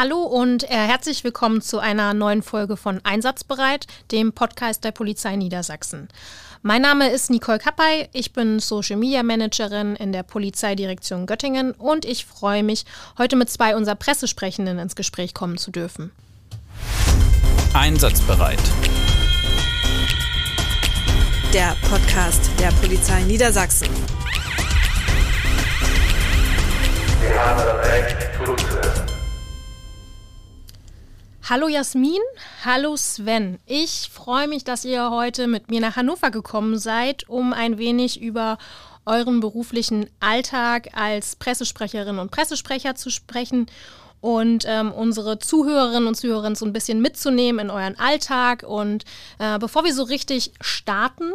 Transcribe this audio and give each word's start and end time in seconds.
Hallo 0.00 0.22
und 0.22 0.62
äh, 0.62 0.68
herzlich 0.68 1.24
willkommen 1.24 1.60
zu 1.60 1.80
einer 1.80 2.14
neuen 2.14 2.44
Folge 2.44 2.76
von 2.76 3.00
Einsatzbereit, 3.02 3.88
dem 4.12 4.32
Podcast 4.32 4.84
der 4.84 4.92
Polizei 4.92 5.34
Niedersachsen. 5.34 6.08
Mein 6.62 6.82
Name 6.82 7.10
ist 7.10 7.30
Nicole 7.30 7.58
Kappay, 7.58 8.08
ich 8.12 8.32
bin 8.32 8.60
Social 8.60 8.96
Media 8.96 9.24
Managerin 9.24 9.96
in 9.96 10.12
der 10.12 10.22
Polizeidirektion 10.22 11.26
Göttingen 11.26 11.72
und 11.72 12.04
ich 12.04 12.26
freue 12.26 12.62
mich, 12.62 12.84
heute 13.18 13.34
mit 13.34 13.50
zwei 13.50 13.74
unserer 13.74 13.96
Pressesprechenden 13.96 14.78
ins 14.78 14.94
Gespräch 14.94 15.34
kommen 15.34 15.58
zu 15.58 15.72
dürfen. 15.72 16.12
Einsatzbereit. 17.74 18.62
Der 21.52 21.74
Podcast 21.90 22.48
der 22.60 22.70
Polizei 22.80 23.22
Niedersachsen. 23.22 23.88
Wir 27.20 27.44
haben 27.44 27.58
das 27.58 27.88
Recht 27.88 28.16
zuzuhören. 28.38 28.77
Hallo 31.50 31.66
Jasmin, 31.66 32.20
hallo 32.62 32.94
Sven. 32.98 33.58
Ich 33.64 34.10
freue 34.12 34.48
mich, 34.48 34.64
dass 34.64 34.84
ihr 34.84 35.10
heute 35.10 35.46
mit 35.46 35.70
mir 35.70 35.80
nach 35.80 35.96
Hannover 35.96 36.30
gekommen 36.30 36.78
seid, 36.78 37.26
um 37.26 37.54
ein 37.54 37.78
wenig 37.78 38.20
über 38.20 38.58
euren 39.06 39.40
beruflichen 39.40 40.10
Alltag 40.20 40.88
als 40.92 41.36
Pressesprecherin 41.36 42.18
und 42.18 42.30
Pressesprecher 42.30 42.96
zu 42.96 43.08
sprechen 43.08 43.64
und 44.20 44.66
ähm, 44.66 44.92
unsere 44.92 45.38
Zuhörerinnen 45.38 46.06
und 46.06 46.16
Zuhörer 46.16 46.54
so 46.54 46.66
ein 46.66 46.74
bisschen 46.74 47.00
mitzunehmen 47.00 47.60
in 47.60 47.70
euren 47.70 47.98
Alltag. 47.98 48.62
Und 48.68 49.06
äh, 49.38 49.58
bevor 49.58 49.84
wir 49.84 49.94
so 49.94 50.02
richtig 50.02 50.52
starten, 50.60 51.32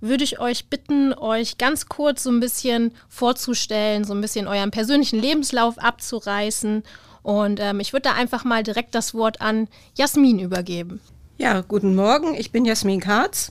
würde 0.00 0.22
ich 0.22 0.38
euch 0.38 0.68
bitten, 0.68 1.12
euch 1.12 1.58
ganz 1.58 1.86
kurz 1.86 2.22
so 2.22 2.30
ein 2.30 2.38
bisschen 2.38 2.94
vorzustellen, 3.08 4.04
so 4.04 4.14
ein 4.14 4.20
bisschen 4.20 4.46
euren 4.46 4.70
persönlichen 4.70 5.20
Lebenslauf 5.20 5.76
abzureißen 5.78 6.84
und 7.26 7.58
ähm, 7.58 7.80
ich 7.80 7.92
würde 7.92 8.04
da 8.04 8.12
einfach 8.12 8.44
mal 8.44 8.62
direkt 8.62 8.94
das 8.94 9.12
Wort 9.12 9.40
an 9.40 9.66
Jasmin 9.96 10.38
übergeben. 10.38 11.00
Ja, 11.38 11.60
guten 11.62 11.96
Morgen, 11.96 12.34
ich 12.34 12.52
bin 12.52 12.64
Jasmin 12.64 13.00
Karz. 13.00 13.50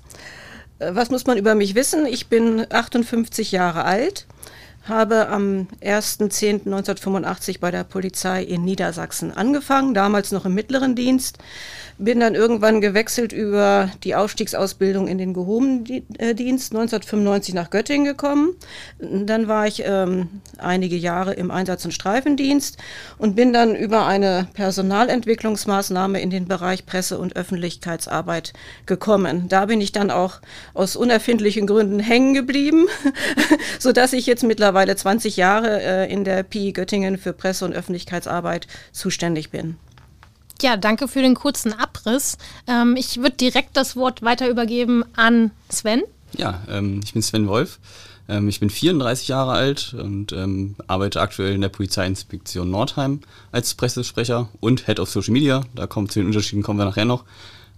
Äh, 0.79 0.95
was 0.95 1.09
muss 1.09 1.25
man 1.25 1.37
über 1.37 1.55
mich 1.55 1.75
wissen? 1.75 2.05
Ich 2.05 2.27
bin 2.27 2.65
58 2.69 3.51
Jahre 3.51 3.83
alt, 3.83 4.27
habe 4.87 5.29
am 5.29 5.67
1.10.1985 5.81 7.59
bei 7.59 7.71
der 7.71 7.83
Polizei 7.83 8.43
in 8.43 8.63
Niedersachsen 8.63 9.35
angefangen, 9.35 9.93
damals 9.93 10.31
noch 10.31 10.45
im 10.45 10.53
mittleren 10.53 10.95
Dienst. 10.95 11.39
Bin 11.97 12.19
dann 12.19 12.35
irgendwann 12.35 12.81
gewechselt 12.81 13.31
über 13.31 13.89
die 14.03 14.15
Aufstiegsausbildung 14.15 15.07
in 15.07 15.17
den 15.17 15.33
gehobenen 15.33 15.85
äh, 16.17 16.35
Dienst 16.35 16.73
1995 16.73 17.53
nach 17.53 17.69
Göttingen 17.69 18.05
gekommen. 18.05 18.53
Dann 18.99 19.47
war 19.47 19.65
ich 19.65 19.81
ähm, 19.85 20.41
einige 20.57 20.97
Jahre 20.97 21.33
im 21.33 21.51
Einsatz- 21.51 21.85
und 21.85 21.93
Streifendienst 21.93 22.77
und 23.17 23.35
bin 23.35 23.53
dann 23.53 23.75
über 23.75 24.05
eine 24.05 24.49
Personalentwicklungsmaßnahme 24.55 26.19
in 26.19 26.29
den 26.29 26.49
Bereich 26.49 26.85
Presse- 26.85 27.17
und 27.17 27.37
Öffentlichkeitsarbeit 27.37 28.51
gekommen. 28.85 29.47
Da 29.47 29.65
bin 29.65 29.79
ich 29.79 29.93
dann 29.93 30.11
auch 30.11 30.41
aus 30.73 30.97
unerfindlichen 30.97 31.65
Gründen 31.65 31.99
hängen 31.99 32.33
geblieben, 32.33 32.87
sodass 33.79 34.11
ich 34.11 34.25
jetzt 34.25 34.43
mittlerweile 34.43 34.74
20 34.75 35.37
Jahre 35.37 35.81
äh, 35.81 36.11
in 36.11 36.23
der 36.23 36.43
PI 36.43 36.73
Göttingen 36.73 37.17
für 37.17 37.33
Presse- 37.33 37.65
und 37.65 37.73
Öffentlichkeitsarbeit 37.73 38.67
zuständig 38.91 39.49
bin. 39.49 39.77
Ja, 40.61 40.77
danke 40.77 41.07
für 41.07 41.21
den 41.21 41.35
kurzen 41.35 41.73
Abriss. 41.73 42.37
Ähm, 42.67 42.95
ich 42.97 43.17
würde 43.17 43.35
direkt 43.35 43.75
das 43.77 43.95
Wort 43.95 44.21
weiter 44.21 44.49
übergeben 44.49 45.03
an 45.15 45.51
Sven. 45.69 46.03
Ja, 46.37 46.61
ähm, 46.69 47.01
ich 47.03 47.13
bin 47.13 47.21
Sven 47.21 47.47
Wolf. 47.47 47.79
Ähm, 48.27 48.47
ich 48.47 48.59
bin 48.59 48.69
34 48.69 49.27
Jahre 49.27 49.51
alt 49.51 49.93
und 49.93 50.31
ähm, 50.31 50.75
arbeite 50.87 51.21
aktuell 51.21 51.53
in 51.53 51.61
der 51.61 51.69
Polizeiinspektion 51.69 52.69
Nordheim 52.69 53.21
als 53.51 53.73
Pressesprecher 53.73 54.49
und 54.59 54.87
Head 54.87 54.99
of 54.99 55.09
Social 55.09 55.33
Media. 55.33 55.63
Da 55.75 55.87
kommen 55.87 56.09
zu 56.09 56.19
den 56.19 56.27
Unterschieden 56.27 56.63
kommen 56.63 56.79
wir 56.79 56.85
nachher 56.85 57.05
noch. 57.05 57.25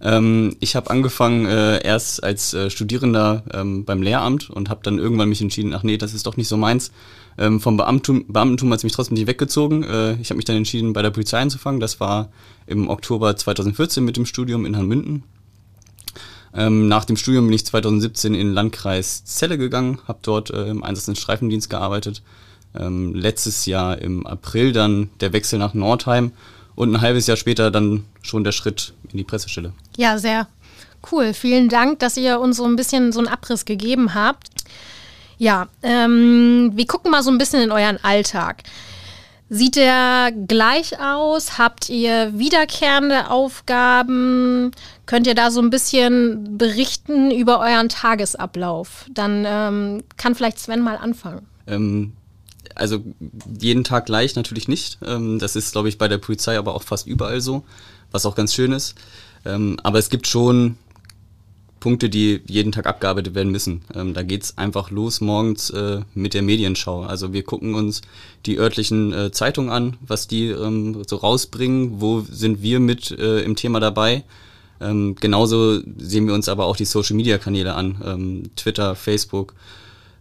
Ähm, 0.00 0.56
ich 0.60 0.76
habe 0.76 0.90
angefangen 0.90 1.46
äh, 1.46 1.84
erst 1.84 2.22
als 2.22 2.54
äh, 2.54 2.70
Studierender 2.70 3.42
ähm, 3.52 3.84
beim 3.84 4.02
Lehramt 4.02 4.48
und 4.50 4.70
habe 4.70 4.80
dann 4.82 4.98
irgendwann 4.98 5.28
mich 5.28 5.42
entschieden, 5.42 5.74
ach 5.74 5.82
nee, 5.82 5.98
das 5.98 6.14
ist 6.14 6.26
doch 6.26 6.36
nicht 6.36 6.48
so 6.48 6.56
meins. 6.56 6.92
Ähm, 7.36 7.60
vom 7.60 7.76
Beamtum, 7.76 8.24
Beamtentum 8.28 8.70
hat 8.72 8.78
es 8.78 8.84
mich 8.84 8.92
trotzdem 8.92 9.14
nicht 9.14 9.26
weggezogen. 9.26 9.82
Äh, 9.82 10.14
ich 10.20 10.30
habe 10.30 10.36
mich 10.36 10.44
dann 10.44 10.56
entschieden, 10.56 10.92
bei 10.92 11.02
der 11.02 11.10
Polizei 11.10 11.40
anzufangen. 11.40 11.80
Das 11.80 12.00
war 12.00 12.30
im 12.66 12.88
Oktober 12.88 13.36
2014 13.36 14.04
mit 14.04 14.16
dem 14.16 14.26
Studium 14.26 14.66
in 14.66 14.76
Hanmünden. 14.76 15.24
Ähm, 16.54 16.88
nach 16.88 17.04
dem 17.04 17.16
Studium 17.16 17.46
bin 17.46 17.54
ich 17.54 17.66
2017 17.66 18.34
in 18.34 18.48
den 18.48 18.54
Landkreis 18.54 19.24
Celle 19.24 19.58
gegangen, 19.58 19.98
habe 20.06 20.18
dort 20.22 20.50
äh, 20.50 20.68
im 20.68 20.82
Einsatz- 20.82 21.08
und 21.08 21.18
Streifendienst 21.18 21.70
gearbeitet. 21.70 22.22
Ähm, 22.74 23.14
letztes 23.14 23.66
Jahr 23.66 23.98
im 23.98 24.26
April 24.26 24.72
dann 24.72 25.10
der 25.20 25.32
Wechsel 25.32 25.58
nach 25.58 25.74
Nordheim 25.74 26.32
und 26.78 26.94
ein 26.94 27.00
halbes 27.00 27.26
Jahr 27.26 27.36
später 27.36 27.72
dann 27.72 28.04
schon 28.22 28.44
der 28.44 28.52
Schritt 28.52 28.92
in 29.10 29.18
die 29.18 29.24
Pressestelle. 29.24 29.72
Ja, 29.96 30.16
sehr 30.16 30.46
cool. 31.10 31.34
Vielen 31.34 31.68
Dank, 31.68 31.98
dass 31.98 32.16
ihr 32.16 32.38
uns 32.38 32.56
so 32.56 32.64
ein 32.66 32.76
bisschen 32.76 33.10
so 33.10 33.18
einen 33.18 33.26
Abriss 33.26 33.64
gegeben 33.64 34.14
habt. 34.14 34.48
Ja, 35.38 35.66
ähm, 35.82 36.70
wir 36.74 36.86
gucken 36.86 37.10
mal 37.10 37.24
so 37.24 37.32
ein 37.32 37.38
bisschen 37.38 37.62
in 37.62 37.72
euren 37.72 37.98
Alltag. 38.04 38.62
Sieht 39.50 39.74
der 39.74 40.30
gleich 40.46 41.00
aus? 41.00 41.58
Habt 41.58 41.88
ihr 41.88 42.38
wiederkehrende 42.38 43.28
Aufgaben? 43.28 44.70
Könnt 45.06 45.26
ihr 45.26 45.34
da 45.34 45.50
so 45.50 45.60
ein 45.60 45.70
bisschen 45.70 46.58
berichten 46.58 47.32
über 47.32 47.58
euren 47.58 47.88
Tagesablauf? 47.88 49.06
Dann 49.10 49.44
ähm, 49.48 50.04
kann 50.16 50.36
vielleicht 50.36 50.60
Sven 50.60 50.82
mal 50.82 50.96
anfangen. 50.96 51.44
Ähm, 51.66 52.12
also 52.78 53.02
jeden 53.60 53.84
Tag 53.84 54.06
gleich 54.06 54.36
natürlich 54.36 54.68
nicht. 54.68 54.98
Ähm, 55.04 55.38
das 55.38 55.56
ist, 55.56 55.72
glaube 55.72 55.88
ich, 55.88 55.98
bei 55.98 56.08
der 56.08 56.18
Polizei 56.18 56.58
aber 56.58 56.74
auch 56.74 56.82
fast 56.82 57.06
überall 57.06 57.40
so, 57.40 57.64
was 58.10 58.26
auch 58.26 58.34
ganz 58.34 58.54
schön 58.54 58.72
ist. 58.72 58.94
Ähm, 59.44 59.78
aber 59.82 59.98
es 59.98 60.10
gibt 60.10 60.26
schon 60.26 60.76
Punkte, 61.80 62.08
die 62.08 62.40
jeden 62.46 62.72
Tag 62.72 62.86
abgearbeitet 62.86 63.34
werden 63.34 63.52
müssen. 63.52 63.82
Ähm, 63.94 64.14
da 64.14 64.22
geht's 64.22 64.58
einfach 64.58 64.90
los 64.90 65.20
morgens 65.20 65.70
äh, 65.70 66.00
mit 66.14 66.34
der 66.34 66.42
Medienschau. 66.42 67.02
Also 67.02 67.32
wir 67.32 67.44
gucken 67.44 67.74
uns 67.74 68.02
die 68.46 68.58
örtlichen 68.58 69.12
äh, 69.12 69.30
Zeitungen 69.30 69.70
an, 69.70 69.96
was 70.00 70.26
die 70.26 70.48
ähm, 70.48 71.02
so 71.06 71.16
rausbringen, 71.16 72.00
wo 72.00 72.20
sind 72.28 72.62
wir 72.62 72.80
mit 72.80 73.10
äh, 73.12 73.40
im 73.40 73.56
Thema 73.56 73.80
dabei. 73.80 74.24
Ähm, 74.80 75.16
genauso 75.20 75.80
sehen 75.98 76.26
wir 76.26 76.34
uns 76.34 76.48
aber 76.48 76.66
auch 76.66 76.76
die 76.76 76.84
Social-Media-Kanäle 76.84 77.74
an, 77.74 78.00
ähm, 78.04 78.50
Twitter, 78.56 78.94
Facebook, 78.94 79.54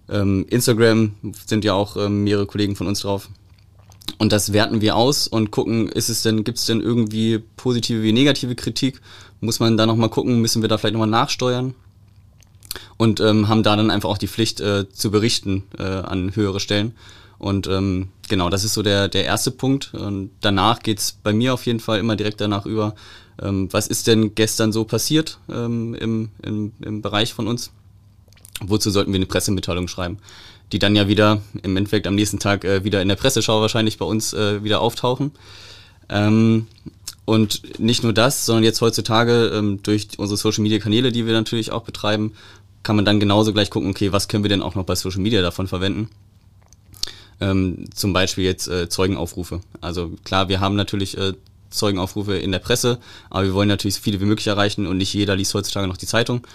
ähm, 0.09 0.45
Instagram 0.49 1.13
sind 1.45 1.65
ja 1.65 1.73
auch 1.73 1.97
ähm, 1.97 2.23
mehrere 2.23 2.45
Kollegen 2.45 2.75
von 2.75 2.87
uns 2.87 3.01
drauf. 3.01 3.29
Und 4.19 4.31
das 4.31 4.53
werten 4.53 4.81
wir 4.81 4.95
aus 4.95 5.27
und 5.27 5.51
gucken, 5.51 5.89
ist 5.89 6.09
es 6.09 6.23
denn, 6.23 6.43
gibt 6.43 6.57
es 6.57 6.65
denn 6.65 6.81
irgendwie 6.81 7.43
positive 7.57 8.01
wie 8.01 8.13
negative 8.13 8.55
Kritik? 8.55 9.01
Muss 9.41 9.59
man 9.59 9.77
da 9.77 9.85
nochmal 9.85 10.09
gucken, 10.09 10.41
müssen 10.41 10.61
wir 10.61 10.69
da 10.69 10.77
vielleicht 10.77 10.93
nochmal 10.93 11.07
nachsteuern? 11.09 11.75
Und 12.97 13.19
ähm, 13.19 13.47
haben 13.47 13.63
da 13.63 13.75
dann 13.75 13.91
einfach 13.91 14.09
auch 14.09 14.17
die 14.17 14.27
Pflicht 14.27 14.59
äh, 14.59 14.89
zu 14.89 15.11
berichten 15.11 15.63
äh, 15.77 15.83
an 15.83 16.35
höhere 16.35 16.59
Stellen. 16.59 16.93
Und 17.37 17.67
ähm, 17.67 18.09
genau, 18.27 18.49
das 18.49 18.63
ist 18.63 18.73
so 18.73 18.81
der, 18.81 19.07
der 19.07 19.25
erste 19.25 19.51
Punkt. 19.51 19.93
Und 19.93 20.31
danach 20.41 20.79
geht's 20.79 21.17
bei 21.21 21.33
mir 21.33 21.53
auf 21.53 21.65
jeden 21.65 21.79
Fall 21.79 21.99
immer 21.99 22.15
direkt 22.15 22.41
danach 22.41 22.65
über, 22.65 22.95
ähm, 23.39 23.67
was 23.71 23.87
ist 23.87 24.07
denn 24.07 24.33
gestern 24.33 24.71
so 24.71 24.83
passiert 24.83 25.37
ähm, 25.49 25.93
im, 25.93 26.29
im, 26.41 26.73
im 26.81 27.01
Bereich 27.03 27.33
von 27.33 27.47
uns? 27.47 27.71
Wozu 28.61 28.89
sollten 28.89 29.11
wir 29.11 29.17
eine 29.17 29.25
Pressemitteilung 29.25 29.87
schreiben? 29.87 30.17
Die 30.71 30.79
dann 30.79 30.95
ja 30.95 31.07
wieder 31.07 31.41
im 31.63 31.77
Endeffekt 31.77 32.07
am 32.07 32.15
nächsten 32.15 32.39
Tag 32.39 32.63
äh, 32.63 32.83
wieder 32.83 33.01
in 33.01 33.07
der 33.07 33.15
Presseschau 33.15 33.61
wahrscheinlich 33.61 33.97
bei 33.97 34.05
uns 34.05 34.33
äh, 34.33 34.63
wieder 34.63 34.81
auftauchen. 34.81 35.31
Ähm, 36.09 36.67
und 37.25 37.79
nicht 37.79 38.03
nur 38.03 38.13
das, 38.13 38.45
sondern 38.45 38.63
jetzt 38.63 38.81
heutzutage 38.81 39.51
ähm, 39.53 39.83
durch 39.83 40.07
unsere 40.17 40.37
Social 40.37 40.63
Media 40.63 40.79
Kanäle, 40.79 41.11
die 41.11 41.25
wir 41.25 41.33
natürlich 41.33 41.71
auch 41.71 41.83
betreiben, 41.83 42.33
kann 42.83 42.95
man 42.95 43.05
dann 43.05 43.19
genauso 43.19 43.51
gleich 43.51 43.69
gucken, 43.69 43.89
okay, 43.89 44.13
was 44.13 44.29
können 44.29 44.45
wir 44.45 44.49
denn 44.49 44.61
auch 44.61 44.75
noch 44.75 44.85
bei 44.85 44.95
Social 44.95 45.19
Media 45.19 45.41
davon 45.41 45.67
verwenden? 45.67 46.09
Ähm, 47.41 47.89
zum 47.93 48.13
Beispiel 48.13 48.45
jetzt 48.45 48.69
äh, 48.69 48.87
Zeugenaufrufe. 48.87 49.59
Also 49.81 50.13
klar, 50.23 50.47
wir 50.47 50.61
haben 50.61 50.75
natürlich 50.75 51.17
äh, 51.17 51.33
Zeugenaufrufe 51.69 52.37
in 52.37 52.53
der 52.53 52.59
Presse, 52.59 52.97
aber 53.29 53.43
wir 53.43 53.53
wollen 53.53 53.67
natürlich 53.67 53.95
so 53.95 54.01
viele 54.01 54.21
wie 54.21 54.25
möglich 54.25 54.47
erreichen 54.47 54.87
und 54.87 54.97
nicht 54.97 55.13
jeder 55.13 55.35
liest 55.35 55.53
heutzutage 55.53 55.87
noch 55.87 55.97
die 55.97 56.07
Zeitung. 56.07 56.47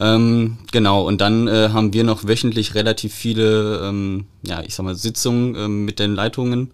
Ähm, 0.00 0.58
genau, 0.72 1.06
und 1.06 1.20
dann 1.20 1.46
äh, 1.46 1.70
haben 1.72 1.92
wir 1.92 2.04
noch 2.04 2.26
wöchentlich 2.26 2.74
relativ 2.74 3.14
viele, 3.14 3.80
ähm, 3.84 4.24
ja, 4.46 4.62
ich 4.62 4.74
sag 4.74 4.84
mal, 4.84 4.94
Sitzungen 4.94 5.54
ähm, 5.54 5.84
mit 5.84 5.98
den 5.98 6.14
Leitungen 6.14 6.72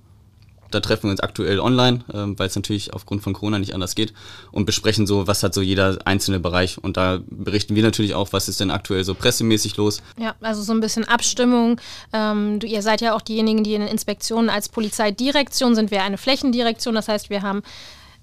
da 0.71 0.81
treffen 0.81 1.05
wir 1.05 1.11
uns 1.11 1.21
aktuell 1.21 1.61
online, 1.61 2.05
ähm, 2.13 2.39
weil 2.39 2.49
es 2.49 2.57
natürlich 2.57 2.93
aufgrund 2.93 3.23
von 3.23 3.33
Corona 3.33 3.59
nicht 3.59 3.75
anders 3.75 3.95
geht 3.95 4.13
und 4.53 4.67
besprechen 4.67 5.07
so, 5.07 5.27
was 5.27 5.43
hat 5.43 5.55
so 5.55 5.63
jeder 5.63 5.99
einzelne 6.05 6.41
Bereich. 6.41 6.79
Und 6.79 6.97
da 6.97 7.21
berichten 7.29 7.75
wir 7.75 7.83
natürlich 7.83 8.15
auch, 8.15 8.33
was 8.33 8.49
ist 8.49 8.61
denn 8.61 8.71
aktuell 8.71 9.05
so 9.05 9.15
pressemäßig 9.15 9.77
los. 9.77 10.03
Ja, 10.19 10.35
also 10.41 10.63
so 10.63 10.73
ein 10.73 10.81
bisschen 10.81 11.05
Abstimmung. 11.05 11.81
Ähm, 12.13 12.59
du, 12.61 12.67
ihr 12.67 12.83
seid 12.83 13.01
ja 13.01 13.15
auch 13.15 13.23
diejenigen, 13.23 13.65
die 13.65 13.75
in 13.75 13.81
den 13.81 13.91
Inspektionen 13.91 14.51
als 14.51 14.69
Polizeidirektion 14.69 15.75
sind. 15.75 15.91
Wir 15.91 16.03
eine 16.03 16.19
Flächendirektion, 16.19 16.95
das 16.95 17.09
heißt, 17.09 17.31
wir 17.31 17.43
haben 17.43 17.63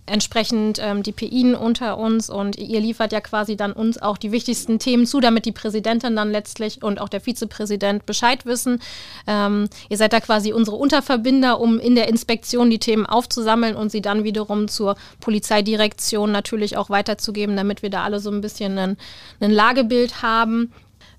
entsprechend 0.06 0.80
ähm, 0.82 1.02
die 1.02 1.14
PIen 1.14 1.56
unter 1.56 1.98
uns 1.98 2.30
und 2.30 2.58
ihr 2.58 2.82
liefert 2.82 3.14
ja 3.14 3.22
quasi 3.22 3.56
dann 3.56 3.72
uns 3.72 4.02
auch 4.02 4.18
die 4.18 4.32
wichtigsten 4.32 4.78
Themen 4.78 5.06
zu, 5.06 5.22
damit 5.22 5.46
die 5.46 5.52
Präsidentin 5.54 6.16
dann 6.16 6.32
letztlich 6.32 6.84
und 6.84 7.00
auch 7.00 7.08
der 7.08 7.22
Vizepräsident 7.22 8.06
Bescheid 8.06 8.46
wissen. 8.46 8.82
Ähm, 9.28 9.70
ihr 9.90 9.98
seid 9.98 10.12
da 10.12 10.20
quasi 10.20 10.52
unsere 10.52 10.76
Unterverbinder, 10.76 11.60
um 11.60 11.80
in 11.80 11.96
der 11.96 12.10
Inspektion 12.10 12.70
die 12.70 12.80
Themen 12.80 13.06
aufzusammeln 13.06 13.76
und 13.76 13.92
sie 13.92 14.02
dann 14.02 14.26
wiederum 14.26 14.68
zur 14.68 14.96
Polizeidirektion 15.22 16.32
natürlich 16.32 16.76
auch 16.76 16.90
weiterzugeben, 16.90 17.56
damit 17.56 17.82
wir 17.82 17.90
da 17.90 18.04
alle 18.04 18.20
so 18.20 18.30
ein 18.30 18.42
bisschen 18.42 18.78
ein, 18.78 18.98
ein 19.40 19.52
Lagebild 19.52 20.22
haben. 20.22 20.74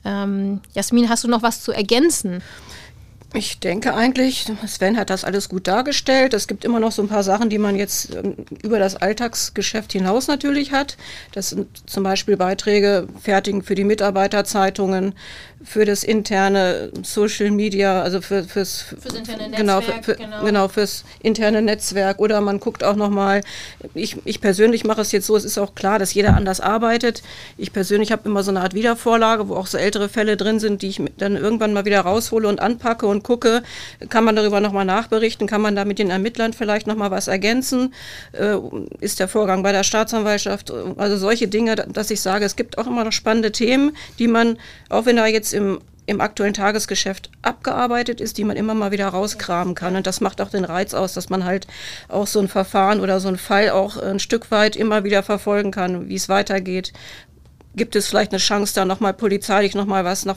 Ähm, 0.04 0.60
Jasmin, 0.75 1.08
hast 1.08 1.25
du 1.25 1.28
noch 1.28 1.42
was 1.42 1.62
zu 1.62 1.72
ergänzen? 1.72 2.42
Ich 3.36 3.58
denke 3.58 3.94
eigentlich, 3.94 4.46
Sven 4.69 4.96
hat 4.96 5.10
das 5.10 5.25
alles 5.25 5.48
gut 5.48 5.66
dargestellt. 5.66 6.34
Es 6.34 6.46
gibt 6.46 6.64
immer 6.64 6.78
noch 6.78 6.92
so 6.92 7.02
ein 7.02 7.08
paar 7.08 7.25
Sachen, 7.25 7.50
die 7.50 7.58
man 7.58 7.75
jetzt 7.75 8.14
ähm, 8.14 8.36
über 8.62 8.78
das 8.78 8.94
Alltagsgeschäft 8.94 9.90
hinaus 9.90 10.28
natürlich 10.28 10.70
hat. 10.70 10.96
Das 11.32 11.50
sind 11.50 11.66
zum 11.90 12.04
Beispiel 12.04 12.36
Beiträge 12.36 13.08
fertigen 13.20 13.62
für 13.62 13.75
die 13.75 13.82
Mitarbeiterzeitungen, 13.82 15.14
für 15.64 15.84
das 15.84 16.05
interne 16.05 16.90
Social 17.02 17.50
Media, 17.50 18.02
also 18.02 18.20
für, 18.20 18.44
fürs, 18.44 18.82
fürs 19.00 19.14
interne 19.14 19.50
genau, 19.56 19.78
Netzwerk, 19.78 20.05
für, 20.05 20.12
für, 20.12 20.19
genau. 20.19 20.44
genau 20.44 20.69
fürs 20.69 21.05
interne 21.22 21.62
Netzwerk 21.62 22.19
oder 22.19 22.40
man 22.40 22.61
guckt 22.61 22.84
auch 22.84 22.96
noch 22.96 23.11
mal. 23.11 23.40
Ich, 23.94 24.16
ich 24.25 24.40
persönlich 24.40 24.84
mache 24.84 25.00
es 25.00 25.12
jetzt 25.12 25.26
so. 25.26 25.37
Es 25.37 25.44
ist 25.44 25.58
auch 25.58 25.75
klar, 25.75 25.99
dass 25.99 26.12
jeder 26.12 26.37
anders 26.37 26.61
arbeitet. 26.61 27.22
Ich 27.56 27.72
persönlich 27.72 28.12
habe 28.12 28.28
immer 28.28 28.43
so 28.43 28.50
eine 28.50 28.61
Art 28.61 28.75
Wiedervorlage, 28.75 29.49
wo 29.49 29.56
auch 29.56 29.66
so 29.66 29.78
ältere 29.78 30.08
Fälle 30.08 30.37
drin 30.37 30.61
sind, 30.61 30.82
die 30.82 30.88
ich 30.88 31.02
dann 31.16 31.37
irgendwann 31.37 31.72
mal 31.72 31.84
wieder 31.84 32.00
raushole 32.00 32.46
und 32.46 32.61
anpacke 32.61 33.06
und 33.06 33.25
gucke, 33.25 33.62
kann 34.11 34.25
man 34.25 34.37
darüber 34.37 34.61
noch 34.61 34.72
mal 34.72 34.84
nachberichten, 34.84 35.46
kann 35.46 35.62
man 35.62 35.75
da 35.75 35.84
mit 35.84 35.99
den 35.99 36.11
Ermittlern 36.11 36.52
vielleicht 36.52 36.87
noch 36.87 36.96
mal 36.96 37.11
was 37.11 37.28
ergänzen, 37.28 37.94
äh, 38.32 38.56
ist 39.00 39.19
der 39.20 39.28
Vorgang 39.28 39.62
bei 39.62 39.72
der 39.72 39.82
Staatsanwaltschaft, 39.82 40.70
also 40.96 41.16
solche 41.16 41.49
Dinge, 41.49 41.76
dass 41.76 42.11
ich 42.11 42.20
sage, 42.20 42.44
es 42.44 42.56
gibt 42.56 42.76
auch 42.76 42.87
immer 42.87 43.05
noch 43.05 43.12
spannende 43.12 43.52
Themen, 43.52 43.96
die 44.19 44.28
man, 44.28 44.58
auch 44.90 45.06
wenn 45.06 45.16
da 45.16 45.26
jetzt 45.26 45.53
im 45.54 45.78
im 46.06 46.20
aktuellen 46.20 46.54
Tagesgeschäft 46.54 47.30
abgearbeitet 47.42 48.20
ist, 48.20 48.36
die 48.36 48.44
man 48.44 48.56
immer 48.56 48.74
mal 48.74 48.90
wieder 48.90 49.08
rauskramen 49.08 49.74
kann. 49.74 49.96
Und 49.96 50.06
das 50.06 50.20
macht 50.20 50.40
auch 50.40 50.50
den 50.50 50.64
Reiz 50.64 50.92
aus, 50.94 51.14
dass 51.14 51.30
man 51.30 51.44
halt 51.44 51.66
auch 52.08 52.26
so 52.26 52.40
ein 52.40 52.48
Verfahren 52.48 53.00
oder 53.00 53.20
so 53.20 53.28
einen 53.28 53.38
Fall 53.38 53.70
auch 53.70 53.96
ein 53.96 54.18
Stück 54.18 54.50
weit 54.50 54.76
immer 54.76 55.04
wieder 55.04 55.22
verfolgen 55.22 55.70
kann, 55.70 56.08
wie 56.08 56.14
es 56.14 56.28
weitergeht. 56.28 56.92
Gibt 57.74 57.96
es 57.96 58.06
vielleicht 58.06 58.32
eine 58.32 58.38
Chance, 58.38 58.74
da 58.74 58.84
nochmal 58.84 59.14
polizeilich 59.14 59.74
nochmal 59.74 60.04
was 60.04 60.24
nach, 60.24 60.36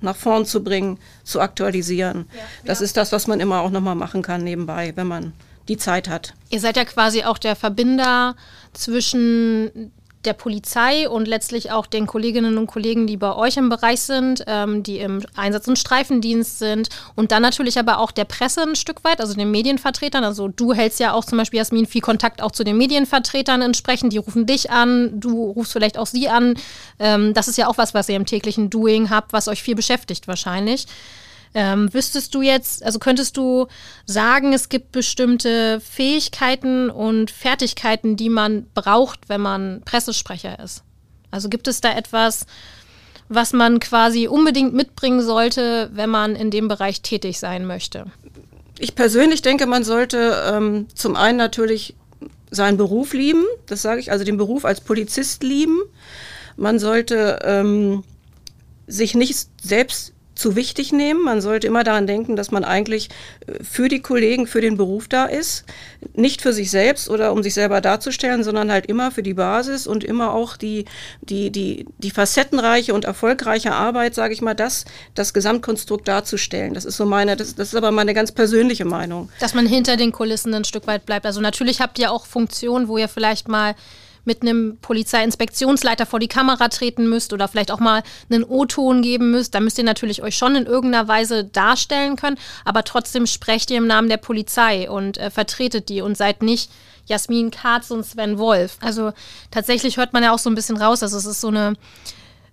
nach 0.00 0.16
vorn 0.16 0.44
zu 0.44 0.62
bringen, 0.62 0.98
zu 1.22 1.40
aktualisieren? 1.40 2.26
Ja, 2.32 2.40
das 2.66 2.80
ja. 2.80 2.84
ist 2.84 2.96
das, 2.96 3.12
was 3.12 3.26
man 3.26 3.40
immer 3.40 3.60
auch 3.60 3.70
nochmal 3.70 3.94
machen 3.94 4.20
kann 4.20 4.44
nebenbei, 4.44 4.92
wenn 4.96 5.06
man 5.06 5.32
die 5.68 5.78
Zeit 5.78 6.08
hat. 6.08 6.34
Ihr 6.50 6.60
seid 6.60 6.76
ja 6.76 6.84
quasi 6.84 7.24
auch 7.24 7.38
der 7.38 7.56
Verbinder 7.56 8.36
zwischen 8.74 9.92
der 10.26 10.32
Polizei 10.32 11.08
und 11.08 11.28
letztlich 11.28 11.70
auch 11.70 11.86
den 11.86 12.06
Kolleginnen 12.06 12.58
und 12.58 12.66
Kollegen, 12.66 13.06
die 13.06 13.16
bei 13.16 13.34
euch 13.34 13.56
im 13.56 13.68
Bereich 13.68 14.00
sind, 14.00 14.44
ähm, 14.46 14.82
die 14.82 14.98
im 14.98 15.22
Einsatz- 15.36 15.68
und 15.68 15.78
Streifendienst 15.78 16.58
sind 16.58 16.88
und 17.14 17.32
dann 17.32 17.42
natürlich 17.42 17.78
aber 17.78 17.98
auch 17.98 18.10
der 18.10 18.24
Presse 18.24 18.62
ein 18.62 18.76
Stück 18.76 19.04
weit, 19.04 19.20
also 19.20 19.34
den 19.34 19.50
Medienvertretern. 19.50 20.24
Also 20.24 20.48
du 20.48 20.72
hältst 20.74 21.00
ja 21.00 21.12
auch 21.12 21.24
zum 21.24 21.38
Beispiel, 21.38 21.58
Jasmin, 21.58 21.86
viel 21.86 22.00
Kontakt 22.00 22.42
auch 22.42 22.52
zu 22.52 22.64
den 22.64 22.76
Medienvertretern 22.76 23.62
entsprechend. 23.62 24.12
Die 24.12 24.18
rufen 24.18 24.46
dich 24.46 24.70
an, 24.70 25.20
du 25.20 25.50
rufst 25.50 25.72
vielleicht 25.72 25.98
auch 25.98 26.06
sie 26.06 26.28
an. 26.28 26.54
Ähm, 26.98 27.34
das 27.34 27.48
ist 27.48 27.58
ja 27.58 27.68
auch 27.68 27.78
was, 27.78 27.94
was 27.94 28.08
ihr 28.08 28.16
im 28.16 28.26
täglichen 28.26 28.70
Doing 28.70 29.10
habt, 29.10 29.32
was 29.32 29.48
euch 29.48 29.62
viel 29.62 29.74
beschäftigt 29.74 30.28
wahrscheinlich. 30.28 30.86
Ähm, 31.56 31.94
wüsstest 31.94 32.34
du 32.34 32.42
jetzt, 32.42 32.82
also 32.84 32.98
könntest 32.98 33.36
du 33.36 33.68
sagen, 34.06 34.52
es 34.52 34.68
gibt 34.68 34.90
bestimmte 34.90 35.80
Fähigkeiten 35.80 36.90
und 36.90 37.30
Fertigkeiten, 37.30 38.16
die 38.16 38.28
man 38.28 38.66
braucht, 38.74 39.28
wenn 39.28 39.40
man 39.40 39.82
Pressesprecher 39.84 40.58
ist? 40.58 40.82
Also 41.30 41.48
gibt 41.48 41.68
es 41.68 41.80
da 41.80 41.96
etwas, 41.96 42.46
was 43.28 43.52
man 43.52 43.78
quasi 43.78 44.26
unbedingt 44.26 44.74
mitbringen 44.74 45.22
sollte, 45.22 45.90
wenn 45.92 46.10
man 46.10 46.34
in 46.34 46.50
dem 46.50 46.66
Bereich 46.68 47.02
tätig 47.02 47.38
sein 47.38 47.66
möchte? 47.66 48.06
Ich 48.78 48.96
persönlich 48.96 49.40
denke, 49.42 49.66
man 49.66 49.84
sollte 49.84 50.42
ähm, 50.52 50.88
zum 50.94 51.14
einen 51.14 51.38
natürlich 51.38 51.94
seinen 52.50 52.76
Beruf 52.76 53.12
lieben, 53.12 53.44
das 53.66 53.82
sage 53.82 54.00
ich, 54.00 54.10
also 54.10 54.24
den 54.24 54.36
Beruf 54.36 54.64
als 54.64 54.80
Polizist 54.80 55.42
lieben. 55.42 55.80
Man 56.56 56.78
sollte 56.78 57.38
ähm, 57.42 58.04
sich 58.86 59.14
nicht 59.14 59.48
selbst 59.62 60.13
zu 60.34 60.56
wichtig 60.56 60.92
nehmen. 60.92 61.22
Man 61.22 61.40
sollte 61.40 61.66
immer 61.66 61.84
daran 61.84 62.06
denken, 62.06 62.36
dass 62.36 62.50
man 62.50 62.64
eigentlich 62.64 63.08
äh, 63.46 63.62
für 63.62 63.88
die 63.88 64.00
Kollegen, 64.00 64.46
für 64.46 64.60
den 64.60 64.76
Beruf 64.76 65.08
da 65.08 65.24
ist. 65.26 65.64
Nicht 66.14 66.42
für 66.42 66.52
sich 66.52 66.70
selbst 66.70 67.08
oder 67.08 67.32
um 67.32 67.42
sich 67.42 67.54
selber 67.54 67.80
darzustellen, 67.80 68.44
sondern 68.44 68.70
halt 68.70 68.86
immer 68.86 69.10
für 69.10 69.22
die 69.22 69.34
Basis 69.34 69.86
und 69.86 70.04
immer 70.04 70.32
auch 70.32 70.56
die, 70.56 70.84
die, 71.22 71.50
die, 71.50 71.86
die 71.98 72.10
facettenreiche 72.10 72.94
und 72.94 73.04
erfolgreiche 73.04 73.72
Arbeit, 73.72 74.14
sage 74.14 74.34
ich 74.34 74.42
mal, 74.42 74.54
das, 74.54 74.84
das 75.14 75.32
Gesamtkonstrukt 75.34 76.06
darzustellen. 76.06 76.74
Das 76.74 76.84
ist 76.84 76.96
so 76.96 77.06
meine, 77.06 77.36
das, 77.36 77.54
das 77.54 77.68
ist 77.68 77.76
aber 77.76 77.90
meine 77.90 78.14
ganz 78.14 78.32
persönliche 78.32 78.84
Meinung. 78.84 79.30
Dass 79.40 79.54
man 79.54 79.66
hinter 79.66 79.96
den 79.96 80.12
Kulissen 80.12 80.52
ein 80.54 80.64
Stück 80.64 80.86
weit 80.86 81.06
bleibt. 81.06 81.26
Also 81.26 81.40
natürlich 81.40 81.80
habt 81.80 81.98
ihr 81.98 82.10
auch 82.10 82.26
Funktionen, 82.26 82.88
wo 82.88 82.98
ihr 82.98 83.08
vielleicht 83.08 83.48
mal 83.48 83.74
mit 84.24 84.42
einem 84.42 84.78
Polizeiinspektionsleiter 84.80 86.06
vor 86.06 86.18
die 86.18 86.28
Kamera 86.28 86.68
treten 86.68 87.08
müsst 87.08 87.32
oder 87.32 87.48
vielleicht 87.48 87.70
auch 87.70 87.80
mal 87.80 88.02
einen 88.30 88.44
O-Ton 88.44 89.02
geben 89.02 89.30
müsst, 89.30 89.54
da 89.54 89.60
müsst 89.60 89.78
ihr 89.78 89.84
natürlich 89.84 90.22
euch 90.22 90.36
schon 90.36 90.56
in 90.56 90.66
irgendeiner 90.66 91.08
Weise 91.08 91.44
darstellen 91.44 92.16
können, 92.16 92.38
aber 92.64 92.84
trotzdem 92.84 93.26
sprecht 93.26 93.70
ihr 93.70 93.78
im 93.78 93.86
Namen 93.86 94.08
der 94.08 94.16
Polizei 94.16 94.88
und 94.90 95.18
äh, 95.18 95.30
vertretet 95.30 95.88
die 95.88 96.00
und 96.00 96.16
seid 96.16 96.42
nicht 96.42 96.70
Jasmin 97.06 97.50
Katz 97.50 97.90
und 97.90 98.04
Sven 98.04 98.38
Wolf. 98.38 98.78
Also 98.80 99.12
tatsächlich 99.50 99.96
hört 99.96 100.12
man 100.12 100.22
ja 100.22 100.32
auch 100.32 100.38
so 100.38 100.50
ein 100.50 100.54
bisschen 100.54 100.76
raus, 100.76 101.02
also 101.02 101.16
es 101.16 101.26
ist 101.26 101.40
so 101.40 101.48
eine, 101.48 101.74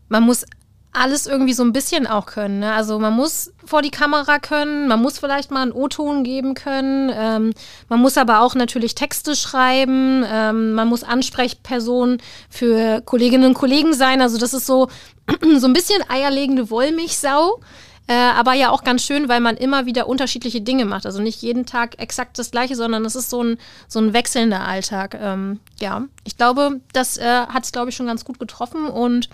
man 0.09 0.23
muss 0.23 0.45
alles 0.93 1.25
irgendwie 1.25 1.53
so 1.53 1.63
ein 1.63 1.71
bisschen 1.71 2.05
auch 2.05 2.25
können. 2.25 2.59
Ne? 2.59 2.73
Also 2.73 2.99
man 2.99 3.13
muss 3.13 3.53
vor 3.65 3.81
die 3.81 3.91
Kamera 3.91 4.39
können, 4.39 4.88
man 4.88 5.01
muss 5.01 5.19
vielleicht 5.19 5.49
mal 5.49 5.61
einen 5.61 5.71
O-Ton 5.71 6.23
geben 6.23 6.53
können, 6.53 7.11
ähm, 7.13 7.53
man 7.88 7.99
muss 8.01 8.17
aber 8.17 8.41
auch 8.41 8.55
natürlich 8.55 8.93
Texte 8.95 9.35
schreiben, 9.35 10.25
ähm, 10.29 10.73
man 10.73 10.89
muss 10.89 11.03
Ansprechperson 11.03 12.17
für 12.49 13.01
Kolleginnen 13.01 13.45
und 13.45 13.53
Kollegen 13.53 13.93
sein. 13.93 14.21
Also 14.21 14.38
das 14.38 14.53
ist 14.53 14.65
so, 14.65 14.89
so 15.57 15.67
ein 15.67 15.73
bisschen 15.73 16.01
eierlegende 16.09 16.69
Wollmilchsau. 16.69 17.59
Äh, 18.07 18.13
aber 18.13 18.53
ja 18.53 18.71
auch 18.71 18.83
ganz 18.83 19.05
schön, 19.05 19.29
weil 19.29 19.39
man 19.39 19.55
immer 19.55 19.85
wieder 19.85 20.07
unterschiedliche 20.07 20.59
Dinge 20.59 20.83
macht. 20.83 21.05
Also 21.05 21.21
nicht 21.21 21.41
jeden 21.41 21.65
Tag 21.65 21.97
exakt 21.99 22.37
das 22.39 22.51
gleiche, 22.51 22.75
sondern 22.75 23.05
es 23.05 23.15
ist 23.15 23.29
so 23.29 23.41
ein, 23.41 23.57
so 23.87 23.99
ein 23.99 24.11
wechselnder 24.11 24.67
Alltag. 24.67 25.17
Ähm, 25.21 25.61
ja, 25.79 26.03
ich 26.25 26.35
glaube, 26.35 26.81
das 26.91 27.17
äh, 27.17 27.45
hat 27.47 27.63
es, 27.63 27.71
glaube 27.71 27.89
ich, 27.89 27.95
schon 27.95 28.07
ganz 28.07 28.25
gut 28.25 28.39
getroffen 28.39 28.87
und 28.87 29.29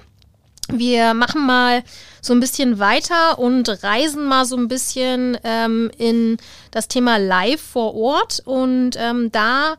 wir 0.71 1.13
machen 1.13 1.45
mal 1.45 1.83
so 2.21 2.33
ein 2.33 2.39
bisschen 2.39 2.79
weiter 2.79 3.39
und 3.39 3.83
reisen 3.83 4.25
mal 4.25 4.45
so 4.45 4.57
ein 4.57 4.67
bisschen 4.67 5.37
ähm, 5.43 5.89
in 5.97 6.37
das 6.71 6.87
Thema 6.87 7.17
Live 7.17 7.61
vor 7.61 7.95
Ort. 7.95 8.41
Und 8.45 8.91
ähm, 8.97 9.31
da 9.31 9.75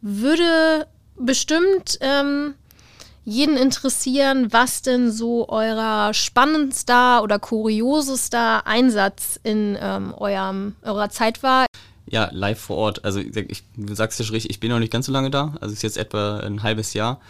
würde 0.00 0.86
bestimmt 1.16 1.98
ähm, 2.00 2.54
jeden 3.24 3.56
interessieren, 3.56 4.52
was 4.52 4.82
denn 4.82 5.10
so 5.10 5.48
euer 5.48 6.12
spannendster 6.12 7.22
oder 7.22 7.38
kuriosester 7.38 8.66
Einsatz 8.66 9.40
in 9.42 9.78
ähm, 9.80 10.14
eurem, 10.14 10.76
eurer 10.82 11.08
Zeit 11.08 11.42
war. 11.42 11.66
Ja, 12.06 12.28
live 12.32 12.60
vor 12.60 12.76
Ort. 12.76 13.04
Also 13.04 13.20
ich, 13.20 13.34
ich 13.34 13.64
sagst 13.92 14.18
ja 14.18 14.26
schon 14.26 14.34
richtig, 14.34 14.50
ich 14.50 14.60
bin 14.60 14.70
noch 14.70 14.78
nicht 14.78 14.92
ganz 14.92 15.06
so 15.06 15.12
lange 15.12 15.30
da. 15.30 15.54
Also 15.60 15.72
es 15.72 15.78
ist 15.78 15.82
jetzt 15.82 15.98
etwa 15.98 16.38
ein 16.40 16.62
halbes 16.62 16.92
Jahr. 16.92 17.20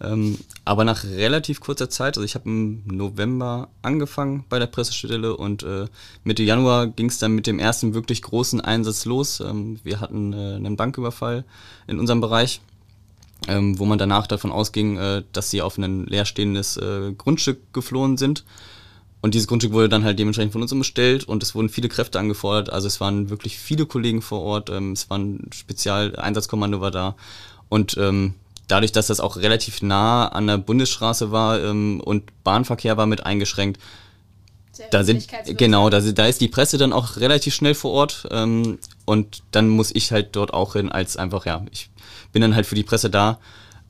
Ähm, 0.00 0.38
aber 0.64 0.84
nach 0.84 1.04
relativ 1.04 1.60
kurzer 1.60 1.88
Zeit, 1.88 2.16
also 2.16 2.24
ich 2.24 2.34
habe 2.34 2.48
im 2.48 2.82
November 2.86 3.68
angefangen 3.82 4.44
bei 4.48 4.58
der 4.58 4.66
Pressestelle 4.66 5.36
und 5.36 5.62
äh, 5.62 5.86
Mitte 6.24 6.42
Januar 6.42 6.88
ging 6.88 7.06
es 7.06 7.18
dann 7.18 7.32
mit 7.32 7.46
dem 7.46 7.58
ersten 7.58 7.94
wirklich 7.94 8.22
großen 8.22 8.60
Einsatz 8.60 9.04
los. 9.04 9.40
Ähm, 9.40 9.78
wir 9.84 10.00
hatten 10.00 10.32
äh, 10.32 10.54
einen 10.54 10.76
Banküberfall 10.76 11.44
in 11.86 11.98
unserem 11.98 12.20
Bereich, 12.20 12.60
ähm, 13.46 13.78
wo 13.78 13.84
man 13.84 13.98
danach 13.98 14.26
davon 14.26 14.50
ausging, 14.50 14.96
äh, 14.96 15.22
dass 15.32 15.50
sie 15.50 15.62
auf 15.62 15.78
ein 15.78 16.06
leerstehendes 16.06 16.76
äh, 16.76 17.12
Grundstück 17.16 17.72
geflohen 17.72 18.16
sind. 18.16 18.44
Und 19.20 19.32
dieses 19.32 19.48
Grundstück 19.48 19.72
wurde 19.72 19.88
dann 19.88 20.04
halt 20.04 20.18
dementsprechend 20.18 20.52
von 20.52 20.60
uns 20.60 20.72
umgestellt 20.72 21.24
und 21.24 21.42
es 21.42 21.54
wurden 21.54 21.70
viele 21.70 21.88
Kräfte 21.88 22.18
angefordert. 22.18 22.70
Also 22.70 22.88
es 22.88 23.00
waren 23.00 23.30
wirklich 23.30 23.58
viele 23.58 23.86
Kollegen 23.86 24.20
vor 24.20 24.42
Ort, 24.42 24.68
ähm, 24.68 24.92
es 24.92 25.08
war 25.08 25.18
ein 25.18 25.48
Spezialeinsatzkommando 25.50 26.82
war 26.82 26.90
da 26.90 27.16
und 27.70 27.96
ähm, 27.96 28.34
dadurch, 28.74 28.90
dass 28.90 29.06
das 29.06 29.20
auch 29.20 29.36
relativ 29.36 29.82
nah 29.82 30.26
an 30.26 30.48
der 30.48 30.58
Bundesstraße 30.58 31.30
war 31.30 31.62
ähm, 31.62 32.00
und 32.00 32.24
Bahnverkehr 32.42 32.96
war 32.96 33.06
mit 33.06 33.24
eingeschränkt, 33.24 33.80
da 34.90 35.04
sind 35.04 35.28
genau, 35.56 35.88
da, 35.90 36.00
da 36.00 36.26
ist 36.26 36.40
die 36.40 36.48
Presse 36.48 36.76
dann 36.76 36.92
auch 36.92 37.16
relativ 37.18 37.54
schnell 37.54 37.76
vor 37.76 37.92
Ort 37.92 38.26
ähm, 38.32 38.80
und 39.04 39.44
dann 39.52 39.68
muss 39.68 39.94
ich 39.94 40.10
halt 40.10 40.34
dort 40.34 40.52
auch 40.52 40.72
hin 40.72 40.90
als 40.90 41.16
einfach 41.16 41.46
ja, 41.46 41.64
ich 41.70 41.88
bin 42.32 42.42
dann 42.42 42.56
halt 42.56 42.66
für 42.66 42.74
die 42.74 42.82
Presse 42.82 43.10
da. 43.10 43.38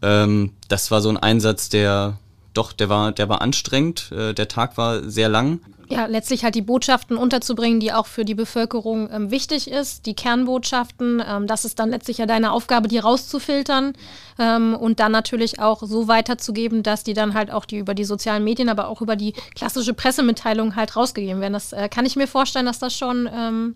Ähm, 0.02 0.52
das 0.68 0.90
war 0.90 1.00
so 1.00 1.08
ein 1.08 1.16
Einsatz, 1.16 1.70
der 1.70 2.18
doch, 2.54 2.72
der 2.72 2.88
war, 2.88 3.12
der 3.12 3.28
war 3.28 3.42
anstrengend. 3.42 4.10
Äh, 4.12 4.32
der 4.32 4.48
Tag 4.48 4.76
war 4.76 5.02
sehr 5.08 5.28
lang. 5.28 5.60
Ja, 5.88 6.06
letztlich 6.06 6.44
halt 6.44 6.54
die 6.54 6.62
Botschaften 6.62 7.16
unterzubringen, 7.16 7.78
die 7.78 7.92
auch 7.92 8.06
für 8.06 8.24
die 8.24 8.34
Bevölkerung 8.34 9.10
ähm, 9.12 9.30
wichtig 9.30 9.70
ist, 9.70 10.06
die 10.06 10.14
Kernbotschaften. 10.14 11.22
Ähm, 11.26 11.46
das 11.46 11.64
ist 11.64 11.78
dann 11.78 11.90
letztlich 11.90 12.18
ja 12.18 12.26
deine 12.26 12.52
Aufgabe, 12.52 12.88
die 12.88 12.98
rauszufiltern 12.98 13.92
ähm, 14.38 14.74
und 14.74 15.00
dann 15.00 15.12
natürlich 15.12 15.60
auch 15.60 15.82
so 15.82 16.08
weiterzugeben, 16.08 16.82
dass 16.82 17.04
die 17.04 17.12
dann 17.12 17.34
halt 17.34 17.50
auch 17.50 17.64
die 17.64 17.78
über 17.78 17.94
die 17.94 18.04
sozialen 18.04 18.44
Medien, 18.44 18.68
aber 18.68 18.88
auch 18.88 19.02
über 19.02 19.16
die 19.16 19.34
klassische 19.54 19.94
Pressemitteilung 19.94 20.74
halt 20.76 20.96
rausgegeben 20.96 21.40
werden. 21.40 21.52
Das 21.52 21.72
äh, 21.72 21.88
kann 21.88 22.06
ich 22.06 22.16
mir 22.16 22.28
vorstellen, 22.28 22.66
dass 22.66 22.78
das 22.78 22.96
schon 22.96 23.28
ähm, 23.32 23.74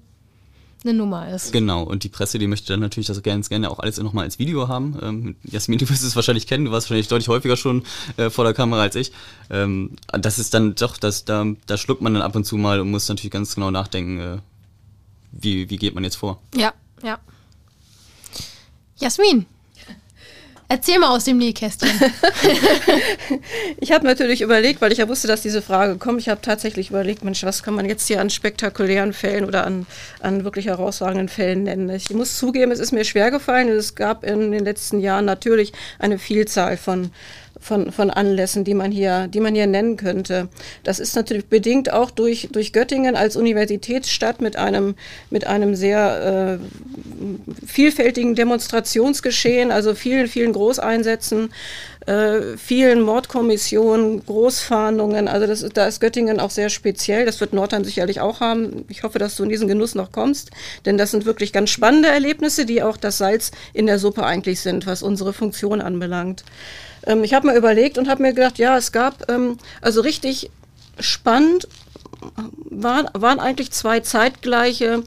eine 0.84 0.94
Nummer 0.94 1.28
ist. 1.28 1.52
Genau, 1.52 1.82
und 1.82 2.04
die 2.04 2.08
Presse, 2.08 2.38
die 2.38 2.46
möchte 2.46 2.72
dann 2.72 2.80
natürlich 2.80 3.08
das 3.08 3.22
ganz 3.22 3.48
gerne 3.48 3.70
auch 3.70 3.80
alles 3.80 3.98
nochmal 3.98 4.24
als 4.24 4.38
Video 4.38 4.68
haben. 4.68 4.98
Ähm, 5.02 5.36
Jasmin, 5.42 5.78
du 5.78 5.88
wirst 5.88 6.04
es 6.04 6.14
wahrscheinlich 6.14 6.46
kennen, 6.46 6.66
du 6.66 6.70
warst 6.70 6.86
wahrscheinlich 6.86 7.08
deutlich 7.08 7.28
häufiger 7.28 7.56
schon 7.56 7.82
äh, 8.16 8.30
vor 8.30 8.44
der 8.44 8.54
Kamera 8.54 8.82
als 8.82 8.94
ich. 8.94 9.12
Ähm, 9.50 9.96
das 10.12 10.38
ist 10.38 10.54
dann 10.54 10.74
doch, 10.74 10.96
das, 10.96 11.24
da, 11.24 11.46
da 11.66 11.76
schluckt 11.76 12.00
man 12.00 12.14
dann 12.14 12.22
ab 12.22 12.36
und 12.36 12.44
zu 12.44 12.56
mal 12.56 12.80
und 12.80 12.90
muss 12.90 13.08
natürlich 13.08 13.32
ganz 13.32 13.54
genau 13.54 13.70
nachdenken, 13.70 14.20
äh, 14.20 14.38
wie, 15.32 15.68
wie 15.68 15.76
geht 15.76 15.94
man 15.94 16.04
jetzt 16.04 16.16
vor. 16.16 16.40
Ja, 16.54 16.72
ja. 17.02 17.18
Jasmin, 18.96 19.46
Erzähl 20.70 20.98
mal 20.98 21.16
aus 21.16 21.24
dem 21.24 21.38
Nähkästchen. 21.38 21.88
ich 23.78 23.90
habe 23.90 24.06
natürlich 24.06 24.42
überlegt, 24.42 24.82
weil 24.82 24.92
ich 24.92 24.98
ja 24.98 25.08
wusste, 25.08 25.26
dass 25.26 25.40
diese 25.40 25.62
Frage 25.62 25.96
kommt, 25.96 26.20
ich 26.20 26.28
habe 26.28 26.42
tatsächlich 26.42 26.90
überlegt, 26.90 27.24
Mensch, 27.24 27.42
was 27.42 27.62
kann 27.62 27.72
man 27.72 27.86
jetzt 27.86 28.06
hier 28.06 28.20
an 28.20 28.28
spektakulären 28.28 29.14
Fällen 29.14 29.46
oder 29.46 29.64
an, 29.64 29.86
an 30.20 30.44
wirklich 30.44 30.66
herausragenden 30.66 31.30
Fällen 31.30 31.62
nennen? 31.62 31.88
Ich 31.88 32.10
muss 32.10 32.36
zugeben, 32.36 32.70
es 32.70 32.80
ist 32.80 32.92
mir 32.92 33.04
schwer 33.04 33.30
gefallen. 33.30 33.68
Es 33.68 33.94
gab 33.94 34.24
in 34.24 34.52
den 34.52 34.64
letzten 34.64 35.00
Jahren 35.00 35.24
natürlich 35.24 35.72
eine 35.98 36.18
Vielzahl 36.18 36.76
von 36.76 37.12
von, 37.60 37.92
von 37.92 38.10
Anlässen, 38.10 38.64
die 38.64 38.74
man, 38.74 38.92
hier, 38.92 39.28
die 39.28 39.40
man 39.40 39.54
hier 39.54 39.66
nennen 39.66 39.96
könnte. 39.96 40.48
Das 40.84 40.98
ist 40.98 41.16
natürlich 41.16 41.46
bedingt 41.46 41.92
auch 41.92 42.10
durch, 42.10 42.48
durch 42.52 42.72
Göttingen 42.72 43.16
als 43.16 43.36
Universitätsstadt 43.36 44.40
mit 44.40 44.56
einem, 44.56 44.94
mit 45.30 45.46
einem 45.46 45.74
sehr 45.74 46.58
äh, 46.60 47.66
vielfältigen 47.66 48.34
Demonstrationsgeschehen, 48.34 49.70
also 49.70 49.94
vielen, 49.94 50.28
vielen 50.28 50.52
Großeinsätzen, 50.58 51.52
äh, 52.06 52.56
vielen 52.56 53.00
Mordkommissionen, 53.02 54.26
Großfahndungen. 54.26 55.28
Also 55.28 55.46
das, 55.46 55.64
da 55.72 55.86
ist 55.86 56.00
Göttingen 56.00 56.40
auch 56.40 56.50
sehr 56.50 56.68
speziell. 56.68 57.24
Das 57.24 57.40
wird 57.40 57.52
Nordheim 57.52 57.84
sicherlich 57.84 58.20
auch 58.20 58.40
haben. 58.40 58.84
Ich 58.88 59.04
hoffe, 59.04 59.20
dass 59.20 59.36
du 59.36 59.44
in 59.44 59.48
diesen 59.48 59.68
Genuss 59.68 59.94
noch 59.94 60.10
kommst, 60.10 60.50
denn 60.84 60.98
das 60.98 61.12
sind 61.12 61.26
wirklich 61.26 61.52
ganz 61.52 61.70
spannende 61.70 62.08
Erlebnisse, 62.08 62.66
die 62.66 62.82
auch 62.82 62.96
das 62.96 63.18
Salz 63.18 63.52
in 63.72 63.86
der 63.86 64.00
Suppe 64.00 64.24
eigentlich 64.24 64.60
sind, 64.60 64.86
was 64.86 65.02
unsere 65.02 65.32
Funktion 65.32 65.80
anbelangt. 65.80 66.44
Ähm, 67.06 67.22
ich 67.22 67.34
habe 67.34 67.46
mir 67.46 67.56
überlegt 67.56 67.98
und 67.98 68.08
habe 68.08 68.22
mir 68.22 68.34
gedacht, 68.34 68.58
ja, 68.58 68.76
es 68.76 68.90
gab 68.90 69.30
ähm, 69.30 69.58
also 69.80 70.00
richtig 70.00 70.50
spannend 70.98 71.68
waren, 72.70 73.08
waren 73.14 73.38
eigentlich 73.38 73.70
zwei 73.70 74.00
zeitgleiche 74.00 75.04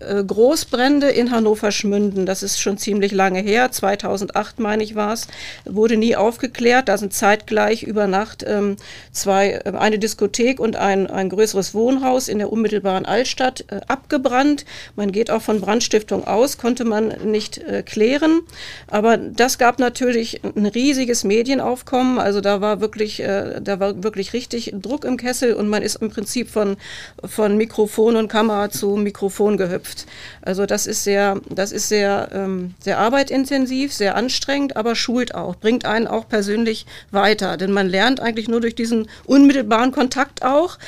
Großbrände 0.00 1.10
in 1.10 1.30
Hannover-Schmünden. 1.30 2.24
Das 2.24 2.42
ist 2.42 2.58
schon 2.58 2.78
ziemlich 2.78 3.12
lange 3.12 3.40
her, 3.40 3.70
2008 3.70 4.58
meine 4.58 4.82
ich 4.82 4.94
war 4.94 5.12
es, 5.12 5.26
wurde 5.66 5.96
nie 5.96 6.16
aufgeklärt. 6.16 6.88
Da 6.88 6.96
sind 6.96 7.12
zeitgleich 7.12 7.82
über 7.82 8.06
Nacht 8.06 8.44
ähm, 8.46 8.76
zwei, 9.12 9.60
äh, 9.64 9.72
eine 9.76 9.98
Diskothek 9.98 10.58
und 10.58 10.76
ein, 10.76 11.06
ein 11.06 11.28
größeres 11.28 11.74
Wohnhaus 11.74 12.28
in 12.28 12.38
der 12.38 12.50
unmittelbaren 12.50 13.04
Altstadt 13.04 13.64
äh, 13.68 13.80
abgebrannt. 13.88 14.64
Man 14.96 15.12
geht 15.12 15.30
auch 15.30 15.42
von 15.42 15.60
Brandstiftung 15.60 16.26
aus, 16.26 16.56
konnte 16.56 16.84
man 16.84 17.08
nicht 17.30 17.58
äh, 17.58 17.82
klären. 17.82 18.40
Aber 18.86 19.18
das 19.18 19.58
gab 19.58 19.78
natürlich 19.78 20.40
ein 20.42 20.66
riesiges 20.66 21.24
Medienaufkommen. 21.24 22.18
Also 22.18 22.40
da 22.40 22.62
war 22.62 22.80
wirklich, 22.80 23.20
äh, 23.20 23.60
da 23.60 23.80
war 23.80 24.02
wirklich 24.02 24.32
richtig 24.32 24.72
Druck 24.80 25.04
im 25.04 25.18
Kessel 25.18 25.52
und 25.52 25.68
man 25.68 25.82
ist 25.82 25.96
im 25.96 26.08
Prinzip 26.08 26.48
von, 26.48 26.76
von 27.22 27.58
Mikrofon 27.58 28.16
und 28.16 28.28
Kamera 28.28 28.70
zu 28.70 28.96
Mikrofon 28.96 29.58
gehüpft 29.58 29.89
verknüpft. 29.90 30.06
Also 30.42 30.66
das 30.66 30.86
ist 30.86 31.04
sehr, 31.04 31.40
das 31.48 31.72
ist 31.72 31.88
sehr, 31.88 32.28
ähm, 32.32 32.74
sehr 32.80 32.98
arbeitintensiv, 32.98 33.92
sehr 33.92 34.16
anstrengend, 34.16 34.76
aber 34.76 34.94
schult 34.94 35.34
auch, 35.34 35.56
bringt 35.56 35.84
einen 35.84 36.06
auch 36.06 36.28
persönlich 36.28 36.86
weiter. 37.10 37.56
Denn 37.56 37.72
man 37.72 37.88
lernt 37.88 38.20
eigentlich 38.20 38.48
nur 38.48 38.60
durch 38.60 38.74
diesen 38.74 39.08
unmittelbaren 39.24 39.92
Kontakt 39.92 40.44
auch, 40.44 40.78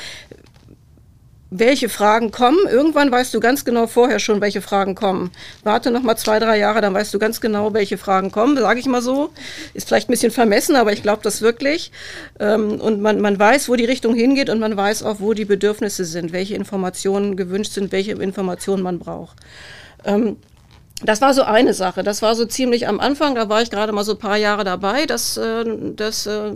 welche 1.52 1.88
Fragen 1.88 2.30
kommen. 2.30 2.58
Irgendwann 2.70 3.10
weißt 3.10 3.32
du 3.34 3.40
ganz 3.40 3.64
genau 3.64 3.86
vorher 3.86 4.18
schon, 4.18 4.40
welche 4.40 4.62
Fragen 4.62 4.94
kommen. 4.94 5.30
Warte 5.64 5.90
noch 5.90 6.02
mal 6.02 6.16
zwei, 6.16 6.38
drei 6.38 6.58
Jahre, 6.58 6.80
dann 6.80 6.94
weißt 6.94 7.12
du 7.12 7.18
ganz 7.18 7.40
genau, 7.40 7.74
welche 7.74 7.98
Fragen 7.98 8.30
kommen, 8.32 8.56
sage 8.56 8.80
ich 8.80 8.86
mal 8.86 9.02
so. 9.02 9.30
Ist 9.74 9.88
vielleicht 9.88 10.08
ein 10.08 10.12
bisschen 10.12 10.32
vermessen, 10.32 10.76
aber 10.76 10.92
ich 10.92 11.02
glaube 11.02 11.20
das 11.22 11.42
wirklich. 11.42 11.92
Ähm, 12.40 12.80
und 12.80 13.00
man, 13.00 13.20
man 13.20 13.38
weiß, 13.38 13.68
wo 13.68 13.76
die 13.76 13.84
Richtung 13.84 14.14
hingeht 14.14 14.48
und 14.48 14.60
man 14.60 14.76
weiß 14.76 15.02
auch, 15.02 15.20
wo 15.20 15.34
die 15.34 15.44
Bedürfnisse 15.44 16.04
sind, 16.04 16.32
welche 16.32 16.54
Informationen 16.54 17.36
gewünscht 17.36 17.72
sind, 17.72 17.92
welche 17.92 18.12
Informationen 18.12 18.82
man 18.82 18.98
braucht. 18.98 19.36
Das 21.04 21.20
war 21.20 21.34
so 21.34 21.42
eine 21.42 21.74
Sache. 21.74 22.02
Das 22.02 22.22
war 22.22 22.34
so 22.36 22.44
ziemlich 22.44 22.86
am 22.86 23.00
Anfang. 23.00 23.34
Da 23.34 23.48
war 23.48 23.60
ich 23.60 23.70
gerade 23.70 23.92
mal 23.92 24.04
so 24.04 24.12
ein 24.12 24.18
paar 24.18 24.36
Jahre 24.36 24.62
dabei. 24.62 25.06
Das, 25.06 25.36
äh, 25.36 25.64
das 25.96 26.26
äh, 26.26 26.52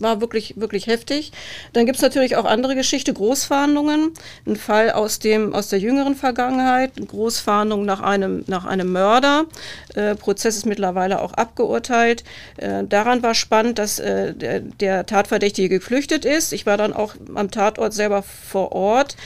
war 0.00 0.20
wirklich, 0.20 0.54
wirklich 0.56 0.86
heftig. 0.86 1.32
Dann 1.72 1.86
gibt's 1.86 2.02
natürlich 2.02 2.36
auch 2.36 2.44
andere 2.44 2.74
Geschichte, 2.74 3.12
Großfahndungen. 3.12 4.12
Ein 4.46 4.56
Fall 4.56 4.90
aus, 4.90 5.18
dem, 5.18 5.54
aus 5.54 5.68
der 5.68 5.78
jüngeren 5.78 6.14
Vergangenheit. 6.14 6.92
Großfahndung 7.08 7.84
nach 7.86 8.00
einem, 8.00 8.44
nach 8.46 8.66
einem 8.66 8.92
Mörder. 8.92 9.46
Äh, 9.94 10.14
Prozess 10.14 10.56
ist 10.56 10.66
mittlerweile 10.66 11.22
auch 11.22 11.32
abgeurteilt. 11.32 12.22
Äh, 12.58 12.84
daran 12.84 13.22
war 13.22 13.34
spannend, 13.34 13.78
dass 13.78 13.98
äh, 13.98 14.34
der, 14.34 14.60
der 14.60 15.06
Tatverdächtige 15.06 15.70
geflüchtet 15.70 16.26
ist. 16.26 16.52
Ich 16.52 16.66
war 16.66 16.76
dann 16.76 16.92
auch 16.92 17.14
am 17.34 17.50
Tatort 17.50 17.94
selber 17.94 18.22
vor 18.22 18.72
Ort. 18.72 19.16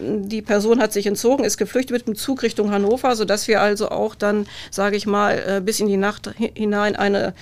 Die 0.00 0.42
Person 0.42 0.80
hat 0.80 0.92
sich 0.92 1.06
entzogen, 1.06 1.44
ist 1.44 1.58
geflüchtet 1.58 1.92
mit 1.92 2.06
dem 2.08 2.16
Zug 2.16 2.42
Richtung 2.42 2.72
Hannover, 2.72 3.14
sodass 3.14 3.46
wir 3.46 3.60
also 3.60 3.90
auch 3.90 4.15
dann, 4.18 4.46
sage 4.70 4.96
ich 4.96 5.06
mal, 5.06 5.38
äh, 5.38 5.60
bis 5.60 5.80
in 5.80 5.86
die 5.86 5.96
Nacht 5.96 6.30
hinein 6.54 6.96
eine, 6.96 7.34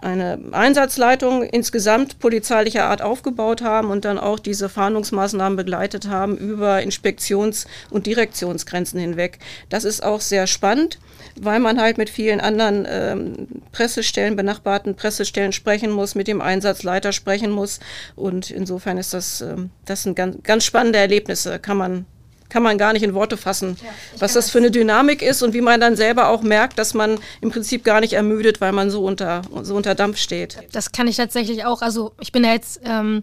eine 0.00 0.38
Einsatzleitung 0.52 1.42
insgesamt 1.42 2.18
polizeilicher 2.18 2.84
Art 2.84 3.02
aufgebaut 3.02 3.62
haben 3.62 3.90
und 3.90 4.04
dann 4.04 4.18
auch 4.18 4.38
diese 4.38 4.68
Fahndungsmaßnahmen 4.68 5.56
begleitet 5.56 6.08
haben 6.08 6.36
über 6.36 6.82
Inspektions- 6.82 7.66
und 7.90 8.06
Direktionsgrenzen 8.06 9.00
hinweg. 9.00 9.38
Das 9.68 9.84
ist 9.84 10.02
auch 10.02 10.20
sehr 10.20 10.46
spannend, 10.46 10.98
weil 11.40 11.60
man 11.60 11.80
halt 11.80 11.98
mit 11.98 12.10
vielen 12.10 12.40
anderen 12.40 12.86
ähm, 12.88 13.48
Pressestellen, 13.72 14.36
benachbarten 14.36 14.94
Pressestellen 14.94 15.52
sprechen 15.52 15.90
muss, 15.90 16.14
mit 16.14 16.28
dem 16.28 16.40
Einsatzleiter 16.40 17.12
sprechen 17.12 17.50
muss. 17.50 17.80
Und 18.16 18.50
insofern 18.50 18.98
ist 18.98 19.14
das, 19.14 19.40
ähm, 19.40 19.70
das 19.84 20.02
sind 20.02 20.16
ganz, 20.16 20.36
ganz 20.42 20.64
spannende 20.64 20.98
Erlebnisse, 20.98 21.58
kann 21.58 21.76
man 21.76 22.06
kann 22.50 22.62
man 22.62 22.76
gar 22.76 22.92
nicht 22.92 23.02
in 23.02 23.14
Worte 23.14 23.36
fassen, 23.36 23.76
ja, 23.82 23.88
was 24.18 24.34
das 24.34 24.50
für 24.50 24.58
eine 24.58 24.70
Dynamik 24.70 25.22
ist 25.22 25.42
und 25.42 25.54
wie 25.54 25.60
man 25.60 25.80
dann 25.80 25.96
selber 25.96 26.28
auch 26.28 26.42
merkt, 26.42 26.78
dass 26.78 26.94
man 26.94 27.18
im 27.40 27.50
Prinzip 27.50 27.84
gar 27.84 28.00
nicht 28.00 28.12
ermüdet, 28.12 28.60
weil 28.60 28.72
man 28.72 28.90
so 28.90 29.04
unter, 29.04 29.42
so 29.62 29.74
unter 29.74 29.94
Dampf 29.94 30.18
steht. 30.18 30.58
Das 30.72 30.92
kann 30.92 31.06
ich 31.06 31.16
tatsächlich 31.16 31.64
auch. 31.64 31.80
Also 31.82 32.12
ich 32.20 32.32
bin 32.32 32.44
ja 32.44 32.52
jetzt 32.52 32.80
ähm, 32.84 33.20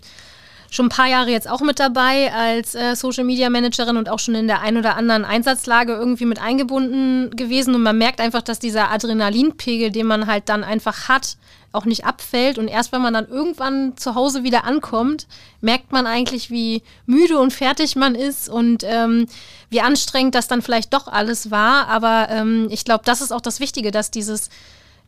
schon 0.69 0.87
ein 0.87 0.89
paar 0.89 1.07
Jahre 1.07 1.29
jetzt 1.29 1.49
auch 1.49 1.61
mit 1.61 1.79
dabei 1.79 2.31
als 2.33 2.75
äh, 2.75 2.95
Social 2.95 3.23
Media 3.23 3.49
Managerin 3.49 3.97
und 3.97 4.09
auch 4.09 4.19
schon 4.19 4.35
in 4.35 4.47
der 4.47 4.61
ein 4.61 4.77
oder 4.77 4.95
anderen 4.95 5.25
Einsatzlage 5.25 5.93
irgendwie 5.93 6.25
mit 6.25 6.41
eingebunden 6.41 7.35
gewesen. 7.35 7.75
Und 7.75 7.83
man 7.83 7.97
merkt 7.97 8.19
einfach, 8.19 8.41
dass 8.41 8.59
dieser 8.59 8.91
Adrenalinpegel, 8.91 9.91
den 9.91 10.07
man 10.07 10.27
halt 10.27 10.49
dann 10.49 10.63
einfach 10.63 11.07
hat, 11.07 11.37
auch 11.77 11.85
nicht 11.85 12.05
abfällt. 12.05 12.57
Und 12.57 12.67
erst 12.67 12.91
wenn 12.91 13.01
man 13.01 13.13
dann 13.13 13.27
irgendwann 13.27 13.95
zu 13.95 14.15
Hause 14.15 14.43
wieder 14.43 14.65
ankommt, 14.65 15.27
merkt 15.61 15.91
man 15.91 16.05
eigentlich, 16.07 16.51
wie 16.51 16.81
müde 17.05 17.39
und 17.39 17.53
fertig 17.53 17.95
man 17.95 18.15
ist 18.15 18.49
und 18.49 18.83
ähm, 18.83 19.27
wie 19.69 19.81
anstrengend 19.81 20.35
das 20.35 20.47
dann 20.47 20.61
vielleicht 20.61 20.93
doch 20.93 21.07
alles 21.07 21.51
war. 21.51 21.87
Aber 21.87 22.27
ähm, 22.29 22.67
ich 22.69 22.83
glaube, 22.83 23.03
das 23.05 23.21
ist 23.21 23.31
auch 23.31 23.41
das 23.41 23.59
Wichtige, 23.59 23.91
dass 23.91 24.11
dieses 24.11 24.49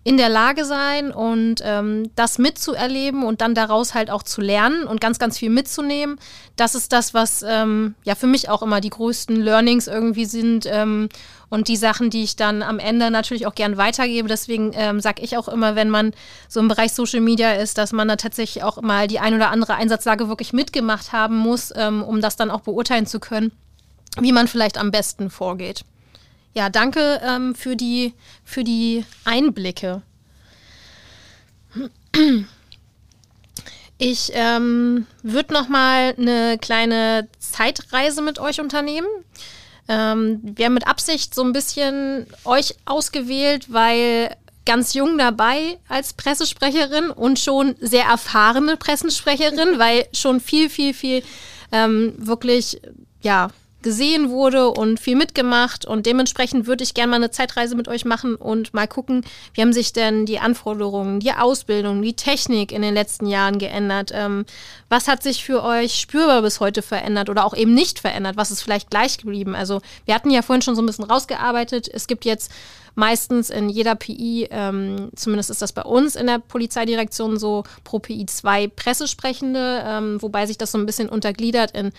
in 0.06 0.16
der 0.16 0.30
Lage 0.30 0.64
sein 0.64 1.12
und 1.12 1.62
ähm, 1.64 2.10
das 2.16 2.38
mitzuerleben 2.38 3.24
und 3.24 3.42
dann 3.42 3.54
daraus 3.54 3.94
halt 3.94 4.10
auch 4.10 4.24
zu 4.24 4.40
lernen 4.40 4.84
und 4.84 5.02
ganz, 5.02 5.20
ganz 5.20 5.38
viel 5.38 5.50
mitzunehmen. 5.50 6.18
Das 6.56 6.74
ist 6.74 6.94
das, 6.94 7.14
was 7.14 7.44
ähm, 7.46 7.96
ja 8.06 8.16
für 8.16 8.28
mich 8.28 8.50
auch 8.50 8.62
immer 8.62 8.80
die 8.80 8.90
größten 8.90 9.36
Learnings 9.36 9.88
irgendwie 9.88 10.24
sind 10.24 10.66
ähm, 10.68 11.10
und 11.50 11.68
die 11.68 11.76
Sachen, 11.76 12.10
die 12.10 12.24
ich 12.24 12.38
dann 12.38 12.64
am 12.64 12.80
Ende 12.80 13.12
natürlich 13.12 13.46
auch 13.46 13.56
gern 13.56 13.76
weitergebe. 13.76 14.30
Deswegen 14.30 14.72
ähm, 14.74 15.02
sage 15.02 15.22
ich 15.22 15.38
auch 15.38 15.50
immer, 15.50 15.76
wenn 15.76 15.90
man 15.90 16.14
so 16.48 16.62
im 16.62 16.70
Bereich 16.70 16.94
Social 16.94 17.22
Media 17.22 17.52
ist, 17.52 17.78
dass 17.78 17.92
man 17.92 18.08
da 18.08 18.16
tatsächlich 18.16 18.64
auch 18.64 18.82
mal 18.82 19.08
die 19.08 19.20
ein 19.20 19.34
oder 19.34 19.52
andere 19.52 19.76
Einsatzlage 19.76 20.30
wirklich 20.30 20.54
mitgemacht 20.54 21.12
haben 21.12 21.36
muss, 21.36 21.74
ähm, 21.76 22.04
um 22.04 22.22
das 22.22 22.38
dann 22.38 22.52
auch 22.52 22.62
beurteilen 22.62 23.06
zu 23.06 23.20
können, 23.20 23.52
wie 24.20 24.32
man 24.32 24.48
vielleicht 24.48 24.78
am 24.78 24.92
besten 24.92 25.30
vorgeht. 25.30 25.84
Ja, 26.54 26.70
danke 26.70 27.22
ähm, 27.24 27.56
für, 27.56 27.76
die, 27.76 28.14
für 28.44 28.64
die 28.64 29.06
Einblicke. 29.24 30.02
Ich 34.02 34.32
ähm, 34.34 35.08
würde 35.24 35.54
noch 35.54 35.68
mal 35.68 36.16
eine 36.18 36.58
kleine 36.58 37.28
Zeitreise 37.38 38.22
mit 38.22 38.40
euch 38.40 38.62
unternehmen. 38.62 39.08
Ähm, 39.90 40.40
wir 40.42 40.66
haben 40.66 40.74
mit 40.74 40.88
Absicht 40.88 41.36
so 41.36 41.44
ein 41.44 41.52
bisschen 41.52 42.26
euch 42.46 42.76
ausgewählt, 42.86 43.74
weil 43.74 44.36
ganz 44.66 44.94
jung 44.94 45.18
dabei 45.18 45.80
als 45.90 46.14
Pressesprecherin 46.14 47.10
und 47.10 47.40
schon 47.40 47.76
sehr 47.82 48.06
erfahrene 48.06 48.78
Pressesprecherin, 48.78 49.80
weil 49.80 50.08
schon 50.14 50.40
viel, 50.40 50.70
viel, 50.70 50.94
viel 50.94 51.24
ähm, 51.72 52.14
wirklich, 52.18 52.80
ja, 53.22 53.50
gesehen 53.82 54.30
wurde 54.30 54.70
und 54.70 55.00
viel 55.00 55.16
mitgemacht 55.16 55.86
und 55.86 56.06
dementsprechend 56.06 56.68
würde 56.68 56.84
ich 56.84 56.94
gerne 56.94 57.12
mal 57.12 57.16
eine 57.16 57.32
Zeitreise 57.32 57.76
mit 57.76 57.88
euch 57.88 58.06
machen 58.06 58.36
und 58.36 58.74
mal 58.74 58.88
gucken, 58.88 59.24
wie 59.54 59.62
haben 59.62 59.74
sich 59.74 59.94
denn 59.94 60.26
die 60.26 60.40
Anforderungen, 60.40 61.20
die 61.20 61.32
Ausbildung, 61.32 62.02
die 62.02 62.16
Technik 62.16 62.72
in 62.72 62.82
den 62.82 62.94
letzten 62.94 63.26
Jahren 63.26 63.58
geändert? 63.58 64.12
Ähm, 64.14 64.46
was 64.90 65.08
hat 65.08 65.24
sich 65.24 65.44
für 65.44 65.64
euch 65.64 66.00
spürbar 66.00 66.42
bis 66.42 66.60
heute 66.60 66.82
verändert 66.82 67.30
oder 67.30 67.46
auch 67.46 67.56
eben 67.56 67.74
nicht 67.74 68.00
verändert? 68.00 68.38
Was 68.38 68.52
ist 68.52 68.62
vielleicht 68.62 68.90
gleich 68.90 69.18
geblieben? 69.18 69.56
Also 69.56 69.82
wir 70.06 70.14
hatten 70.14 70.32
ja 70.32 70.42
vorhin 70.42 70.62
schon 70.62 70.76
so 70.76 70.82
ein 70.82 70.86
bisschen 70.86 71.06
rausgearbeitet. 71.06 71.90
Es 71.92 72.08
gibt 72.08 72.26
jetzt 72.26 72.52
meistens 72.96 73.50
in 73.50 73.70
jeder 73.70 73.96
PI, 73.96 74.50
ähm, 74.52 75.10
zumindest 75.16 75.50
ist 75.50 75.62
das 75.62 75.72
bei 75.72 75.84
uns 75.84 76.16
in 76.16 76.28
der 76.28 76.40
Polizeidirektion 76.40 77.40
so, 77.40 77.64
pro 77.84 78.00
PI 78.00 78.26
zwei 78.26 78.68
Pressesprechende, 78.68 79.84
ähm, 79.86 80.22
wobei 80.22 80.46
sich 80.46 80.58
das 80.58 80.72
so 80.72 80.78
ein 80.78 80.86
bisschen 80.86 81.08
untergliedert 81.08 81.72
in 81.72 81.92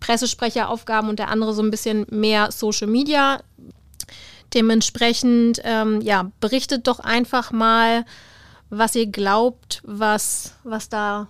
Pressesprecheraufgaben 0.00 1.08
und 1.08 1.18
der 1.18 1.28
andere 1.28 1.54
so 1.54 1.62
ein 1.62 1.70
bisschen 1.70 2.06
mehr 2.10 2.50
Social 2.52 2.88
Media. 2.88 3.40
Dementsprechend, 4.54 5.60
ähm, 5.64 6.00
ja, 6.00 6.30
berichtet 6.40 6.86
doch 6.86 7.00
einfach 7.00 7.52
mal, 7.52 8.04
was 8.70 8.94
ihr 8.94 9.06
glaubt, 9.06 9.82
was, 9.84 10.54
was 10.64 10.88
da 10.88 11.28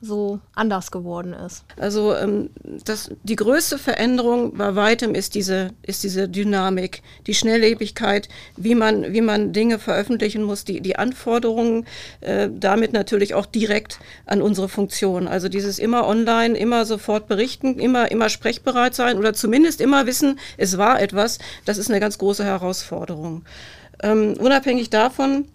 so 0.00 0.40
anders 0.54 0.90
geworden 0.90 1.32
ist. 1.34 1.64
Also 1.78 2.14
ähm, 2.14 2.50
das, 2.84 3.10
die 3.22 3.36
größte 3.36 3.78
Veränderung 3.78 4.56
bei 4.56 4.74
weitem 4.74 5.14
ist 5.14 5.34
diese, 5.34 5.70
ist 5.82 6.02
diese 6.04 6.28
Dynamik, 6.28 7.02
die 7.26 7.34
Schnelllebigkeit, 7.34 8.28
wie 8.56 8.74
man, 8.74 9.12
wie 9.12 9.20
man 9.20 9.52
Dinge 9.52 9.78
veröffentlichen 9.78 10.42
muss, 10.42 10.64
die, 10.64 10.80
die 10.80 10.96
Anforderungen, 10.96 11.86
äh, 12.20 12.48
damit 12.52 12.92
natürlich 12.92 13.34
auch 13.34 13.46
direkt 13.46 13.98
an 14.26 14.40
unsere 14.40 14.68
Funktion. 14.68 15.28
Also 15.28 15.48
dieses 15.48 15.78
immer 15.78 16.06
online, 16.06 16.56
immer 16.56 16.86
sofort 16.86 17.28
berichten, 17.28 17.78
immer, 17.78 18.10
immer 18.10 18.28
sprechbereit 18.30 18.94
sein 18.94 19.18
oder 19.18 19.34
zumindest 19.34 19.80
immer 19.80 20.06
wissen, 20.06 20.38
es 20.56 20.78
war 20.78 21.00
etwas, 21.00 21.38
das 21.64 21.78
ist 21.78 21.90
eine 21.90 22.00
ganz 22.00 22.16
große 22.18 22.44
Herausforderung. 22.44 23.44
Ähm, 24.02 24.34
unabhängig 24.38 24.88
davon, 24.88 25.46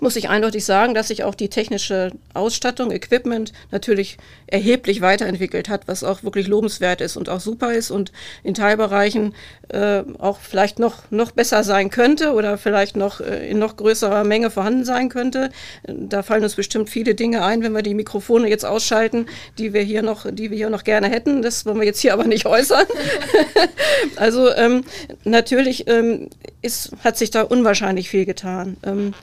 muss 0.00 0.16
ich 0.16 0.28
eindeutig 0.28 0.64
sagen, 0.64 0.94
dass 0.94 1.08
sich 1.08 1.24
auch 1.24 1.34
die 1.34 1.48
technische 1.48 2.12
Ausstattung, 2.34 2.90
Equipment 2.90 3.52
natürlich 3.70 4.18
erheblich 4.46 5.00
weiterentwickelt 5.00 5.68
hat, 5.68 5.86
was 5.86 6.04
auch 6.04 6.22
wirklich 6.22 6.46
lobenswert 6.46 7.00
ist 7.00 7.16
und 7.16 7.28
auch 7.28 7.40
super 7.40 7.72
ist 7.72 7.90
und 7.90 8.12
in 8.42 8.54
Teilbereichen 8.54 9.34
äh, 9.68 10.02
auch 10.18 10.38
vielleicht 10.40 10.78
noch, 10.78 11.10
noch 11.10 11.32
besser 11.32 11.64
sein 11.64 11.90
könnte 11.90 12.32
oder 12.32 12.58
vielleicht 12.58 12.96
noch 12.96 13.20
äh, 13.20 13.50
in 13.50 13.58
noch 13.58 13.76
größerer 13.76 14.24
Menge 14.24 14.50
vorhanden 14.50 14.84
sein 14.84 15.08
könnte. 15.08 15.50
Da 15.86 16.22
fallen 16.22 16.42
uns 16.42 16.54
bestimmt 16.54 16.90
viele 16.90 17.14
Dinge 17.14 17.44
ein, 17.44 17.62
wenn 17.62 17.72
wir 17.72 17.82
die 17.82 17.94
Mikrofone 17.94 18.48
jetzt 18.48 18.64
ausschalten, 18.64 19.26
die 19.58 19.72
wir 19.72 19.82
hier 19.82 20.02
noch, 20.02 20.26
die 20.30 20.50
wir 20.50 20.56
hier 20.56 20.70
noch 20.70 20.84
gerne 20.84 21.08
hätten. 21.08 21.42
Das 21.42 21.66
wollen 21.66 21.78
wir 21.80 21.86
jetzt 21.86 22.00
hier 22.00 22.12
aber 22.12 22.24
nicht 22.24 22.46
äußern. 22.46 22.86
also 24.16 24.52
ähm, 24.54 24.84
natürlich 25.24 25.88
ähm, 25.88 26.28
ist, 26.62 26.92
hat 27.04 27.16
sich 27.18 27.30
da 27.30 27.42
unwahrscheinlich 27.42 28.08
viel 28.08 28.24
getan. 28.24 28.76
Ähm, 28.84 29.14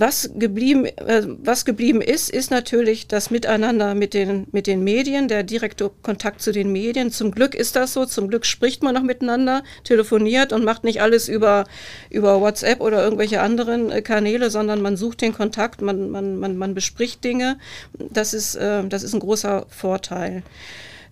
was 0.00 0.30
geblieben, 0.34 0.86
äh, 0.86 1.22
was 1.26 1.64
geblieben 1.64 2.00
ist, 2.00 2.30
ist 2.30 2.50
natürlich 2.50 3.08
das 3.08 3.30
Miteinander 3.30 3.94
mit 3.94 4.14
den, 4.14 4.46
mit 4.52 4.66
den 4.66 4.84
Medien, 4.84 5.28
der 5.28 5.42
direkte 5.42 5.90
Kontakt 6.02 6.40
zu 6.40 6.52
den 6.52 6.70
Medien. 6.70 7.10
Zum 7.10 7.32
Glück 7.32 7.54
ist 7.54 7.74
das 7.74 7.92
so. 7.92 8.06
Zum 8.06 8.28
Glück 8.28 8.46
spricht 8.46 8.82
man 8.82 8.94
noch 8.94 9.02
miteinander, 9.02 9.64
telefoniert 9.84 10.52
und 10.52 10.64
macht 10.64 10.84
nicht 10.84 11.02
alles 11.02 11.28
über, 11.28 11.64
über 12.10 12.40
WhatsApp 12.40 12.80
oder 12.80 13.02
irgendwelche 13.02 13.40
anderen 13.40 13.90
äh, 13.90 14.02
Kanäle, 14.02 14.50
sondern 14.50 14.80
man 14.82 14.96
sucht 14.96 15.20
den 15.20 15.32
Kontakt, 15.32 15.82
man, 15.82 16.10
man, 16.10 16.38
man, 16.38 16.56
man 16.56 16.74
bespricht 16.74 17.24
Dinge. 17.24 17.58
Das 17.98 18.34
ist, 18.34 18.54
äh, 18.54 18.84
das 18.86 19.02
ist 19.02 19.14
ein 19.14 19.20
großer 19.20 19.66
Vorteil. 19.68 20.42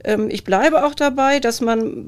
Ähm, 0.04 0.28
ich 0.30 0.44
bleibe 0.44 0.84
auch 0.84 0.94
dabei, 0.94 1.40
dass 1.40 1.60
man 1.60 2.06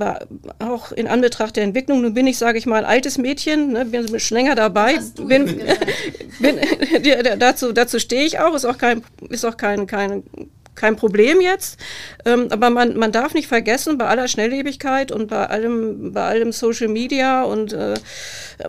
auch 0.59 0.92
in 0.92 1.07
Anbetracht 1.07 1.57
der 1.57 1.64
Entwicklung, 1.64 2.02
nun 2.02 2.14
bin 2.14 2.26
ich, 2.26 2.38
sage 2.38 2.59
ich 2.59 2.66
mal, 2.66 2.85
ein 2.85 2.85
altes 2.85 3.18
Mädchen, 3.18 3.73
ne, 3.73 3.85
bin 3.85 4.18
schon 4.21 4.37
länger 4.37 4.54
dabei, 4.54 4.99
bin, 5.16 5.47
bin, 6.40 6.59
dazu, 7.38 7.73
dazu 7.73 7.99
stehe 7.99 8.25
ich 8.25 8.38
auch, 8.38 8.54
ist 8.54 8.64
auch 8.64 8.78
kein, 8.78 9.02
ist 9.28 9.45
auch 9.45 9.57
kein, 9.57 9.87
kein 9.87 10.23
kein 10.78 10.97
Problem 10.97 11.40
jetzt. 11.40 11.78
Ähm, 12.25 12.49
aber 12.50 12.70
man, 12.70 12.97
man 12.97 13.12
darf 13.12 13.35
nicht 13.35 13.49
vergessen, 13.49 13.99
bei 13.99 14.06
aller 14.06 14.28
Schnelllebigkeit 14.28 15.12
und 15.12 15.28
bei 15.28 15.47
allem, 15.47 16.12
bei 16.12 16.23
allem 16.23 16.52
Social 16.52 16.88
Media 16.88 17.42
und 17.42 17.73
äh, 17.73 17.94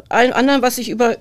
allem 0.10 0.34
anderen, 0.34 0.62
was 0.62 0.76
sich 0.76 0.90
über 0.90 1.18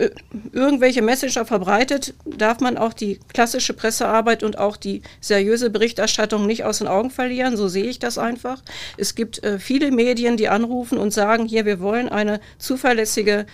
irgendwelche 0.53 1.03
Messenger 1.03 1.45
verbreitet, 1.45 2.15
darf 2.25 2.61
man 2.61 2.77
auch 2.77 2.93
die 2.93 3.21
klassische 3.33 3.75
Pressearbeit 3.75 4.43
und 4.43 4.59
auch 4.59 4.77
die 4.77 5.03
seriöse 5.21 5.71
Berichterstattung 5.71 6.47
nicht 6.47 6.65
aus 6.65 6.79
den 6.79 6.89
Augen 6.89 7.11
verlieren. 7.11 7.57
So 7.57 7.69
sehe 7.69 7.85
ich 7.85 7.99
das 7.99 8.19
einfach. 8.19 8.63
Es 8.97 9.15
gibt 9.15 9.45
äh, 9.45 9.59
viele 9.59 9.91
Medien, 9.91 10.37
die 10.37 10.49
anrufen 10.49 10.99
und 10.99 11.13
sagen, 11.13 11.47
hier, 11.47 11.65
wir 11.65 11.81
wollen 11.81 12.09
eine 12.09 12.41
zuverlässige, 12.59 13.47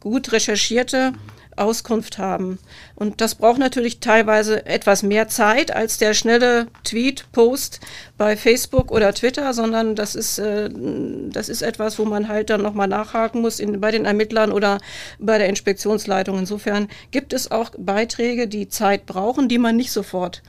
gut 0.00 0.32
recherchierte 0.32 1.12
Auskunft 1.58 2.18
haben. 2.18 2.58
Und 2.94 3.20
das 3.20 3.34
braucht 3.34 3.58
natürlich 3.58 4.00
teilweise 4.00 4.66
etwas 4.66 5.02
mehr 5.02 5.28
Zeit 5.28 5.74
als 5.74 5.98
der 5.98 6.14
schnelle 6.14 6.68
Tweet, 6.84 7.26
Post 7.32 7.80
bei 8.16 8.36
Facebook 8.36 8.90
oder 8.90 9.12
Twitter, 9.14 9.52
sondern 9.54 9.94
das 9.94 10.14
ist, 10.14 10.38
äh, 10.38 10.70
das 11.30 11.48
ist 11.48 11.62
etwas, 11.62 11.98
wo 11.98 12.04
man 12.04 12.28
halt 12.28 12.50
dann 12.50 12.62
nochmal 12.62 12.88
nachhaken 12.88 13.40
muss 13.40 13.60
in, 13.60 13.80
bei 13.80 13.90
den 13.90 14.04
Ermittlern 14.04 14.52
oder 14.52 14.78
bei 15.18 15.38
der 15.38 15.48
Inspektionsleitung. 15.48 16.38
Insofern 16.38 16.88
gibt 17.10 17.32
es 17.32 17.50
auch 17.50 17.70
Beiträge, 17.78 18.48
die 18.48 18.68
Zeit 18.68 19.06
brauchen, 19.06 19.48
die 19.48 19.58
man 19.58 19.76
nicht 19.76 19.92
sofort 19.92 20.42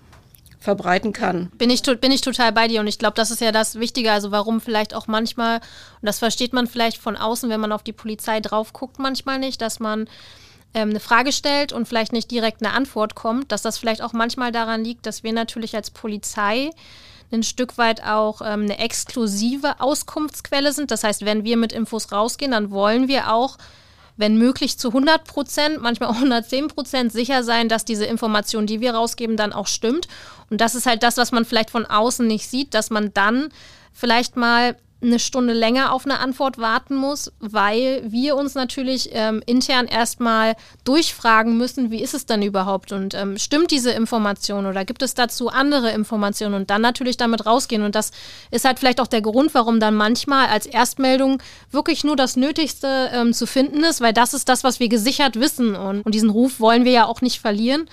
verbreiten 0.59 1.13
kann. 1.13 1.49
Bin 1.57 1.69
ich, 1.69 1.81
bin 1.83 2.11
ich 2.11 2.21
total 2.21 2.51
bei 2.51 2.67
dir 2.67 2.81
und 2.81 2.87
ich 2.87 2.99
glaube, 2.99 3.15
das 3.15 3.31
ist 3.31 3.39
ja 3.41 3.51
das 3.51 3.79
Wichtige, 3.79 4.11
also 4.11 4.31
warum 4.31 4.59
vielleicht 4.59 4.93
auch 4.93 5.07
manchmal, 5.07 5.57
und 5.57 6.05
das 6.05 6.19
versteht 6.19 6.53
man 6.53 6.67
vielleicht 6.67 6.97
von 6.97 7.15
außen, 7.15 7.49
wenn 7.49 7.61
man 7.61 7.71
auf 7.71 7.83
die 7.83 7.93
Polizei 7.93 8.41
drauf 8.41 8.73
guckt, 8.73 8.99
manchmal 8.99 9.39
nicht, 9.39 9.61
dass 9.61 9.79
man 9.79 10.09
ähm, 10.73 10.89
eine 10.89 10.99
Frage 10.99 11.31
stellt 11.31 11.73
und 11.73 11.87
vielleicht 11.87 12.13
nicht 12.13 12.29
direkt 12.31 12.63
eine 12.63 12.73
Antwort 12.73 13.15
kommt, 13.15 13.51
dass 13.51 13.61
das 13.61 13.77
vielleicht 13.77 14.01
auch 14.01 14.13
manchmal 14.13 14.51
daran 14.51 14.83
liegt, 14.83 15.05
dass 15.05 15.23
wir 15.23 15.33
natürlich 15.33 15.75
als 15.75 15.89
Polizei 15.89 16.71
ein 17.31 17.43
Stück 17.43 17.77
weit 17.77 18.03
auch 18.03 18.41
ähm, 18.41 18.63
eine 18.63 18.79
exklusive 18.79 19.79
Auskunftsquelle 19.79 20.73
sind. 20.73 20.91
Das 20.91 21.03
heißt, 21.03 21.25
wenn 21.25 21.43
wir 21.43 21.57
mit 21.57 21.71
Infos 21.71 22.11
rausgehen, 22.11 22.51
dann 22.51 22.71
wollen 22.71 23.07
wir 23.07 23.31
auch, 23.33 23.57
wenn 24.17 24.37
möglich, 24.37 24.77
zu 24.77 24.89
100 24.89 25.25
Prozent, 25.25 25.81
manchmal 25.81 26.09
auch 26.09 26.15
110 26.15 26.67
Prozent 26.67 27.11
sicher 27.11 27.43
sein, 27.43 27.69
dass 27.69 27.85
diese 27.85 28.05
Information, 28.05 28.65
die 28.67 28.81
wir 28.81 28.93
rausgeben, 28.93 29.37
dann 29.37 29.53
auch 29.53 29.67
stimmt. 29.67 30.07
Und 30.49 30.59
das 30.59 30.75
ist 30.75 30.85
halt 30.85 31.03
das, 31.03 31.17
was 31.17 31.31
man 31.31 31.45
vielleicht 31.45 31.69
von 31.69 31.85
außen 31.85 32.25
nicht 32.27 32.49
sieht, 32.49 32.73
dass 32.73 32.89
man 32.89 33.13
dann 33.13 33.49
vielleicht 33.93 34.35
mal 34.35 34.75
eine 35.01 35.19
Stunde 35.19 35.53
länger 35.53 35.93
auf 35.93 36.05
eine 36.05 36.19
Antwort 36.19 36.57
warten 36.57 36.95
muss, 36.95 37.31
weil 37.39 38.01
wir 38.05 38.35
uns 38.35 38.53
natürlich 38.53 39.09
ähm, 39.13 39.41
intern 39.45 39.87
erstmal 39.87 40.55
durchfragen 40.83 41.57
müssen, 41.57 41.89
wie 41.89 42.01
ist 42.01 42.13
es 42.13 42.25
denn 42.25 42.41
überhaupt 42.41 42.91
und 42.91 43.13
ähm, 43.13 43.37
stimmt 43.37 43.71
diese 43.71 43.91
Information 43.91 44.65
oder 44.65 44.83
gibt 44.83 45.01
es 45.01 45.13
dazu 45.13 45.49
andere 45.49 45.91
Informationen 45.91 46.53
und 46.53 46.69
dann 46.69 46.81
natürlich 46.81 47.15
damit 47.15 47.45
rausgehen. 47.45 47.83
Und 47.83 47.95
das 47.95 48.11
ist 48.51 48.65
halt 48.65 48.79
vielleicht 48.79 48.99
auch 48.99 49.07
der 49.07 49.21
Grund, 49.21 49.53
warum 49.53 49.79
dann 49.79 49.95
manchmal 49.95 50.47
als 50.47 50.65
Erstmeldung 50.65 51.41
wirklich 51.71 52.03
nur 52.03 52.17
das 52.17 52.35
Nötigste 52.35 53.09
ähm, 53.13 53.33
zu 53.33 53.47
finden 53.47 53.83
ist, 53.83 54.01
weil 54.01 54.13
das 54.13 54.33
ist 54.33 54.49
das, 54.49 54.65
was 54.65 54.81
wir 54.81 54.89
gesichert 54.89 55.39
wissen 55.39 55.75
und, 55.75 56.01
und 56.01 56.13
diesen 56.13 56.29
Ruf 56.29 56.59
wollen 56.59 56.83
wir 56.83 56.91
ja 56.91 57.05
auch 57.05 57.21
nicht 57.21 57.39
verlieren. 57.39 57.89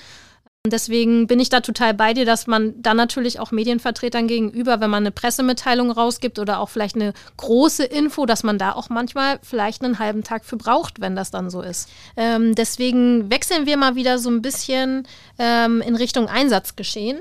Deswegen 0.71 1.27
bin 1.27 1.41
ich 1.41 1.49
da 1.49 1.61
total 1.61 1.95
bei 1.95 2.15
dir, 2.15 2.25
dass 2.25 2.47
man 2.47 2.75
dann 2.81 2.97
natürlich 2.97 3.41
auch 3.41 3.51
Medienvertretern 3.51 4.27
gegenüber, 4.27 4.81
wenn 4.81 4.91
man 4.91 5.03
eine 5.03 5.11
Pressemitteilung 5.11 5.91
rausgibt 5.91 6.39
oder 6.39 6.61
auch 6.61 6.69
vielleicht 6.69 6.97
eine 6.97 7.13
große 7.37 7.85
Info, 7.85 8.27
dass 8.27 8.43
man 8.43 8.59
da 8.59 8.73
auch 8.73 8.89
manchmal 8.89 9.39
vielleicht 9.43 9.83
einen 9.83 9.99
halben 9.99 10.25
Tag 10.25 10.45
für 10.45 10.57
braucht, 10.57 11.01
wenn 11.01 11.17
das 11.17 11.31
dann 11.31 11.51
so 11.51 11.63
ist. 11.63 11.89
Ähm, 12.17 12.55
deswegen 12.55 13.31
wechseln 13.31 13.67
wir 13.67 13.77
mal 13.77 13.95
wieder 13.95 14.19
so 14.19 14.31
ein 14.31 14.43
bisschen 14.43 15.07
ähm, 15.39 15.81
in 15.81 15.97
Richtung 15.97 16.29
Einsatzgeschehen 16.29 17.21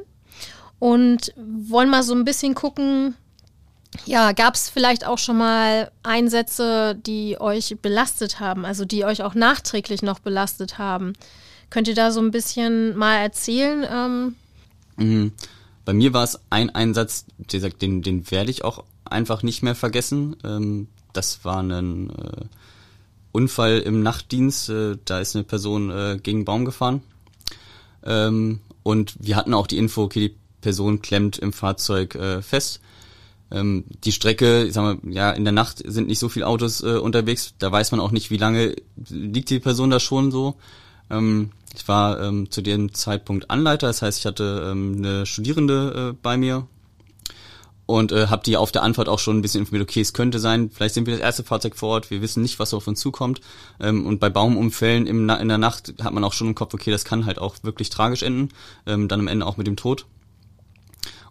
und 0.79 1.33
wollen 1.37 1.89
mal 1.89 2.03
so 2.03 2.13
ein 2.13 2.25
bisschen 2.25 2.55
gucken, 2.55 3.15
ja, 4.05 4.33
gab 4.33 4.55
es 4.55 4.69
vielleicht 4.69 5.05
auch 5.05 5.17
schon 5.17 5.37
mal 5.37 5.91
Einsätze, 6.03 6.95
die 6.95 7.39
euch 7.39 7.77
belastet 7.81 8.39
haben, 8.39 8.65
also 8.65 8.83
die 8.83 9.05
euch 9.05 9.23
auch 9.23 9.35
nachträglich 9.35 10.01
noch 10.01 10.19
belastet 10.19 10.77
haben? 10.77 11.13
Könnt 11.69 11.87
ihr 11.87 11.95
da 11.95 12.11
so 12.11 12.19
ein 12.19 12.31
bisschen 12.31 12.97
mal 12.97 13.17
erzählen? 13.17 13.85
Ähm? 13.89 14.35
Mhm. 14.97 15.31
Bei 15.83 15.93
mir 15.93 16.13
war 16.13 16.23
es 16.23 16.39
ein 16.49 16.69
Einsatz, 16.71 17.25
den, 17.37 18.01
den 18.01 18.31
werde 18.31 18.49
ich 18.49 18.63
auch 18.63 18.83
einfach 19.05 19.43
nicht 19.43 19.61
mehr 19.61 19.75
vergessen. 19.75 20.35
Ähm, 20.43 20.87
das 21.13 21.45
war 21.45 21.61
ein 21.61 22.09
äh, 22.09 22.45
Unfall 23.31 23.79
im 23.79 24.01
Nachtdienst. 24.01 24.69
Äh, 24.69 24.97
da 25.05 25.19
ist 25.19 25.35
eine 25.35 25.43
Person 25.43 25.91
äh, 25.91 26.19
gegen 26.21 26.39
einen 26.39 26.45
Baum 26.45 26.65
gefahren. 26.65 27.01
Ähm, 28.03 28.61
und 28.83 29.15
wir 29.19 29.35
hatten 29.35 29.53
auch 29.53 29.67
die 29.67 29.77
Info, 29.77 30.03
okay, 30.03 30.29
die 30.29 30.35
Person 30.61 31.01
klemmt 31.01 31.37
im 31.37 31.53
Fahrzeug 31.53 32.15
äh, 32.15 32.41
fest. 32.41 32.81
Ähm, 33.51 33.85
die 34.03 34.11
Strecke, 34.11 34.63
ich 34.63 34.73
sag 34.73 35.03
mal, 35.03 35.13
ja, 35.13 35.31
in 35.31 35.43
der 35.43 35.53
Nacht 35.53 35.83
sind 35.85 36.07
nicht 36.07 36.19
so 36.19 36.29
viele 36.29 36.47
Autos 36.47 36.81
äh, 36.81 36.97
unterwegs. 36.97 37.53
Da 37.59 37.71
weiß 37.71 37.91
man 37.91 37.99
auch 37.99 38.11
nicht, 38.11 38.31
wie 38.31 38.37
lange 38.37 38.75
liegt 39.09 39.49
die 39.49 39.59
Person 39.59 39.91
da 39.91 39.99
schon 39.99 40.31
so. 40.31 40.55
Ähm, 41.09 41.51
ich 41.75 41.87
war 41.87 42.21
ähm, 42.21 42.49
zu 42.51 42.61
dem 42.61 42.93
Zeitpunkt 42.93 43.49
Anleiter, 43.49 43.87
das 43.87 44.01
heißt, 44.01 44.19
ich 44.19 44.25
hatte 44.25 44.69
ähm, 44.71 44.95
eine 44.97 45.25
Studierende 45.25 46.11
äh, 46.13 46.17
bei 46.21 46.37
mir 46.37 46.67
und 47.85 48.11
äh, 48.11 48.27
habe 48.27 48.43
die 48.43 48.57
auf 48.57 48.71
der 48.71 48.83
Antwort 48.83 49.09
auch 49.09 49.19
schon 49.19 49.37
ein 49.37 49.41
bisschen 49.41 49.61
informiert, 49.61 49.87
okay, 49.89 50.01
es 50.01 50.13
könnte 50.13 50.39
sein, 50.39 50.71
vielleicht 50.71 50.95
sind 50.95 51.05
wir 51.05 51.13
das 51.13 51.21
erste 51.21 51.43
Fahrzeug 51.43 51.75
vor 51.75 51.89
Ort, 51.89 52.09
wir 52.09 52.21
wissen 52.21 52.41
nicht, 52.41 52.59
was 52.59 52.73
auf 52.73 52.87
uns 52.87 52.99
zukommt. 52.99 53.41
Ähm, 53.79 54.05
und 54.05 54.19
bei 54.19 54.29
Baumumfällen 54.29 55.05
im, 55.05 55.29
in 55.29 55.47
der 55.47 55.57
Nacht 55.57 55.93
hat 56.01 56.13
man 56.13 56.23
auch 56.23 56.33
schon 56.33 56.47
im 56.47 56.55
Kopf, 56.55 56.73
okay, 56.73 56.91
das 56.91 57.05
kann 57.05 57.25
halt 57.25 57.39
auch 57.39 57.57
wirklich 57.61 57.89
tragisch 57.89 58.23
enden, 58.23 58.49
ähm, 58.87 59.07
dann 59.07 59.19
am 59.19 59.27
Ende 59.27 59.45
auch 59.45 59.57
mit 59.57 59.67
dem 59.67 59.75
Tod. 59.75 60.05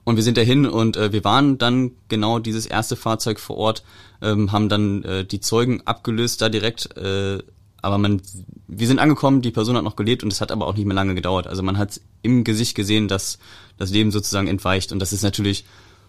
Und 0.04 0.16
wir 0.16 0.22
sind 0.22 0.36
dahin 0.36 0.66
und 0.66 0.96
äh, 0.96 1.12
wir 1.12 1.24
waren 1.24 1.58
dann 1.58 1.92
genau 2.08 2.38
dieses 2.38 2.66
erste 2.66 2.94
Fahrzeug 2.94 3.40
vor 3.40 3.56
Ort, 3.56 3.82
ähm, 4.20 4.52
haben 4.52 4.68
dann 4.68 5.02
äh, 5.02 5.24
die 5.24 5.40
Zeugen 5.40 5.82
abgelöst 5.86 6.42
da 6.42 6.50
direkt. 6.50 6.96
Äh, 6.96 7.42
aber 7.84 7.98
man, 7.98 8.22
wir 8.66 8.86
sind 8.86 8.98
angekommen, 8.98 9.42
die 9.42 9.50
Person 9.50 9.76
hat 9.76 9.84
noch 9.84 9.96
gelebt 9.96 10.22
und 10.22 10.32
es 10.32 10.40
hat 10.40 10.50
aber 10.50 10.66
auch 10.66 10.74
nicht 10.74 10.86
mehr 10.86 10.94
lange 10.94 11.14
gedauert. 11.14 11.46
Also 11.46 11.62
man 11.62 11.78
hat 11.78 12.00
im 12.22 12.42
Gesicht 12.42 12.74
gesehen, 12.74 13.08
dass 13.08 13.38
das 13.76 13.90
Leben 13.90 14.10
sozusagen 14.10 14.48
entweicht 14.48 14.90
und 14.90 14.98
das 14.98 15.12
ist 15.12 15.22
natürlich, 15.22 15.64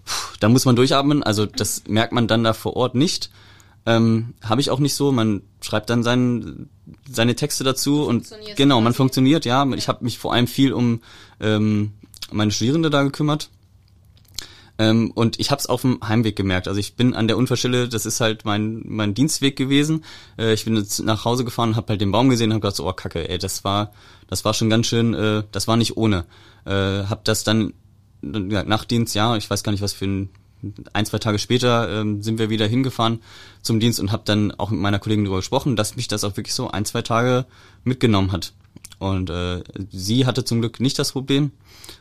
pff, 0.06 0.38
da 0.38 0.50
muss 0.50 0.66
man 0.66 0.76
durchatmen. 0.76 1.22
Also 1.22 1.46
das 1.46 1.84
merkt 1.88 2.14
man 2.14 2.28
dann 2.28 2.44
da 2.44 2.54
vor 2.54 2.76
Ort 2.76 2.96
nicht. 2.96 3.30
Ähm, 3.86 4.34
Habe 4.42 4.62
ich 4.62 4.72
auch 4.72 4.80
nicht 4.80 4.96
so. 4.96 5.12
Man 5.12 5.42
schreibt 5.62 5.90
dann 5.90 6.02
sein, 6.02 6.70
seine 7.10 7.36
Texte 7.36 7.64
dazu 7.64 8.06
und 8.06 8.28
genau, 8.56 8.82
man 8.82 8.94
funktioniert. 8.94 9.46
Ja, 9.46 9.66
ich 9.74 9.88
habe 9.88 10.04
mich 10.04 10.18
vor 10.18 10.34
allem 10.34 10.48
viel 10.48 10.74
um 10.74 11.02
ähm, 11.40 11.92
meine 12.32 12.52
Studierende 12.52 12.90
da 12.90 13.04
gekümmert 13.04 13.50
ähm, 14.78 15.12
und 15.12 15.40
ich 15.40 15.52
habe 15.52 15.60
es 15.60 15.68
auf 15.68 15.82
dem 15.82 16.00
Heimweg 16.06 16.36
gemerkt. 16.36 16.68
Also 16.68 16.80
ich 16.80 16.96
bin 16.96 17.14
an 17.14 17.28
der 17.28 17.38
Unfallstelle, 17.38 17.88
das 17.88 18.06
ist 18.06 18.20
halt 18.20 18.46
mein 18.46 18.82
mein 18.86 19.14
Dienstweg 19.14 19.56
gewesen. 19.56 20.04
Äh, 20.38 20.54
ich 20.54 20.66
bin 20.66 20.76
jetzt 20.76 21.00
nach 21.04 21.26
Hause 21.26 21.46
gefahren 21.46 21.70
und 21.70 21.76
habe 21.76 21.90
halt 21.90 22.02
den 22.02 22.12
Baum 22.12 22.30
gesehen 22.30 22.50
und 22.50 22.56
habe 22.56 22.62
gedacht, 22.62 22.76
so, 22.76 22.88
oh 22.88 22.94
Kacke, 22.94 23.30
ey, 23.30 23.38
das 23.38 23.64
war 23.64 23.94
das 24.28 24.44
war 24.44 24.54
schon 24.54 24.70
ganz 24.70 24.88
schön, 24.88 25.14
äh, 25.14 25.44
das 25.52 25.68
war 25.68 25.78
nicht 25.78 25.98
ohne. 25.98 26.26
Äh, 26.66 27.04
hab 27.06 27.24
das 27.26 27.44
dann 27.44 27.74
nach 28.22 28.86
Dienst, 28.86 29.14
ja, 29.14 29.36
ich 29.36 29.50
weiß 29.50 29.64
gar 29.64 29.72
nicht, 29.72 29.82
was 29.82 29.94
für 29.94 30.06
ein 30.06 30.30
ein, 30.94 31.06
zwei 31.06 31.20
Tage 31.20 31.38
später 31.38 32.02
ähm, 32.02 32.24
sind 32.24 32.40
wir 32.40 32.50
wieder 32.50 32.66
hingefahren 32.66 33.22
zum 33.62 33.80
Dienst 33.80 34.00
und 34.00 34.12
habe 34.12 34.24
dann 34.26 34.52
auch 34.52 34.72
mit 34.72 34.80
meiner 34.80 34.98
Kollegin 35.00 35.26
darüber 35.26 35.40
gesprochen, 35.40 35.76
dass 35.76 35.96
mich 35.96 36.08
das 36.08 36.24
auch 36.24 36.38
wirklich 36.38 36.56
so 36.56 36.72
ein, 36.72 36.86
zwei 36.86 37.04
Tage 37.04 37.46
mitgenommen 37.84 38.32
hat. 38.32 38.54
Und 39.00 39.30
äh, 39.30 39.64
sie 39.92 40.26
hatte 40.26 40.46
zum 40.46 40.62
Glück 40.62 40.80
nicht 40.80 40.98
das 41.00 41.12
Problem. 41.12 41.52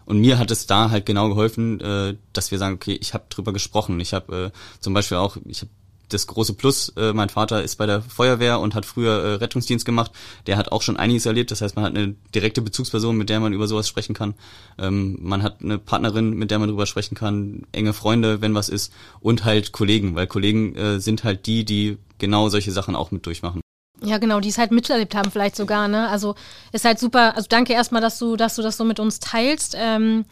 Und 0.07 0.21
mir 0.21 0.39
hat 0.39 0.51
es 0.51 0.67
da 0.67 0.91
halt 0.91 1.07
genau 1.07 1.29
geholfen, 1.29 1.81
äh, 1.81 2.17
dass 2.33 2.51
wir 2.51 2.59
sagen, 2.59 2.77
okay, 2.77 2.97
ich 3.01 3.15
habe 3.15 3.25
drüber 3.29 3.53
gesprochen. 3.53 4.01
Ich 4.01 4.15
habe 4.15 4.53
äh, 4.53 4.81
zum 4.81 4.95
Beispiel 4.95 5.19
auch, 5.19 5.37
ich 5.47 5.61
habe 5.63 5.71
das 6.09 6.27
große 6.27 6.55
Plus, 6.55 6.91
äh, 6.97 7.13
mein 7.13 7.29
Vater 7.29 7.63
ist 7.63 7.77
bei 7.77 7.87
der 7.87 8.03
Feuerwehr 8.03 8.61
und 8.61 8.75
hat 8.75 8.87
früher 8.87 9.13
äh, 9.13 9.35
Rettungsdienst 9.35 9.85
gemacht. 9.85 10.13
Der 10.47 10.57
hat 10.57 10.73
auch 10.73 10.83
schon 10.83 10.97
einiges 10.97 11.27
erlebt. 11.27 11.51
Das 11.51 11.61
heißt, 11.61 11.77
man 11.77 11.85
hat 11.85 11.97
eine 11.97 12.15
direkte 12.35 12.63
Bezugsperson, 12.63 13.17
mit 13.17 13.31
der 13.31 13.41
man 13.41 13.53
über 13.53 13.67
sowas 13.67 13.89
sprechen 13.89 14.15
kann. 14.15 14.35
Ähm, 14.79 15.19
man 15.21 15.43
hat 15.43 15.63
eine 15.63 15.79
Partnerin, 15.79 16.31
mit 16.31 16.51
der 16.51 16.59
man 16.59 16.69
drüber 16.69 16.87
sprechen 16.87 17.15
kann, 17.15 17.63
enge 17.73 17.93
Freunde, 17.93 18.41
wenn 18.41 18.55
was 18.55 18.69
ist, 18.69 18.93
und 19.21 19.45
halt 19.45 19.73
Kollegen, 19.73 20.15
weil 20.15 20.27
Kollegen 20.27 20.75
äh, 20.77 21.01
sind 21.01 21.25
halt 21.25 21.47
die, 21.47 21.65
die 21.65 21.99
genau 22.19 22.49
solche 22.49 22.73
Sachen 22.73 22.97
auch 22.97 23.11
mit 23.11 23.27
durchmachen. 23.27 23.64
Ja, 24.05 24.19
genau, 24.19 24.41
die 24.41 24.51
es 24.51 24.59
halt 24.59 24.71
miterlebt 24.71 25.15
haben, 25.15 25.31
vielleicht 25.31 25.57
sogar, 25.57 25.89
ne? 25.89 26.09
Also 26.09 26.35
ist 26.73 26.85
halt 26.85 26.99
super, 26.99 27.35
also 27.37 27.47
danke 27.49 27.73
erstmal, 27.73 28.03
dass 28.03 28.19
du, 28.19 28.37
dass 28.37 28.55
du 28.55 28.63
das 28.63 28.77
so 28.77 28.85
mit 28.85 29.01
uns 29.01 29.19
teilst. 29.19 29.75
Ähm, 29.79 30.27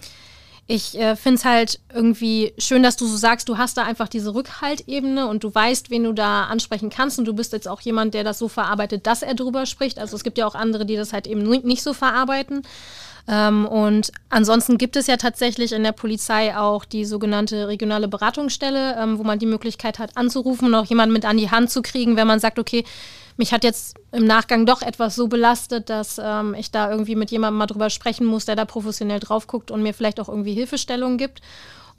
ich 0.67 0.99
äh, 0.99 1.17
finde 1.17 1.39
es 1.39 1.45
halt 1.45 1.81
irgendwie 1.93 2.53
schön, 2.57 2.83
dass 2.83 2.97
du 2.97 3.07
so 3.07 3.17
sagst, 3.17 3.49
du 3.49 3.59
hast 3.59 3.77
da 3.77 3.83
einfach 3.83 4.09
diese 4.09 4.35
Rückhaltebene 4.35 5.27
und 5.27 5.43
du 5.43 5.53
weißt, 5.53 5.91
wen 5.91 6.05
du 6.05 6.13
da 6.13 6.45
ansprechen 6.45 6.89
kannst 6.89 7.19
und 7.19 7.25
du 7.25 7.35
bist 7.35 7.53
jetzt 7.53 7.67
auch 7.67 7.81
jemand, 7.81 8.15
der 8.15 8.25
das 8.25 8.39
so 8.39 8.49
verarbeitet, 8.49 9.07
dass 9.07 9.23
er 9.23 9.35
drüber 9.35 9.67
spricht. 9.67 9.99
Also 9.99 10.17
es 10.17 10.23
gibt 10.23 10.39
ja 10.39 10.47
auch 10.47 10.55
andere, 10.55 10.87
die 10.87 10.97
das 10.97 11.13
halt 11.13 11.27
eben 11.27 11.43
nicht 11.43 11.83
so 11.83 11.95
verarbeiten. 11.95 12.63
Ähm, 13.29 13.67
und 13.67 14.13
ansonsten 14.31 14.79
gibt 14.79 14.97
es 14.97 15.07
ja 15.07 15.17
tatsächlich 15.17 15.73
in 15.73 15.85
der 15.85 15.93
Polizei 15.93 16.57
auch 16.57 16.85
die 16.85 17.05
sogenannte 17.05 17.69
regionale 17.69 18.09
Beratungsstelle, 18.09 18.97
ähm, 18.99 19.19
wo 19.19 19.25
man 19.25 19.39
die 19.39 19.47
Möglichkeit 19.47 19.99
hat 19.99 20.17
anzurufen 20.17 20.69
und 20.69 20.75
auch 20.75 20.87
jemanden 20.87 21.13
mit 21.13 21.25
an 21.25 21.37
die 21.37 21.51
Hand 21.51 21.71
zu 21.71 21.83
kriegen, 21.83 22.17
wenn 22.17 22.27
man 22.27 22.41
sagt, 22.41 22.59
okay, 22.59 22.85
mich 23.37 23.53
hat 23.53 23.65
jetzt 23.65 23.97
im 24.13 24.25
Nachgang 24.25 24.67
doch 24.67 24.83
etwas 24.83 25.15
so 25.15 25.29
belastet, 25.29 25.91
dass 25.91 26.21
ähm, 26.23 26.55
ich 26.55 26.71
da 26.71 26.91
irgendwie 26.91 27.17
mit 27.17 27.31
jemandem 27.31 27.59
mal 27.59 27.67
drüber 27.67 27.91
sprechen 27.91 28.27
muss, 28.27 28.45
der 28.45 28.57
da 28.57 28.65
professionell 28.65 29.21
drauf 29.21 29.47
guckt 29.47 29.71
und 29.71 29.83
mir 29.83 29.95
vielleicht 29.95 30.21
auch 30.21 30.29
irgendwie 30.29 30.55
Hilfestellungen 30.55 31.19
gibt. 31.19 31.41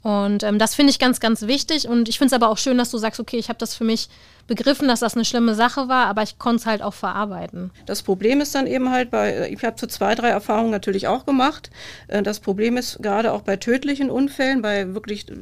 Und 0.02 0.42
ähm, 0.42 0.58
das 0.58 0.74
finde 0.74 0.90
ich 0.90 0.98
ganz, 0.98 1.18
ganz 1.18 1.42
wichtig. 1.42 1.88
Und 1.88 2.08
ich 2.08 2.18
finde 2.18 2.34
es 2.34 2.40
aber 2.40 2.50
auch 2.50 2.58
schön, 2.58 2.78
dass 2.78 2.90
du 2.90 2.98
sagst, 2.98 3.20
okay, 3.20 3.38
ich 3.38 3.48
habe 3.48 3.58
das 3.58 3.74
für 3.74 3.84
mich 3.84 4.08
begriffen, 4.46 4.88
dass 4.88 5.00
das 5.00 5.14
eine 5.14 5.24
schlimme 5.24 5.54
Sache 5.54 5.88
war, 5.88 6.06
aber 6.06 6.22
ich 6.22 6.38
konnte 6.38 6.60
es 6.60 6.66
halt 6.66 6.82
auch 6.82 6.94
verarbeiten. 6.94 7.70
Das 7.86 8.02
Problem 8.02 8.40
ist 8.40 8.54
dann 8.54 8.66
eben 8.66 8.90
halt 8.90 9.10
bei, 9.10 9.50
ich 9.50 9.64
habe 9.64 9.76
so 9.78 9.86
zwei, 9.86 10.14
drei 10.14 10.28
Erfahrungen 10.28 10.70
natürlich 10.70 11.06
auch 11.08 11.24
gemacht. 11.26 11.70
Äh, 12.08 12.22
das 12.22 12.40
Problem 12.40 12.76
ist 12.76 13.02
gerade 13.02 13.32
auch 13.32 13.42
bei 13.42 13.56
tödlichen 13.56 14.10
Unfällen, 14.10 14.62
bei 14.62 14.94
wirklich 14.94 15.28
äh, 15.30 15.34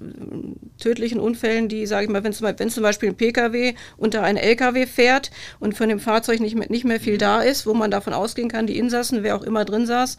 tödlichen 0.78 1.20
Unfällen, 1.20 1.68
die, 1.68 1.86
sage 1.86 2.04
ich 2.04 2.10
mal, 2.10 2.24
wenn 2.24 2.32
zum, 2.32 2.46
wenn 2.56 2.70
zum 2.70 2.82
Beispiel 2.82 3.10
ein 3.10 3.16
Pkw 3.16 3.74
unter 3.96 4.22
einen 4.22 4.38
Lkw 4.38 4.86
fährt 4.86 5.30
und 5.60 5.76
von 5.76 5.88
dem 5.88 6.00
Fahrzeug 6.00 6.40
nicht 6.40 6.54
mehr, 6.54 6.70
nicht 6.70 6.84
mehr 6.84 7.00
viel 7.00 7.18
da 7.18 7.40
ist, 7.40 7.66
wo 7.66 7.74
man 7.74 7.90
davon 7.90 8.12
ausgehen 8.12 8.48
kann, 8.48 8.66
die 8.66 8.78
Insassen, 8.78 9.22
wer 9.22 9.36
auch 9.36 9.42
immer 9.42 9.64
drin 9.64 9.86
saß, 9.86 10.16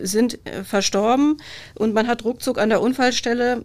sind 0.00 0.38
äh, 0.46 0.64
verstorben 0.64 1.36
und 1.74 1.94
man 1.94 2.06
hat 2.06 2.24
ruckzuck 2.24 2.58
an 2.58 2.68
der 2.68 2.80
Unfallstelle 2.80 3.64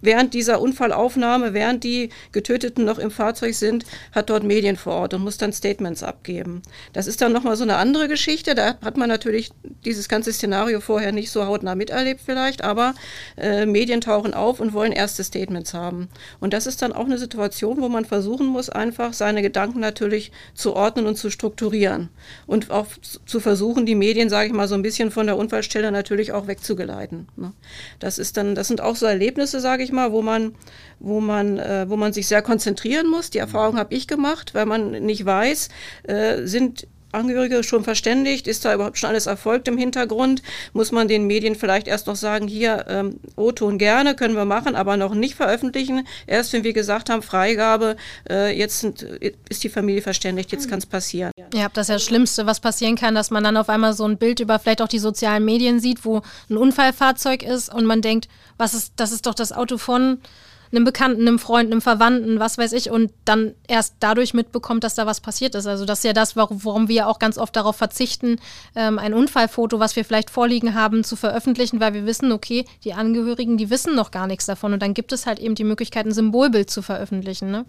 während 0.00 0.34
dieser 0.34 0.60
Unfallaufnahme, 0.60 1.54
während 1.54 1.84
die 1.84 2.10
Getöteten 2.32 2.84
noch 2.84 2.98
im 2.98 3.10
Fahrzeug 3.10 3.54
sind, 3.54 3.84
hat 4.12 4.30
dort 4.30 4.44
Medien 4.44 4.76
vor 4.76 4.94
Ort 4.94 5.14
und 5.14 5.22
muss 5.22 5.38
dann 5.38 5.52
Statements 5.52 6.02
abgeben. 6.02 6.62
Das 6.92 7.06
ist 7.06 7.20
dann 7.20 7.32
nochmal 7.32 7.56
so 7.56 7.64
eine 7.64 7.76
andere 7.76 8.08
Geschichte. 8.08 8.54
Da 8.54 8.76
hat 8.82 8.96
man 8.96 9.08
natürlich 9.08 9.50
dieses 9.84 10.08
ganze 10.08 10.32
Szenario 10.32 10.80
vorher 10.80 11.12
nicht 11.12 11.30
so 11.30 11.46
hautnah 11.46 11.74
miterlebt 11.74 12.20
vielleicht, 12.24 12.62
aber 12.62 12.94
äh, 13.36 13.66
Medien 13.66 14.00
tauchen 14.00 14.34
auf 14.34 14.60
und 14.60 14.72
wollen 14.72 14.92
erste 14.92 15.24
Statements 15.24 15.74
haben. 15.74 16.08
Und 16.40 16.52
das 16.52 16.66
ist 16.66 16.82
dann 16.82 16.92
auch 16.92 17.04
eine 17.04 17.18
Situation, 17.18 17.80
wo 17.80 17.88
man 17.88 18.04
versuchen 18.04 18.46
muss, 18.46 18.70
einfach 18.70 19.12
seine 19.12 19.42
Gedanken 19.42 19.80
natürlich 19.80 20.32
zu 20.54 20.74
ordnen 20.74 21.06
und 21.06 21.16
zu 21.16 21.30
strukturieren 21.30 22.08
und 22.46 22.70
auch 22.70 22.86
zu 23.26 23.40
versuchen, 23.40 23.86
die 23.86 23.94
Medien, 23.94 24.28
sage 24.28 24.48
ich 24.48 24.52
mal, 24.52 24.68
so 24.68 24.74
ein 24.74 24.82
bisschen 24.82 25.10
von 25.10 25.26
der 25.26 25.36
Unfallstelle 25.36 25.92
natürlich 25.92 26.32
auch 26.32 26.46
wegzugeleiten. 26.46 27.28
Ne? 27.36 27.52
Das 27.98 28.18
ist 28.18 28.36
dann, 28.36 28.54
das 28.54 28.68
sind 28.68 28.80
auch 28.80 28.96
so 28.96 29.06
Erlebnisse, 29.06 29.60
sage 29.60 29.82
ich 29.82 29.85
mal, 29.92 30.12
wo 30.12 30.22
man, 30.22 30.54
wo 30.98 31.20
man, 31.20 31.58
äh, 31.58 31.86
wo 31.88 31.96
man 31.96 32.12
sich 32.12 32.26
sehr 32.26 32.42
konzentrieren 32.42 33.08
muss. 33.08 33.30
Die 33.30 33.38
Erfahrung 33.38 33.78
habe 33.78 33.94
ich 33.94 34.06
gemacht, 34.06 34.54
weil 34.54 34.66
man 34.66 34.90
nicht 34.90 35.24
weiß, 35.24 35.68
äh, 36.04 36.46
sind 36.46 36.86
Angehörige 37.16 37.62
schon 37.62 37.84
verständigt? 37.84 38.46
Ist 38.46 38.64
da 38.64 38.74
überhaupt 38.74 38.98
schon 38.98 39.10
alles 39.10 39.26
erfolgt 39.26 39.68
im 39.68 39.76
Hintergrund? 39.76 40.42
Muss 40.72 40.92
man 40.92 41.08
den 41.08 41.26
Medien 41.26 41.54
vielleicht 41.54 41.88
erst 41.88 42.06
noch 42.06 42.16
sagen, 42.16 42.46
hier, 42.46 42.86
ähm, 42.88 43.18
O-Ton 43.36 43.78
gerne, 43.78 44.14
können 44.14 44.34
wir 44.34 44.44
machen, 44.44 44.76
aber 44.76 44.96
noch 44.96 45.14
nicht 45.14 45.34
veröffentlichen. 45.34 46.06
Erst 46.26 46.52
wenn 46.52 46.64
wir 46.64 46.72
gesagt 46.72 47.10
haben, 47.10 47.22
Freigabe, 47.22 47.96
äh, 48.28 48.56
jetzt 48.56 48.80
sind, 48.80 49.02
ist 49.02 49.64
die 49.64 49.68
Familie 49.68 50.02
verständigt, 50.02 50.52
jetzt 50.52 50.68
kann 50.68 50.78
es 50.78 50.86
passieren. 50.86 51.32
Ja, 51.54 51.68
das 51.72 51.86
ist 51.86 51.88
ja 51.88 51.94
das 51.96 52.04
Schlimmste, 52.04 52.46
was 52.46 52.60
passieren 52.60 52.96
kann, 52.96 53.14
dass 53.14 53.30
man 53.30 53.42
dann 53.42 53.56
auf 53.56 53.68
einmal 53.68 53.92
so 53.92 54.06
ein 54.06 54.18
Bild 54.18 54.40
über 54.40 54.58
vielleicht 54.58 54.82
auch 54.82 54.88
die 54.88 54.98
sozialen 54.98 55.44
Medien 55.44 55.80
sieht, 55.80 56.04
wo 56.04 56.22
ein 56.50 56.56
Unfallfahrzeug 56.56 57.42
ist 57.42 57.72
und 57.72 57.86
man 57.86 58.02
denkt, 58.02 58.28
was 58.58 58.74
ist, 58.74 58.92
das 58.96 59.12
ist 59.12 59.26
doch 59.26 59.34
das 59.34 59.52
Auto 59.52 59.78
von 59.78 60.18
einem 60.72 60.84
Bekannten, 60.84 61.22
einem 61.22 61.38
Freund, 61.38 61.70
einem 61.70 61.80
Verwandten, 61.80 62.38
was 62.38 62.58
weiß 62.58 62.72
ich, 62.72 62.90
und 62.90 63.12
dann 63.24 63.54
erst 63.68 63.96
dadurch 64.00 64.34
mitbekommt, 64.34 64.84
dass 64.84 64.94
da 64.94 65.06
was 65.06 65.20
passiert 65.20 65.54
ist. 65.54 65.66
Also 65.66 65.84
das 65.84 66.00
ist 66.00 66.04
ja 66.04 66.12
das, 66.12 66.36
warum 66.36 66.88
wir 66.88 67.08
auch 67.08 67.18
ganz 67.18 67.38
oft 67.38 67.54
darauf 67.56 67.76
verzichten, 67.76 68.38
ähm, 68.74 68.98
ein 68.98 69.14
Unfallfoto, 69.14 69.78
was 69.78 69.96
wir 69.96 70.04
vielleicht 70.04 70.30
vorliegen 70.30 70.74
haben, 70.74 71.04
zu 71.04 71.16
veröffentlichen, 71.16 71.80
weil 71.80 71.94
wir 71.94 72.06
wissen, 72.06 72.32
okay, 72.32 72.64
die 72.84 72.94
Angehörigen, 72.94 73.56
die 73.56 73.70
wissen 73.70 73.94
noch 73.94 74.10
gar 74.10 74.26
nichts 74.26 74.46
davon. 74.46 74.72
Und 74.72 74.82
dann 74.82 74.94
gibt 74.94 75.12
es 75.12 75.26
halt 75.26 75.38
eben 75.38 75.54
die 75.54 75.64
Möglichkeit, 75.64 76.06
ein 76.06 76.12
Symbolbild 76.12 76.70
zu 76.70 76.82
veröffentlichen. 76.82 77.50
Ne? 77.50 77.64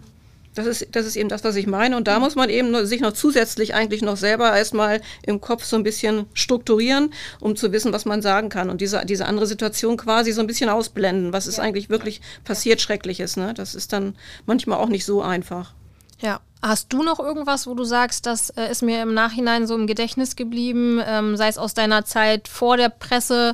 Das 0.54 0.66
ist, 0.66 0.88
das 0.92 1.06
ist 1.06 1.16
eben 1.16 1.28
das, 1.28 1.44
was 1.44 1.56
ich 1.56 1.66
meine. 1.66 1.96
Und 1.96 2.08
da 2.08 2.18
muss 2.18 2.34
man 2.34 2.50
eben 2.50 2.86
sich 2.86 3.00
noch 3.00 3.12
zusätzlich 3.12 3.74
eigentlich 3.74 4.02
noch 4.02 4.16
selber 4.16 4.56
erstmal 4.56 5.00
im 5.24 5.40
Kopf 5.40 5.64
so 5.64 5.76
ein 5.76 5.82
bisschen 5.82 6.26
strukturieren, 6.34 7.12
um 7.40 7.54
zu 7.54 7.72
wissen, 7.72 7.92
was 7.92 8.04
man 8.04 8.22
sagen 8.22 8.48
kann. 8.48 8.70
Und 8.70 8.80
diese, 8.80 9.04
diese 9.04 9.26
andere 9.26 9.46
Situation 9.46 9.96
quasi 9.96 10.32
so 10.32 10.40
ein 10.40 10.46
bisschen 10.46 10.70
ausblenden. 10.70 11.32
Was 11.32 11.46
ist 11.46 11.60
eigentlich 11.60 11.90
wirklich 11.90 12.20
passiert 12.44 12.80
Schreckliches? 12.80 13.36
Ne? 13.36 13.54
Das 13.54 13.74
ist 13.74 13.92
dann 13.92 14.16
manchmal 14.46 14.78
auch 14.78 14.88
nicht 14.88 15.04
so 15.04 15.22
einfach. 15.22 15.74
Ja. 16.20 16.40
Hast 16.60 16.92
du 16.92 17.04
noch 17.04 17.20
irgendwas, 17.20 17.68
wo 17.68 17.74
du 17.74 17.84
sagst, 17.84 18.26
das 18.26 18.50
äh, 18.50 18.68
ist 18.68 18.82
mir 18.82 19.00
im 19.02 19.14
Nachhinein 19.14 19.68
so 19.68 19.76
im 19.76 19.86
Gedächtnis 19.86 20.34
geblieben, 20.34 21.00
ähm, 21.06 21.36
sei 21.36 21.46
es 21.46 21.56
aus 21.56 21.72
deiner 21.72 22.04
Zeit 22.04 22.48
vor 22.48 22.76
der 22.76 22.88
Presse? 22.88 23.52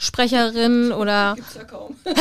Sprecherin 0.00 0.92
oder. 0.92 1.34
Gibt's 1.36 1.54
ja 1.56 1.64
kaum. 1.64 1.96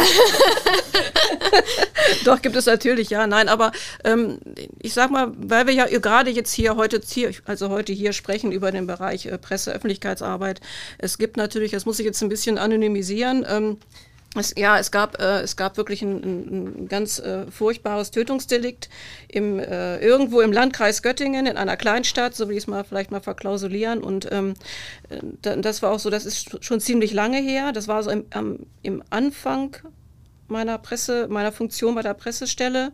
Doch, 2.26 2.42
gibt 2.42 2.56
es 2.56 2.66
natürlich, 2.66 3.12
ja. 3.12 3.28
Nein, 3.28 3.48
aber 3.48 3.72
ähm, 4.04 4.40
ich 4.80 4.94
sag 4.94 5.12
mal, 5.12 5.32
weil 5.38 5.68
wir 5.68 5.74
ja 5.74 5.86
gerade 5.86 6.32
jetzt 6.32 6.52
hier 6.52 6.76
heute, 6.76 7.00
hier, 7.06 7.32
also 7.46 7.70
heute 7.70 7.94
hier 7.94 8.14
sprechen 8.14 8.52
über 8.52 8.72
den 8.72 8.88
Bereich 8.88 9.28
äh, 9.28 9.38
Presse, 9.38 9.72
Öffentlichkeitsarbeit. 9.72 10.60
Es 10.98 11.20
gibt 11.20 11.38
natürlich, 11.38 11.72
das 11.72 11.86
muss 11.86 12.00
ich 12.00 12.06
jetzt 12.06 12.22
ein 12.24 12.30
bisschen 12.30 12.58
anonymisieren, 12.58 13.46
ähm, 13.48 13.78
Es, 14.40 14.54
ja, 14.58 14.78
es 14.78 14.92
gab, 14.92 15.20
äh, 15.20 15.42
es 15.42 15.56
gab 15.56 15.78
wirklich 15.78 16.02
ein, 16.02 16.84
ein 16.84 16.88
ganz 16.88 17.20
äh, 17.20 17.50
furchtbares 17.52 18.12
Tötungsdelikt 18.12 18.90
im, 19.28 19.60
äh, 19.60 19.98
irgendwo 20.00 20.42
im 20.42 20.52
Landkreis 20.52 21.02
Göttingen, 21.02 21.46
in 21.46 21.58
einer 21.58 21.78
Kleinstadt, 21.78 22.36
so 22.36 22.48
will 22.48 22.58
ich 22.58 22.64
es 22.64 22.68
mal 22.68 22.84
vielleicht 22.84 23.12
mal 23.12 23.22
verklausulieren. 23.22 24.04
Und 24.04 24.32
ähm, 24.32 24.54
äh, 25.10 25.58
das 25.62 25.82
war 25.82 25.92
auch 25.92 26.00
so, 26.00 26.10
das 26.10 26.26
ist 26.26 26.64
schon 26.64 26.80
ziemlich 26.80 27.14
lange 27.14 27.40
her. 27.40 27.72
Das 27.72 27.88
war 27.88 28.04
so 28.04 28.10
im, 28.10 28.26
am, 28.32 28.60
im 28.82 29.04
Anfang 29.10 29.76
meiner 30.48 30.78
Presse, 30.78 31.28
meiner 31.30 31.52
Funktion 31.52 31.96
bei 31.96 32.02
der 32.02 32.14
Pressestelle. 32.14 32.92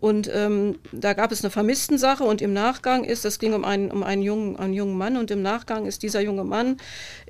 Und 0.00 0.30
ähm, 0.32 0.78
da 0.92 1.12
gab 1.12 1.30
es 1.30 1.44
eine 1.44 1.50
Vermisstensache 1.50 2.24
und 2.24 2.40
im 2.40 2.52
Nachgang 2.52 3.04
ist, 3.04 3.24
das 3.24 3.38
ging 3.38 3.52
um 3.52 3.64
einen, 3.64 3.90
um 3.90 4.02
einen, 4.02 4.22
jungen, 4.22 4.56
einen 4.58 4.72
jungen 4.72 4.96
Mann 4.96 5.16
und 5.16 5.30
im 5.30 5.42
Nachgang 5.42 5.86
ist 5.86 6.02
dieser 6.02 6.20
junge 6.20 6.44
Mann 6.44 6.78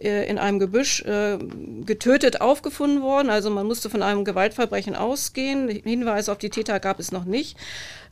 äh, 0.00 0.28
in 0.28 0.38
einem 0.38 0.58
Gebüsch 0.60 1.02
äh, 1.02 1.38
getötet 1.84 2.40
aufgefunden 2.40 3.02
worden. 3.02 3.28
Also 3.28 3.50
man 3.50 3.66
musste 3.66 3.90
von 3.90 4.02
einem 4.02 4.24
Gewaltverbrechen 4.24 4.94
ausgehen. 4.94 5.68
Hinweise 5.68 6.30
auf 6.30 6.38
die 6.38 6.50
Täter 6.50 6.78
gab 6.78 7.00
es 7.00 7.10
noch 7.10 7.24
nicht. 7.24 7.56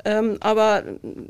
Ähm, 0.05 0.37
aber 0.41 0.85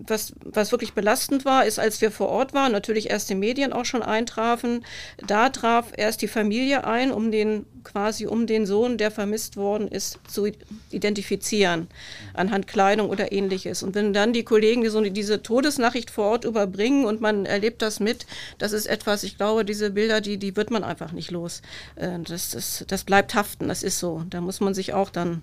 was, 0.07 0.35
was 0.45 0.73
wirklich 0.73 0.93
belastend 0.93 1.45
war, 1.45 1.65
ist, 1.65 1.79
als 1.79 2.01
wir 2.01 2.11
vor 2.11 2.29
Ort 2.29 2.53
waren, 2.53 2.73
natürlich 2.73 3.11
erst 3.11 3.31
die 3.31 3.35
Medien 3.35 3.73
auch 3.73 3.85
schon 3.85 4.03
eintrafen, 4.03 4.85
da 5.27 5.49
traf 5.49 5.93
erst 5.97 6.23
die 6.23 6.29
Familie 6.29 6.85
ein, 6.85 7.11
um 7.11 7.31
den 7.31 7.65
quasi 7.85 8.27
um 8.27 8.47
den 8.47 8.67
Sohn, 8.67 8.99
der 8.99 9.11
vermisst 9.11 9.57
worden 9.57 9.89
ist, 9.89 10.19
zu 10.29 10.47
identifizieren 10.91 11.89
anhand 12.35 12.67
Kleidung 12.67 13.09
oder 13.09 13.33
ähnliches. 13.33 13.83
Und 13.83 13.95
wenn 13.95 14.13
dann 14.13 14.33
die 14.33 14.45
Kollegen 14.45 14.83
die 14.83 14.89
so 14.89 15.01
diese 15.01 15.43
Todesnachricht 15.43 16.11
vor 16.11 16.27
Ort 16.27 16.45
überbringen 16.45 17.07
und 17.07 17.21
man 17.21 17.47
erlebt 17.47 17.81
das 17.81 18.01
mit, 18.01 18.27
das 18.59 18.73
ist 18.73 18.87
etwas, 18.87 19.23
ich 19.23 19.39
glaube, 19.39 19.65
diese 19.65 19.91
Bilder, 19.91 20.21
die, 20.21 20.37
die 20.37 20.55
wird 20.57 20.71
man 20.71 20.85
einfach 20.85 21.13
nicht 21.13 21.31
los. 21.31 21.63
Äh, 21.97 22.19
das, 22.25 22.51
das, 22.51 22.85
das 22.87 23.05
bleibt 23.05 23.35
haften, 23.35 23.69
das 23.69 23.83
ist 23.83 23.99
so. 23.99 24.25
Da 24.29 24.41
muss 24.41 24.61
man 24.61 24.75
sich 24.75 24.93
auch 24.93 25.11
dann 25.11 25.43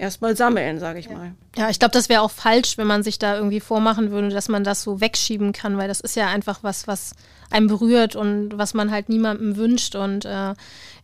erstmal 0.00 0.36
sammeln, 0.36 0.78
sage 0.78 0.98
ich 0.98 1.06
ja. 1.06 1.12
mal. 1.12 1.32
Ja, 1.56 1.70
ich 1.70 1.78
glaube, 1.78 1.92
das 1.92 2.08
wäre 2.08 2.22
auch 2.22 2.30
falsch, 2.30 2.78
wenn 2.78 2.86
man 2.86 3.02
sich 3.02 3.18
da 3.18 3.36
irgendwie 3.36 3.60
vormachen 3.60 4.10
würde, 4.10 4.30
dass 4.30 4.48
man 4.48 4.64
das 4.64 4.82
so 4.82 5.00
wegschieben 5.00 5.52
kann, 5.52 5.76
weil 5.78 5.88
das 5.88 6.00
ist 6.00 6.16
ja 6.16 6.28
einfach 6.28 6.60
was, 6.62 6.88
was 6.88 7.12
einem 7.50 7.66
berührt 7.66 8.16
und 8.16 8.56
was 8.56 8.74
man 8.74 8.90
halt 8.90 9.08
niemandem 9.08 9.56
wünscht. 9.56 9.94
Und 9.94 10.24
äh, 10.24 10.54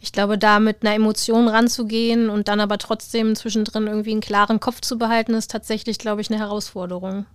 ich 0.00 0.12
glaube, 0.12 0.38
da 0.38 0.60
mit 0.60 0.82
einer 0.82 0.94
Emotion 0.94 1.48
ranzugehen 1.48 2.30
und 2.30 2.48
dann 2.48 2.60
aber 2.60 2.78
trotzdem 2.78 3.34
zwischendrin 3.36 3.86
irgendwie 3.86 4.12
einen 4.12 4.20
klaren 4.20 4.60
Kopf 4.60 4.80
zu 4.80 4.98
behalten, 4.98 5.34
ist 5.34 5.50
tatsächlich, 5.50 5.98
glaube 5.98 6.20
ich, 6.20 6.30
eine 6.30 6.38
Herausforderung. 6.38 7.26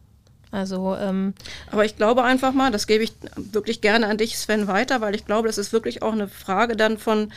Also, 0.51 0.97
ähm 0.97 1.33
aber 1.71 1.85
ich 1.85 1.95
glaube 1.95 2.23
einfach 2.23 2.53
mal, 2.53 2.71
das 2.71 2.85
gebe 2.85 3.05
ich 3.05 3.13
wirklich 3.37 3.79
gerne 3.79 4.07
an 4.07 4.17
dich, 4.17 4.37
Sven, 4.37 4.67
weiter, 4.67 4.99
weil 4.99 5.15
ich 5.15 5.25
glaube, 5.25 5.47
das 5.47 5.57
ist 5.57 5.71
wirklich 5.71 6.01
auch 6.01 6.11
eine 6.11 6.27
Frage 6.27 6.75
dann 6.75 6.97
von 6.97 7.31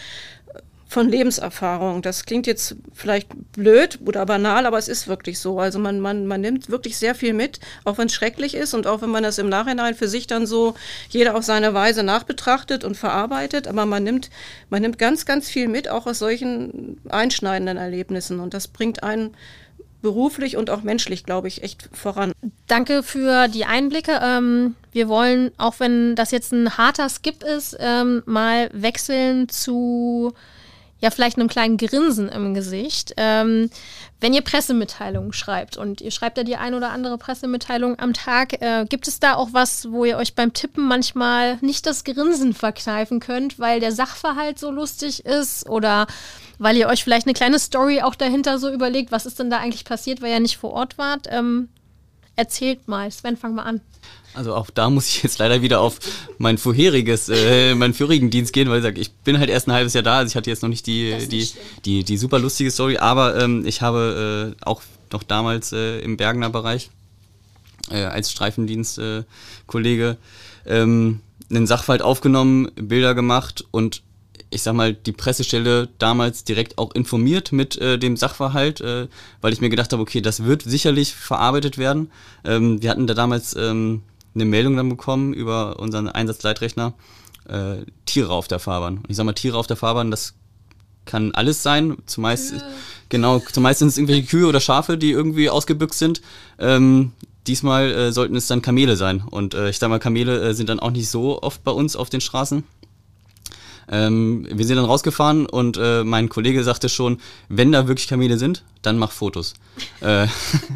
von 0.94 1.08
Lebenserfahrung. 1.08 2.02
Das 2.02 2.24
klingt 2.24 2.46
jetzt 2.46 2.76
vielleicht 2.92 3.28
blöd 3.52 3.98
oder 4.06 4.24
banal, 4.24 4.64
aber 4.64 4.78
es 4.78 4.86
ist 4.86 5.08
wirklich 5.08 5.40
so. 5.40 5.58
Also 5.58 5.80
man, 5.80 5.98
man, 5.98 6.24
man 6.26 6.40
nimmt 6.40 6.70
wirklich 6.70 6.96
sehr 6.96 7.16
viel 7.16 7.32
mit, 7.32 7.58
auch 7.84 7.98
wenn 7.98 8.06
es 8.06 8.14
schrecklich 8.14 8.54
ist 8.54 8.74
und 8.74 8.86
auch 8.86 9.02
wenn 9.02 9.10
man 9.10 9.24
das 9.24 9.38
im 9.38 9.48
Nachhinein 9.48 9.96
für 9.96 10.06
sich 10.06 10.28
dann 10.28 10.46
so 10.46 10.74
jeder 11.10 11.34
auf 11.34 11.42
seine 11.42 11.74
Weise 11.74 12.04
nachbetrachtet 12.04 12.84
und 12.84 12.96
verarbeitet. 12.96 13.66
Aber 13.66 13.86
man 13.86 14.04
nimmt, 14.04 14.30
man 14.70 14.82
nimmt 14.82 14.96
ganz, 14.96 15.26
ganz 15.26 15.48
viel 15.48 15.66
mit, 15.66 15.88
auch 15.88 16.06
aus 16.06 16.20
solchen 16.20 17.00
einschneidenden 17.08 17.76
Erlebnissen. 17.76 18.38
Und 18.38 18.54
das 18.54 18.68
bringt 18.68 19.02
einen 19.02 19.36
beruflich 20.00 20.56
und 20.56 20.70
auch 20.70 20.82
menschlich, 20.82 21.24
glaube 21.24 21.48
ich, 21.48 21.64
echt 21.64 21.88
voran. 21.92 22.30
Danke 22.68 23.02
für 23.02 23.48
die 23.48 23.64
Einblicke. 23.64 24.20
Ähm, 24.22 24.76
wir 24.92 25.08
wollen, 25.08 25.50
auch 25.56 25.80
wenn 25.80 26.14
das 26.14 26.30
jetzt 26.30 26.52
ein 26.52 26.78
harter 26.78 27.08
Skip 27.08 27.42
ist, 27.42 27.76
ähm, 27.80 28.22
mal 28.26 28.70
wechseln 28.72 29.48
zu 29.48 30.34
ja 31.04 31.10
vielleicht 31.10 31.38
einem 31.38 31.48
kleinen 31.48 31.76
Grinsen 31.76 32.28
im 32.28 32.54
Gesicht. 32.54 33.14
Ähm, 33.16 33.70
wenn 34.20 34.34
ihr 34.34 34.40
Pressemitteilungen 34.40 35.32
schreibt 35.32 35.76
und 35.76 36.00
ihr 36.00 36.10
schreibt 36.10 36.38
ja 36.38 36.44
die 36.44 36.56
ein 36.56 36.74
oder 36.74 36.90
andere 36.90 37.18
Pressemitteilung 37.18 37.98
am 37.98 38.14
Tag, 38.14 38.60
äh, 38.60 38.86
gibt 38.88 39.06
es 39.06 39.20
da 39.20 39.34
auch 39.34 39.50
was, 39.52 39.90
wo 39.92 40.04
ihr 40.04 40.16
euch 40.16 40.34
beim 40.34 40.52
Tippen 40.52 40.88
manchmal 40.88 41.58
nicht 41.60 41.86
das 41.86 42.04
Grinsen 42.04 42.54
verkneifen 42.54 43.20
könnt, 43.20 43.58
weil 43.58 43.80
der 43.80 43.92
Sachverhalt 43.92 44.58
so 44.58 44.70
lustig 44.70 45.24
ist 45.24 45.68
oder 45.68 46.06
weil 46.58 46.76
ihr 46.76 46.88
euch 46.88 47.04
vielleicht 47.04 47.26
eine 47.26 47.34
kleine 47.34 47.58
Story 47.58 48.00
auch 48.00 48.14
dahinter 48.14 48.58
so 48.58 48.70
überlegt, 48.70 49.12
was 49.12 49.26
ist 49.26 49.38
denn 49.38 49.50
da 49.50 49.58
eigentlich 49.58 49.84
passiert, 49.84 50.22
weil 50.22 50.32
ihr 50.32 50.40
nicht 50.40 50.56
vor 50.56 50.72
Ort 50.72 50.98
wart? 50.98 51.28
Ähm, 51.30 51.68
erzählt 52.34 52.88
mal. 52.88 53.10
Sven, 53.10 53.36
fang 53.36 53.54
mal 53.54 53.64
an. 53.64 53.80
Also 54.34 54.54
auch 54.54 54.68
da 54.70 54.90
muss 54.90 55.08
ich 55.08 55.22
jetzt 55.22 55.38
leider 55.38 55.62
wieder 55.62 55.80
auf 55.80 56.00
mein 56.38 56.58
vorheriges, 56.58 57.28
äh, 57.28 57.74
meinen 57.74 57.94
vorherigen 57.94 58.30
Dienst 58.30 58.52
gehen, 58.52 58.68
weil 58.68 58.78
ich 58.78 58.82
sage, 58.82 59.00
ich 59.00 59.12
bin 59.12 59.38
halt 59.38 59.48
erst 59.48 59.68
ein 59.68 59.72
halbes 59.72 59.94
Jahr 59.94 60.02
da, 60.02 60.18
also 60.18 60.30
ich 60.30 60.36
hatte 60.36 60.50
jetzt 60.50 60.62
noch 60.62 60.68
nicht 60.68 60.86
die, 60.86 61.16
die, 61.28 61.36
nicht 61.36 61.56
die, 61.84 62.02
die, 62.02 62.16
super 62.16 62.40
lustige 62.40 62.70
Story, 62.72 62.96
aber 62.98 63.40
ähm, 63.40 63.64
ich 63.64 63.80
habe 63.80 64.54
äh, 64.58 64.64
auch 64.64 64.82
noch 65.12 65.22
damals 65.22 65.72
äh, 65.72 66.00
im 66.00 66.16
Bergener 66.16 66.50
Bereich 66.50 66.90
äh, 67.90 68.02
als 68.02 68.32
Streifendienstkollege 68.32 70.16
äh, 70.64 70.82
ähm, 70.82 71.20
einen 71.50 71.66
Sachverhalt 71.68 72.02
aufgenommen, 72.02 72.72
Bilder 72.74 73.14
gemacht 73.14 73.64
und 73.70 74.02
ich 74.50 74.62
sag 74.62 74.74
mal, 74.74 74.94
die 74.94 75.12
Pressestelle 75.12 75.88
damals 75.98 76.44
direkt 76.44 76.78
auch 76.78 76.94
informiert 76.94 77.52
mit 77.52 77.76
äh, 77.78 77.98
dem 77.98 78.16
Sachverhalt, 78.16 78.80
äh, 78.80 79.08
weil 79.40 79.52
ich 79.52 79.60
mir 79.60 79.70
gedacht 79.70 79.92
habe, 79.92 80.02
okay, 80.02 80.20
das 80.20 80.44
wird 80.44 80.62
sicherlich 80.62 81.14
verarbeitet 81.14 81.78
werden. 81.78 82.10
Ähm, 82.44 82.80
wir 82.82 82.90
hatten 82.90 83.06
da 83.06 83.14
damals 83.14 83.56
ähm, 83.56 84.02
eine 84.34 84.44
Meldung 84.44 84.76
dann 84.76 84.88
bekommen 84.88 85.32
über 85.32 85.78
unseren 85.78 86.08
Einsatzleitrechner, 86.08 86.94
äh, 87.48 87.76
Tiere 88.06 88.32
auf 88.32 88.48
der 88.48 88.58
Fahrbahn. 88.58 88.98
Und 88.98 89.10
ich 89.10 89.16
sag 89.16 89.24
mal, 89.24 89.32
Tiere 89.32 89.58
auf 89.58 89.66
der 89.66 89.76
Fahrbahn, 89.76 90.10
das 90.10 90.34
kann 91.04 91.32
alles 91.32 91.62
sein. 91.62 91.96
Zumeist, 92.06 92.52
Kühe. 92.52 92.62
genau, 93.08 93.38
zumeist 93.40 93.80
sind 93.80 93.88
es 93.88 93.98
irgendwelche 93.98 94.26
Kühe 94.26 94.46
oder 94.46 94.60
Schafe, 94.60 94.96
die 94.98 95.10
irgendwie 95.10 95.50
ausgebüxt 95.50 95.98
sind. 95.98 96.22
Ähm, 96.58 97.12
diesmal 97.46 97.90
äh, 97.92 98.12
sollten 98.12 98.36
es 98.36 98.46
dann 98.46 98.62
Kamele 98.62 98.96
sein. 98.96 99.22
Und 99.30 99.54
äh, 99.54 99.68
ich 99.70 99.78
sag 99.78 99.88
mal, 99.88 99.98
Kamele 99.98 100.40
äh, 100.40 100.54
sind 100.54 100.68
dann 100.68 100.80
auch 100.80 100.90
nicht 100.90 101.08
so 101.08 101.42
oft 101.42 101.62
bei 101.64 101.72
uns 101.72 101.96
auf 101.96 102.10
den 102.10 102.20
Straßen. 102.20 102.64
Ähm, 103.90 104.46
wir 104.50 104.64
sind 104.64 104.76
dann 104.76 104.84
rausgefahren 104.86 105.46
und 105.46 105.76
äh, 105.76 106.04
mein 106.04 106.28
Kollege 106.28 106.64
sagte 106.64 106.88
schon, 106.88 107.18
wenn 107.48 107.72
da 107.72 107.86
wirklich 107.86 108.08
Kamele 108.08 108.38
sind, 108.38 108.64
dann 108.82 108.98
mach 108.98 109.10
Fotos. 109.10 109.54
äh, 110.00 110.26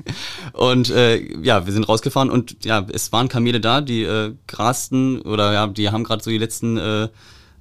und 0.53 0.91
äh, 0.91 1.19
ja, 1.43 1.67
wir 1.67 1.73
sind 1.73 1.89
rausgefahren 1.89 2.31
und 2.31 2.65
ja, 2.65 2.87
es 2.93 3.13
waren 3.13 3.29
Kamele 3.29 3.61
da, 3.61 3.81
die 3.81 4.03
äh, 4.03 4.35
grasten 4.47 5.21
oder 5.23 5.53
ja, 5.53 5.67
die 5.67 5.91
haben 5.91 6.05
gerade 6.05 6.23
so 6.23 6.31
die 6.31 6.39
letzten 6.39 6.77
äh, 6.77 7.09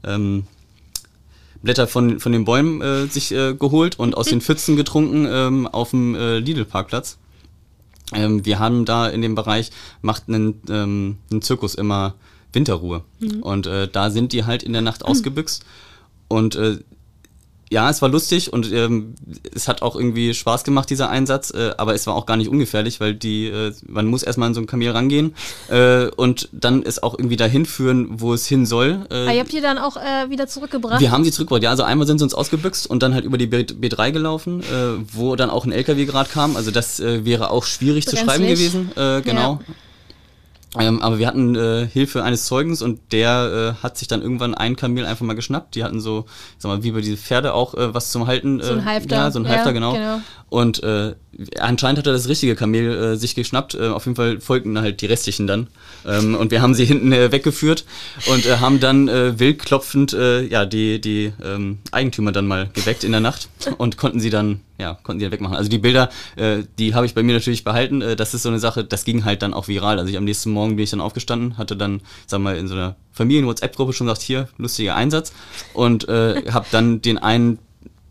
ähm, 0.03 0.43
Blätter 1.61 1.87
von, 1.87 2.19
von 2.19 2.31
den 2.31 2.45
Bäumen 2.45 2.81
äh, 2.81 3.07
sich 3.07 3.31
äh, 3.31 3.53
geholt 3.53 3.99
und 3.99 4.15
aus 4.15 4.27
den 4.27 4.41
Pfützen 4.41 4.75
getrunken 4.75 5.27
ähm, 5.29 5.67
auf 5.67 5.91
dem 5.91 6.15
äh, 6.15 6.39
Lidl-Parkplatz. 6.39 7.17
Ähm, 8.13 8.45
wir 8.45 8.59
haben 8.59 8.85
da 8.85 9.07
in 9.07 9.21
dem 9.21 9.35
Bereich, 9.35 9.71
macht 10.01 10.23
einen, 10.27 10.61
ähm, 10.69 11.17
einen 11.29 11.41
Zirkus 11.41 11.75
immer 11.75 12.15
Winterruhe. 12.53 13.03
Mhm. 13.19 13.43
Und 13.43 13.67
äh, 13.67 13.87
da 13.87 14.09
sind 14.09 14.33
die 14.33 14.45
halt 14.45 14.63
in 14.63 14.73
der 14.73 14.81
Nacht 14.81 15.03
ausgebüxt. 15.05 15.63
Und 16.27 16.55
äh, 16.55 16.79
ja, 17.69 17.89
es 17.89 18.01
war 18.01 18.09
lustig 18.09 18.53
und 18.53 18.71
ähm, 18.71 19.15
es 19.53 19.67
hat 19.67 19.81
auch 19.81 19.95
irgendwie 19.95 20.33
Spaß 20.33 20.63
gemacht, 20.63 20.89
dieser 20.89 21.09
Einsatz, 21.09 21.51
äh, 21.51 21.71
aber 21.77 21.95
es 21.95 22.07
war 22.07 22.15
auch 22.15 22.25
gar 22.25 22.37
nicht 22.37 22.47
ungefährlich, 22.47 23.01
weil 23.01 23.13
die, 23.13 23.47
äh, 23.47 23.73
man 23.85 24.07
muss 24.07 24.23
erstmal 24.23 24.47
an 24.47 24.53
so 24.53 24.61
ein 24.61 24.67
Kamel 24.67 24.91
rangehen 24.91 25.35
äh, 25.67 26.07
und 26.07 26.47
dann 26.53 26.83
es 26.83 27.03
auch 27.03 27.17
irgendwie 27.17 27.35
dahin 27.35 27.65
führen, 27.65 28.21
wo 28.21 28.33
es 28.33 28.47
hin 28.47 28.65
soll. 28.65 29.05
Äh, 29.09 29.15
ah, 29.15 29.33
ihr 29.33 29.39
habt 29.41 29.51
die 29.51 29.59
dann 29.59 29.77
auch 29.77 29.97
äh, 29.97 30.29
wieder 30.29 30.47
zurückgebracht? 30.47 31.01
Wir 31.01 31.11
haben 31.11 31.25
sie 31.25 31.31
zurückgebracht, 31.31 31.63
ja, 31.63 31.71
also 31.71 31.83
einmal 31.83 32.07
sind 32.07 32.19
sie 32.19 32.23
uns 32.23 32.33
ausgebüxt 32.33 32.87
und 32.87 33.03
dann 33.03 33.13
halt 33.13 33.25
über 33.25 33.37
die 33.37 33.47
B 33.47 33.57
B3 33.57 34.11
gelaufen, 34.11 34.61
äh, 34.61 34.65
wo 35.11 35.35
dann 35.35 35.49
auch 35.49 35.65
ein 35.65 35.73
LKW 35.73 36.05
gerade 36.05 36.29
kam, 36.29 36.55
also 36.55 36.71
das 36.71 37.01
äh, 37.01 37.25
wäre 37.25 37.49
auch 37.49 37.65
schwierig 37.65 38.05
Brenzlig. 38.05 38.19
zu 38.19 38.25
schreiben 38.25 38.47
gewesen, 38.47 38.91
äh, 38.95 39.21
genau. 39.21 39.59
Ja. 39.67 39.75
Ähm, 40.79 41.01
aber 41.01 41.19
wir 41.19 41.27
hatten 41.27 41.55
äh, 41.55 41.87
Hilfe 41.87 42.23
eines 42.23 42.45
Zeugens 42.45 42.81
und 42.81 42.99
der 43.11 43.75
äh, 43.79 43.83
hat 43.83 43.97
sich 43.97 44.07
dann 44.07 44.21
irgendwann 44.21 44.53
ein 44.55 44.75
Kamel 44.75 45.05
einfach 45.05 45.25
mal 45.25 45.33
geschnappt. 45.33 45.75
Die 45.75 45.83
hatten 45.83 45.99
so, 45.99 46.25
sag 46.57 46.69
mal, 46.69 46.83
wie 46.83 46.91
bei 46.91 47.01
diese 47.01 47.17
Pferde 47.17 47.53
auch 47.53 47.73
äh, 47.73 47.93
was 47.93 48.11
zum 48.11 48.27
Halten. 48.27 48.61
so 48.61 48.73
ein 48.73 48.79
äh, 48.79 48.83
Halfter. 48.83 49.15
Ja, 49.15 49.31
so 49.31 49.39
ein 49.39 49.47
Halfter, 49.47 49.67
ja, 49.67 49.71
genau. 49.71 49.93
genau. 49.93 50.21
Und 50.49 50.81
äh, 50.83 51.15
anscheinend 51.59 51.99
hat 51.99 52.07
er 52.07 52.13
das 52.13 52.29
richtige 52.29 52.55
Kamel 52.55 53.13
äh, 53.13 53.15
sich 53.17 53.35
geschnappt. 53.35 53.75
Äh, 53.75 53.87
auf 53.89 54.05
jeden 54.05 54.15
Fall 54.15 54.39
folgten 54.39 54.79
halt 54.79 55.01
die 55.01 55.05
restlichen 55.05 55.47
dann. 55.47 55.67
Ähm, 56.05 56.35
und 56.35 56.51
wir 56.51 56.61
haben 56.61 56.73
sie 56.73 56.85
hinten 56.85 57.11
äh, 57.11 57.31
weggeführt 57.31 57.85
und 58.31 58.45
äh, 58.45 58.57
haben 58.57 58.79
dann 58.79 59.07
äh, 59.07 59.39
wild 59.39 59.59
klopfend 59.59 60.13
äh, 60.13 60.43
ja, 60.43 60.65
die, 60.65 61.01
die 61.01 61.33
ähm, 61.43 61.79
Eigentümer 61.91 62.31
dann 62.31 62.47
mal 62.47 62.69
geweckt 62.73 63.03
in 63.03 63.11
der 63.11 63.21
Nacht 63.21 63.49
und 63.77 63.97
konnten 63.97 64.19
sie 64.19 64.29
dann, 64.29 64.61
ja, 64.79 64.97
konnten 65.03 65.19
sie 65.19 65.25
dann 65.25 65.31
wegmachen. 65.31 65.55
Also 65.55 65.69
die 65.69 65.77
Bilder, 65.77 66.09
äh, 66.35 66.63
die 66.77 66.93
habe 66.93 67.05
ich 67.05 67.13
bei 67.13 67.23
mir 67.23 67.33
natürlich 67.33 67.63
behalten. 67.63 68.01
Äh, 68.01 68.15
das 68.15 68.33
ist 68.33 68.43
so 68.43 68.49
eine 68.49 68.59
Sache, 68.59 68.83
das 68.83 69.05
ging 69.05 69.25
halt 69.25 69.41
dann 69.41 69.53
auch 69.53 69.67
viral. 69.67 69.99
Also 69.99 70.09
ich 70.09 70.17
am 70.17 70.23
nächsten 70.23 70.51
Morgen 70.51 70.75
bin 70.75 70.83
ich 70.83 70.91
dann 70.91 71.01
aufgestanden, 71.01 71.57
hatte 71.57 71.75
dann, 71.75 72.01
sag 72.27 72.39
mal, 72.39 72.57
in 72.57 72.67
so 72.67 72.75
einer 72.75 72.95
Familien-WhatsApp-Gruppe 73.13 73.93
schon 73.93 74.07
gesagt, 74.07 74.21
hier, 74.21 74.47
lustiger 74.57 74.95
Einsatz. 74.95 75.33
Und 75.73 76.07
äh, 76.07 76.43
habe 76.51 76.67
dann 76.71 77.01
den 77.01 77.17
einen 77.17 77.59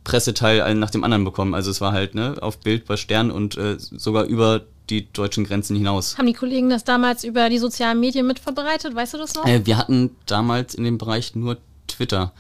Presseteil 0.05 0.63
einen 0.63 0.81
nach 0.81 0.91
dem 0.91 1.05
anderen 1.05 1.25
bekommen. 1.25 1.55
Also 1.55 1.71
es 1.71 1.81
war 1.81 1.93
halt 1.93 2.15
ne, 2.15 2.37
auf 2.41 2.59
Bild 2.59 2.87
bei 2.87 2.97
Stern 2.97 3.31
und 3.31 3.57
äh, 3.57 3.77
sogar 3.79 4.25
über 4.25 4.63
die 4.89 5.13
deutschen 5.13 5.45
Grenzen 5.45 5.77
hinaus. 5.77 6.17
Haben 6.17 6.27
die 6.27 6.33
Kollegen 6.33 6.71
das 6.71 6.85
damals 6.85 7.25
über 7.25 7.49
die 7.49 7.59
sozialen 7.59 7.99
Medien 7.99 8.27
mitverbreitet? 8.27 8.95
Weißt 8.95 9.15
du 9.15 9.19
das 9.19 9.35
noch? 9.35 9.47
Äh, 9.47 9.67
wir 9.67 9.77
hatten 9.77 10.11
damals 10.27 10.75
in 10.75 10.85
dem 10.85 10.99
Bereich 10.99 11.35
nur 11.35 11.59
Twitter. 11.89 12.33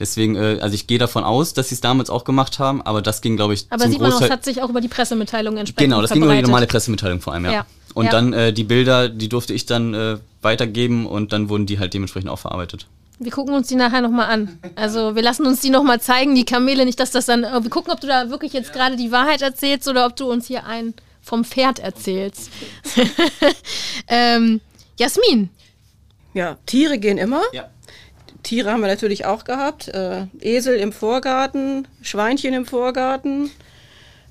Deswegen, 0.00 0.34
äh, 0.34 0.58
also 0.60 0.74
ich 0.74 0.86
gehe 0.88 0.98
davon 0.98 1.22
aus, 1.22 1.52
dass 1.54 1.68
sie 1.68 1.76
es 1.76 1.80
damals 1.80 2.10
auch 2.10 2.24
gemacht 2.24 2.58
haben, 2.58 2.82
aber 2.82 3.02
das 3.02 3.20
ging, 3.20 3.36
glaube 3.36 3.54
ich, 3.54 3.66
Aber 3.70 3.82
zum 3.82 3.92
sieht 3.92 4.00
man 4.00 4.08
auch, 4.08 4.14
Großteil. 4.14 4.28
es 4.28 4.32
hat 4.32 4.44
sich 4.44 4.62
auch 4.62 4.70
über 4.70 4.80
die 4.80 4.88
Pressemitteilung 4.88 5.56
entsprechend 5.58 5.90
Genau, 5.90 6.00
das 6.02 6.10
ging 6.10 6.22
über 6.22 6.28
die 6.32 6.38
verbreitet. 6.38 6.48
normale 6.48 6.66
Pressemitteilung 6.66 7.20
vor 7.20 7.34
allem, 7.34 7.44
ja. 7.44 7.52
Ja. 7.52 7.66
Und 7.94 8.06
Ja. 8.06 8.10
dann 8.10 8.32
äh, 8.32 8.52
die 8.52 8.64
Bilder, 8.64 9.08
die 9.08 9.28
durfte 9.28 9.52
ich 9.52 9.66
dann 9.66 9.94
äh, 9.94 10.16
weitergeben 10.42 11.06
und 11.06 11.32
dann 11.32 11.48
wurden 11.50 11.66
die 11.66 11.78
halt 11.78 11.92
dementsprechend 11.94 12.30
auch 12.30 12.38
verarbeitet. 12.38 12.86
Wir 13.18 13.30
gucken 13.30 13.54
uns 13.54 13.68
die 13.68 13.74
nachher 13.74 14.00
nochmal 14.00 14.30
an. 14.30 14.58
Also 14.76 15.14
wir 15.14 15.20
lassen 15.22 15.44
uns 15.44 15.60
die 15.60 15.68
nochmal 15.68 16.00
zeigen, 16.00 16.34
die 16.34 16.46
Kamele, 16.46 16.86
nicht, 16.86 16.98
dass 16.98 17.10
das 17.10 17.26
dann. 17.26 17.44
äh, 17.44 17.62
Wir 17.62 17.68
gucken, 17.68 17.92
ob 17.92 18.00
du 18.00 18.06
da 18.06 18.30
wirklich 18.30 18.54
jetzt 18.54 18.72
gerade 18.72 18.96
die 18.96 19.12
Wahrheit 19.12 19.42
erzählst 19.42 19.86
oder 19.88 20.06
ob 20.06 20.16
du 20.16 20.30
uns 20.30 20.46
hier 20.46 20.64
einen 20.64 20.94
vom 21.20 21.44
Pferd 21.44 21.78
erzählst. 21.80 22.48
ähm, 24.08 24.60
Jasmin, 24.98 25.50
Ja, 26.34 26.56
Tiere 26.66 26.98
gehen 26.98 27.18
immer. 27.18 27.42
Ja. 27.52 27.68
Tiere 28.42 28.70
haben 28.72 28.80
wir 28.80 28.88
natürlich 28.88 29.24
auch 29.26 29.44
gehabt. 29.44 29.88
Äh, 29.88 30.26
Esel 30.40 30.76
im 30.76 30.92
Vorgarten, 30.92 31.86
Schweinchen 32.02 32.54
im 32.54 32.66
Vorgarten. 32.66 33.50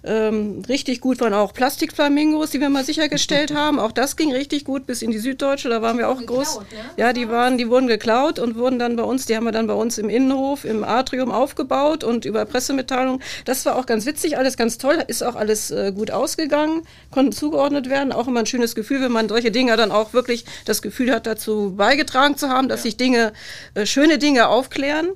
Ähm, 0.01 0.63
richtig 0.69 1.01
gut 1.01 1.19
waren 1.19 1.33
auch 1.33 1.53
Plastikflamingos, 1.53 2.51
die 2.51 2.61
wir 2.61 2.69
mal 2.69 2.85
sichergestellt 2.85 3.53
haben. 3.55 3.79
Auch 3.79 3.91
das 3.91 4.15
ging 4.15 4.31
richtig 4.31 4.63
gut 4.63 4.85
bis 4.85 5.01
in 5.01 5.11
die 5.11 5.19
Süddeutsche. 5.19 5.69
Da 5.69 5.81
waren 5.81 5.97
wir 5.97 6.09
auch 6.09 6.25
groß. 6.25 6.61
Ja, 6.95 7.11
die 7.11 7.29
waren, 7.29 7.57
die 7.57 7.69
wurden 7.69 7.87
geklaut 7.87 8.39
und 8.39 8.55
wurden 8.55 8.79
dann 8.79 8.95
bei 8.95 9.03
uns, 9.03 9.25
die 9.25 9.35
haben 9.35 9.43
wir 9.43 9.51
dann 9.51 9.67
bei 9.67 9.73
uns 9.73 9.97
im 9.97 10.09
Innenhof, 10.09 10.63
im 10.63 10.83
Atrium 10.83 11.31
aufgebaut 11.31 12.03
und 12.03 12.25
über 12.25 12.45
Pressemitteilung. 12.45 13.19
Das 13.45 13.65
war 13.65 13.75
auch 13.75 13.85
ganz 13.85 14.05
witzig, 14.05 14.37
alles 14.37 14.55
ganz 14.55 14.77
toll. 14.77 15.03
Ist 15.07 15.21
auch 15.21 15.35
alles 15.35 15.71
äh, 15.71 15.91
gut 15.93 16.11
ausgegangen, 16.11 16.83
konnten 17.11 17.33
zugeordnet 17.33 17.89
werden. 17.89 18.13
Auch 18.13 18.27
immer 18.27 18.39
ein 18.39 18.45
schönes 18.45 18.75
Gefühl, 18.75 19.01
wenn 19.01 19.11
man 19.11 19.27
solche 19.27 19.51
Dinge 19.51 19.75
dann 19.75 19.91
auch 19.91 20.13
wirklich 20.13 20.45
das 20.65 20.81
Gefühl 20.81 21.11
hat, 21.11 21.27
dazu 21.27 21.73
beigetragen 21.75 22.37
zu 22.37 22.49
haben, 22.49 22.69
dass 22.69 22.83
sich 22.83 22.95
Dinge, 22.95 23.33
äh, 23.73 23.85
schöne 23.85 24.17
Dinge 24.17 24.47
aufklären. 24.47 25.09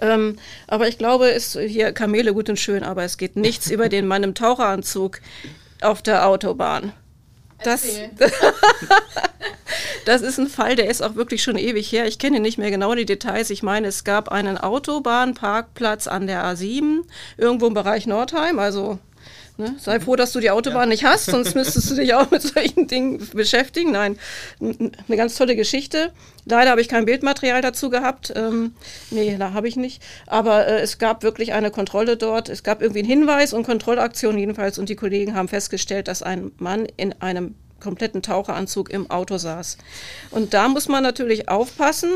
Ähm, 0.00 0.36
aber 0.66 0.88
ich 0.88 0.98
glaube, 0.98 1.28
ist 1.28 1.58
hier 1.58 1.92
Kamele 1.92 2.32
gut 2.32 2.48
und 2.48 2.58
schön, 2.58 2.82
aber 2.82 3.04
es 3.04 3.18
geht 3.18 3.36
nichts 3.36 3.70
über 3.70 3.88
den 3.88 4.06
Mann 4.06 4.22
im 4.22 4.34
Taucheranzug 4.34 5.20
auf 5.80 6.02
der 6.02 6.26
Autobahn. 6.26 6.92
Das, 7.62 7.84
das 10.06 10.22
ist 10.22 10.38
ein 10.38 10.46
Fall, 10.46 10.76
der 10.76 10.88
ist 10.88 11.02
auch 11.02 11.14
wirklich 11.14 11.42
schon 11.42 11.58
ewig 11.58 11.92
her. 11.92 12.06
Ich 12.06 12.18
kenne 12.18 12.40
nicht 12.40 12.56
mehr 12.56 12.70
genau 12.70 12.94
die 12.94 13.04
Details. 13.04 13.50
Ich 13.50 13.62
meine, 13.62 13.88
es 13.88 14.04
gab 14.04 14.30
einen 14.30 14.56
Autobahnparkplatz 14.56 16.06
an 16.06 16.26
der 16.26 16.42
A7, 16.44 17.02
irgendwo 17.36 17.66
im 17.66 17.74
Bereich 17.74 18.06
Nordheim, 18.06 18.58
also 18.58 18.98
Ne? 19.60 19.76
Sei 19.78 20.00
froh, 20.00 20.16
dass 20.16 20.32
du 20.32 20.40
die 20.40 20.50
Autobahn 20.50 20.88
nicht 20.88 21.04
hast, 21.04 21.26
sonst 21.26 21.54
müsstest 21.54 21.90
du 21.90 21.94
dich 21.94 22.14
auch 22.14 22.30
mit 22.30 22.40
solchen 22.40 22.86
Dingen 22.86 23.28
beschäftigen. 23.34 23.92
Nein, 23.92 24.18
eine 24.58 25.16
ganz 25.18 25.36
tolle 25.36 25.54
Geschichte. 25.54 26.12
Leider 26.46 26.70
habe 26.70 26.80
ich 26.80 26.88
kein 26.88 27.04
Bildmaterial 27.04 27.60
dazu 27.60 27.90
gehabt. 27.90 28.32
Ähm, 28.34 28.72
nee, 29.10 29.36
da 29.38 29.52
habe 29.52 29.68
ich 29.68 29.76
nicht. 29.76 30.02
Aber 30.26 30.66
äh, 30.66 30.80
es 30.80 30.96
gab 30.96 31.22
wirklich 31.22 31.52
eine 31.52 31.70
Kontrolle 31.70 32.16
dort. 32.16 32.48
Es 32.48 32.62
gab 32.62 32.80
irgendwie 32.80 33.00
einen 33.00 33.08
Hinweis 33.08 33.52
und 33.52 33.64
Kontrollaktion 33.64 34.38
jedenfalls. 34.38 34.78
Und 34.78 34.88
die 34.88 34.96
Kollegen 34.96 35.34
haben 35.34 35.48
festgestellt, 35.48 36.08
dass 36.08 36.22
ein 36.22 36.52
Mann 36.56 36.86
in 36.96 37.12
einem 37.20 37.54
kompletten 37.80 38.22
Taucheranzug 38.22 38.88
im 38.88 39.10
Auto 39.10 39.36
saß. 39.36 39.76
Und 40.30 40.54
da 40.54 40.68
muss 40.68 40.88
man 40.88 41.02
natürlich 41.02 41.50
aufpassen, 41.50 42.10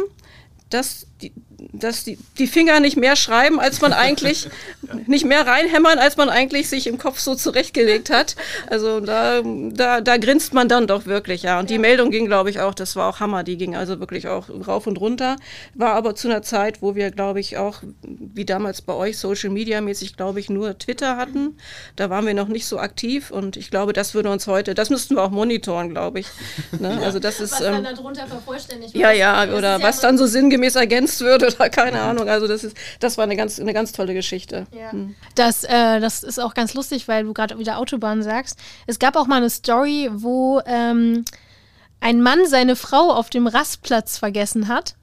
dass 0.71 1.07
die, 1.23 1.33
dass 1.73 2.05
die, 2.05 2.19
die 2.39 2.47
Finger 2.47 2.81
nicht 2.81 2.97
mehr 2.97 3.17
schreiben, 3.17 3.61
als 3.61 3.81
man 3.81 3.93
eigentlich, 3.93 4.49
nicht 5.07 5.25
mehr 5.25 5.47
reinhämmern, 5.47 5.99
als 5.99 6.17
man 6.17 6.29
eigentlich 6.29 6.69
sich 6.69 6.87
im 6.87 6.99
Kopf 6.99 7.19
so 7.19 7.35
zurechtgelegt 7.35 8.11
hat. 8.11 8.37
Also 8.69 9.01
da, 9.01 9.43
da, 9.43 10.01
da 10.01 10.17
grinst 10.17 10.55
man 10.55 10.69
dann 10.69 10.87
doch 10.87 11.07
wirklich, 11.07 11.43
ja. 11.43 11.61
Und 11.61 11.71
die 11.71 11.79
Meldung 11.79 12.11
ging, 12.11 12.27
glaube 12.27 12.51
ich, 12.51 12.61
auch, 12.61 12.75
das 12.75 12.97
war 12.97 13.09
auch 13.09 13.21
Hammer, 13.21 13.45
die 13.45 13.57
ging 13.57 13.77
also 13.77 14.01
wirklich 14.01 14.29
auch 14.29 14.49
rauf 14.67 14.87
und 14.87 15.01
runter. 15.01 15.37
War 15.75 15.95
aber 15.95 16.15
zu 16.15 16.29
einer 16.29 16.43
Zeit, 16.43 16.83
wo 16.83 16.95
wir, 16.95 17.11
glaube 17.11 17.41
ich, 17.41 17.57
auch, 17.57 17.83
wie 18.03 18.45
damals 18.45 18.83
bei 18.83 18.95
euch, 18.95 19.19
Social 19.19 19.51
Media 19.51 19.81
mäßig, 19.81 20.17
glaube 20.17 20.41
ich, 20.41 20.51
nur 20.51 20.79
Twitter 20.79 21.17
hatten. 21.17 21.57
Da 21.97 22.11
waren 22.11 22.27
wir 22.27 22.35
noch 22.35 22.49
nicht 22.49 22.67
so 22.67 22.79
aktiv 22.79 23.31
und 23.31 23.57
ich 23.57 23.71
glaube, 23.71 23.93
das 23.93 24.15
würde 24.15 24.31
uns 24.31 24.47
heute, 24.47 24.75
das 24.75 24.91
müssten 24.91 25.17
wir 25.17 25.23
auch 25.23 25.31
monitoren, 25.31 25.91
glaube 25.91 26.21
ich. 26.21 26.27
Ne? 26.79 26.93
Also 27.05 27.19
das 27.19 27.39
ist. 27.39 27.61
ähm, 27.61 27.85
darunter 27.85 28.27
vervollständigt 28.27 28.97
ja, 28.97 29.13
ja, 29.13 29.53
oder 29.53 29.83
was 29.83 30.01
dann 30.01 30.17
so 30.17 30.25
sinngemäß 30.27 30.75
ergänzt 30.77 31.04
wird 31.21 31.43
oder 31.43 31.71
keine 31.71 32.01
Ahnung. 32.01 32.29
Also 32.29 32.47
das 32.47 32.65
ist, 32.65 32.77
das 33.01 33.17
war 33.17 33.25
eine 33.25 33.37
ganz, 33.37 33.61
eine 33.61 33.73
ganz 33.73 33.93
tolle 33.93 34.15
Geschichte. 34.15 34.67
Das, 35.35 35.65
äh, 35.65 36.01
das 36.01 36.23
ist 36.23 36.39
auch 36.39 36.55
ganz 36.55 36.75
lustig, 36.75 37.09
weil 37.09 37.25
du 37.25 37.33
gerade 37.33 37.59
wieder 37.59 37.79
Autobahn 37.79 38.23
sagst. 38.23 38.59
Es 38.87 38.99
gab 38.99 39.17
auch 39.17 39.27
mal 39.27 39.37
eine 39.37 39.51
Story, 39.51 40.11
wo 40.13 40.61
ähm, 40.67 41.25
ein 42.01 42.21
Mann 42.21 42.47
seine 42.47 42.77
Frau 42.77 43.13
auf 43.13 43.31
dem 43.31 43.47
Rastplatz 43.47 44.19
vergessen 44.19 44.69
hat. 44.69 44.95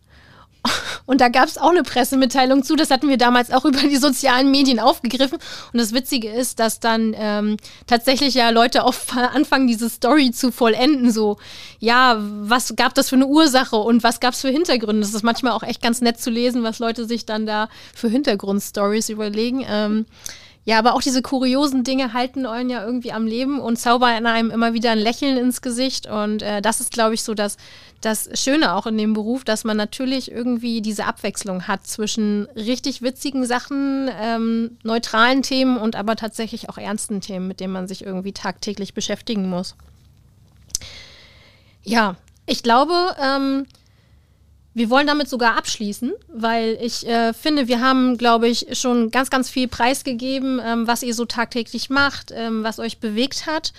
Und 1.05 1.21
da 1.21 1.29
gab 1.29 1.47
es 1.47 1.57
auch 1.57 1.71
eine 1.71 1.83
Pressemitteilung 1.83 2.63
zu. 2.63 2.75
Das 2.75 2.89
hatten 2.89 3.09
wir 3.09 3.17
damals 3.17 3.51
auch 3.51 3.65
über 3.65 3.79
die 3.79 3.97
sozialen 3.97 4.51
Medien 4.51 4.79
aufgegriffen. 4.79 5.39
Und 5.73 5.79
das 5.79 5.93
Witzige 5.93 6.29
ist, 6.29 6.59
dass 6.59 6.79
dann 6.79 7.13
ähm, 7.17 7.57
tatsächlich 7.87 8.35
ja 8.35 8.49
Leute 8.49 8.83
auch 8.83 8.93
anfangen, 9.15 9.67
diese 9.67 9.89
Story 9.89 10.31
zu 10.31 10.51
vollenden. 10.51 11.11
So, 11.11 11.37
ja, 11.79 12.17
was 12.19 12.75
gab 12.75 12.93
das 12.95 13.09
für 13.09 13.15
eine 13.15 13.27
Ursache 13.27 13.75
und 13.75 14.03
was 14.03 14.19
gab 14.19 14.33
es 14.33 14.41
für 14.41 14.49
Hintergründe? 14.49 15.01
Das 15.01 15.13
ist 15.13 15.23
manchmal 15.23 15.53
auch 15.53 15.63
echt 15.63 15.81
ganz 15.81 16.01
nett 16.01 16.19
zu 16.19 16.29
lesen, 16.29 16.63
was 16.63 16.79
Leute 16.79 17.05
sich 17.05 17.25
dann 17.25 17.45
da 17.45 17.69
für 17.93 18.07
Hintergrundstories 18.07 19.09
überlegen. 19.09 19.65
Ähm, 19.67 20.05
ja, 20.63 20.77
aber 20.77 20.93
auch 20.93 21.01
diese 21.01 21.23
kuriosen 21.23 21.83
Dinge 21.83 22.13
halten 22.13 22.45
euren 22.45 22.69
ja 22.69 22.85
irgendwie 22.85 23.11
am 23.11 23.25
Leben 23.25 23.59
und 23.59 23.77
zaubern 23.77 24.27
einem 24.27 24.51
immer 24.51 24.73
wieder 24.73 24.91
ein 24.91 24.99
Lächeln 24.99 25.35
ins 25.37 25.63
Gesicht. 25.63 26.05
Und 26.05 26.43
äh, 26.43 26.61
das 26.61 26.79
ist, 26.79 26.91
glaube 26.91 27.15
ich, 27.15 27.23
so 27.23 27.33
das, 27.33 27.57
das 28.01 28.29
Schöne 28.39 28.75
auch 28.75 28.85
in 28.85 28.95
dem 28.95 29.13
Beruf, 29.13 29.43
dass 29.43 29.63
man 29.63 29.75
natürlich 29.75 30.31
irgendwie 30.31 30.81
diese 30.81 31.05
Abwechslung 31.05 31.67
hat 31.67 31.87
zwischen 31.87 32.47
richtig 32.55 33.01
witzigen 33.01 33.43
Sachen, 33.45 34.07
ähm, 34.21 34.77
neutralen 34.83 35.41
Themen 35.41 35.77
und 35.77 35.95
aber 35.95 36.15
tatsächlich 36.15 36.69
auch 36.69 36.77
ernsten 36.77 37.21
Themen, 37.21 37.47
mit 37.47 37.59
denen 37.59 37.73
man 37.73 37.87
sich 37.87 38.05
irgendwie 38.05 38.33
tagtäglich 38.33 38.93
beschäftigen 38.93 39.49
muss. 39.49 39.75
Ja, 41.83 42.17
ich 42.45 42.61
glaube, 42.61 43.15
ähm, 43.19 43.65
wir 44.73 44.89
wollen 44.89 45.07
damit 45.07 45.27
sogar 45.29 45.57
abschließen, 45.57 46.13
weil 46.33 46.77
ich 46.81 47.05
äh, 47.05 47.33
finde, 47.33 47.67
wir 47.67 47.81
haben, 47.81 48.17
glaube 48.17 48.47
ich, 48.47 48.67
schon 48.79 49.11
ganz, 49.11 49.29
ganz 49.29 49.49
viel 49.49 49.67
preisgegeben, 49.67 50.61
ähm, 50.63 50.87
was 50.87 51.03
ihr 51.03 51.13
so 51.13 51.25
tagtäglich 51.25 51.89
macht, 51.89 52.31
ähm, 52.33 52.63
was 52.63 52.79
euch 52.79 52.99
bewegt 52.99 53.47
hat. 53.47 53.73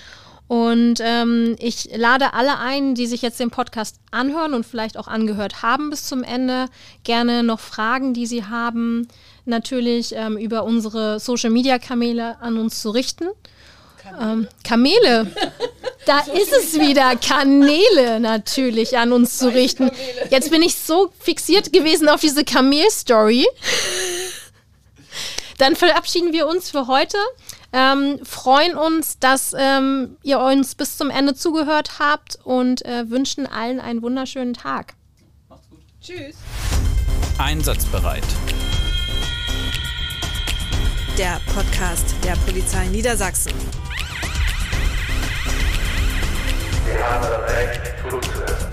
Und 0.49 0.97
ähm, 1.01 1.57
ich 1.59 1.89
lade 1.97 2.35
alle 2.35 2.59
ein, 2.59 2.95
die 2.95 3.07
sich 3.07 3.23
jetzt 3.23 3.41
den 3.41 3.51
Podcast 3.51 3.97
anhören 4.11 4.53
und 4.53 4.67
vielleicht 4.67 4.99
auch 4.99 5.09
angehört 5.09 5.63
haben 5.63 5.89
bis 5.89 6.05
zum 6.05 6.23
Ende, 6.23 6.67
gerne 7.05 7.43
noch 7.43 7.61
Fragen, 7.61 8.13
die 8.13 8.27
sie 8.27 8.45
haben, 8.45 9.09
natürlich 9.47 10.15
ähm, 10.15 10.37
über 10.37 10.65
unsere 10.65 11.21
Social-Media-Kanäle 11.21 12.39
an 12.43 12.59
uns 12.59 12.83
zu 12.83 12.91
richten. 12.91 13.25
Ähm, 14.21 14.49
Kamele. 14.65 15.27
Da 16.05 16.19
ist 16.19 16.53
es 16.53 16.81
wieder. 16.81 17.15
Kanäle 17.15 18.19
natürlich 18.19 18.99
an 18.99 19.13
uns 19.13 19.39
zu 19.39 19.55
richten. 19.55 19.89
Jetzt 20.31 20.51
bin 20.51 20.61
ich 20.61 20.75
so 20.75 21.13
fixiert 21.21 21.73
gewesen 21.73 22.09
auf 22.09 22.21
diese 22.21 22.45
Kamel-Story. 22.45 23.47
Dann 25.59 25.77
verabschieden 25.77 26.33
wir 26.33 26.49
uns 26.49 26.71
für 26.71 26.89
heute. 26.89 27.17
Ähm, 27.73 28.19
freuen 28.25 28.77
uns, 28.77 29.19
dass 29.21 29.55
ähm, 29.57 30.17
ihr 30.23 30.41
uns 30.41 30.75
bis 30.75 30.97
zum 30.97 31.09
Ende 31.09 31.35
zugehört 31.35 32.01
habt 32.01 32.37
und 32.43 32.85
äh, 32.85 33.09
wünschen 33.09 33.47
allen 33.47 33.79
einen 33.79 34.03
wunderschönen 34.03 34.55
Tag. 34.55 34.95
Tschüss. 36.03 36.35
Einsatzbereit. 37.39 38.25
Der 41.17 41.41
Podcast 41.55 42.15
der 42.25 42.35
Polizei 42.45 42.87
Niedersachsen. 42.89 43.53
Wir 46.93 47.11
haben 47.11 47.23
das 47.23 47.55
Recht 47.55 47.81
zuzuhören. 48.03 48.72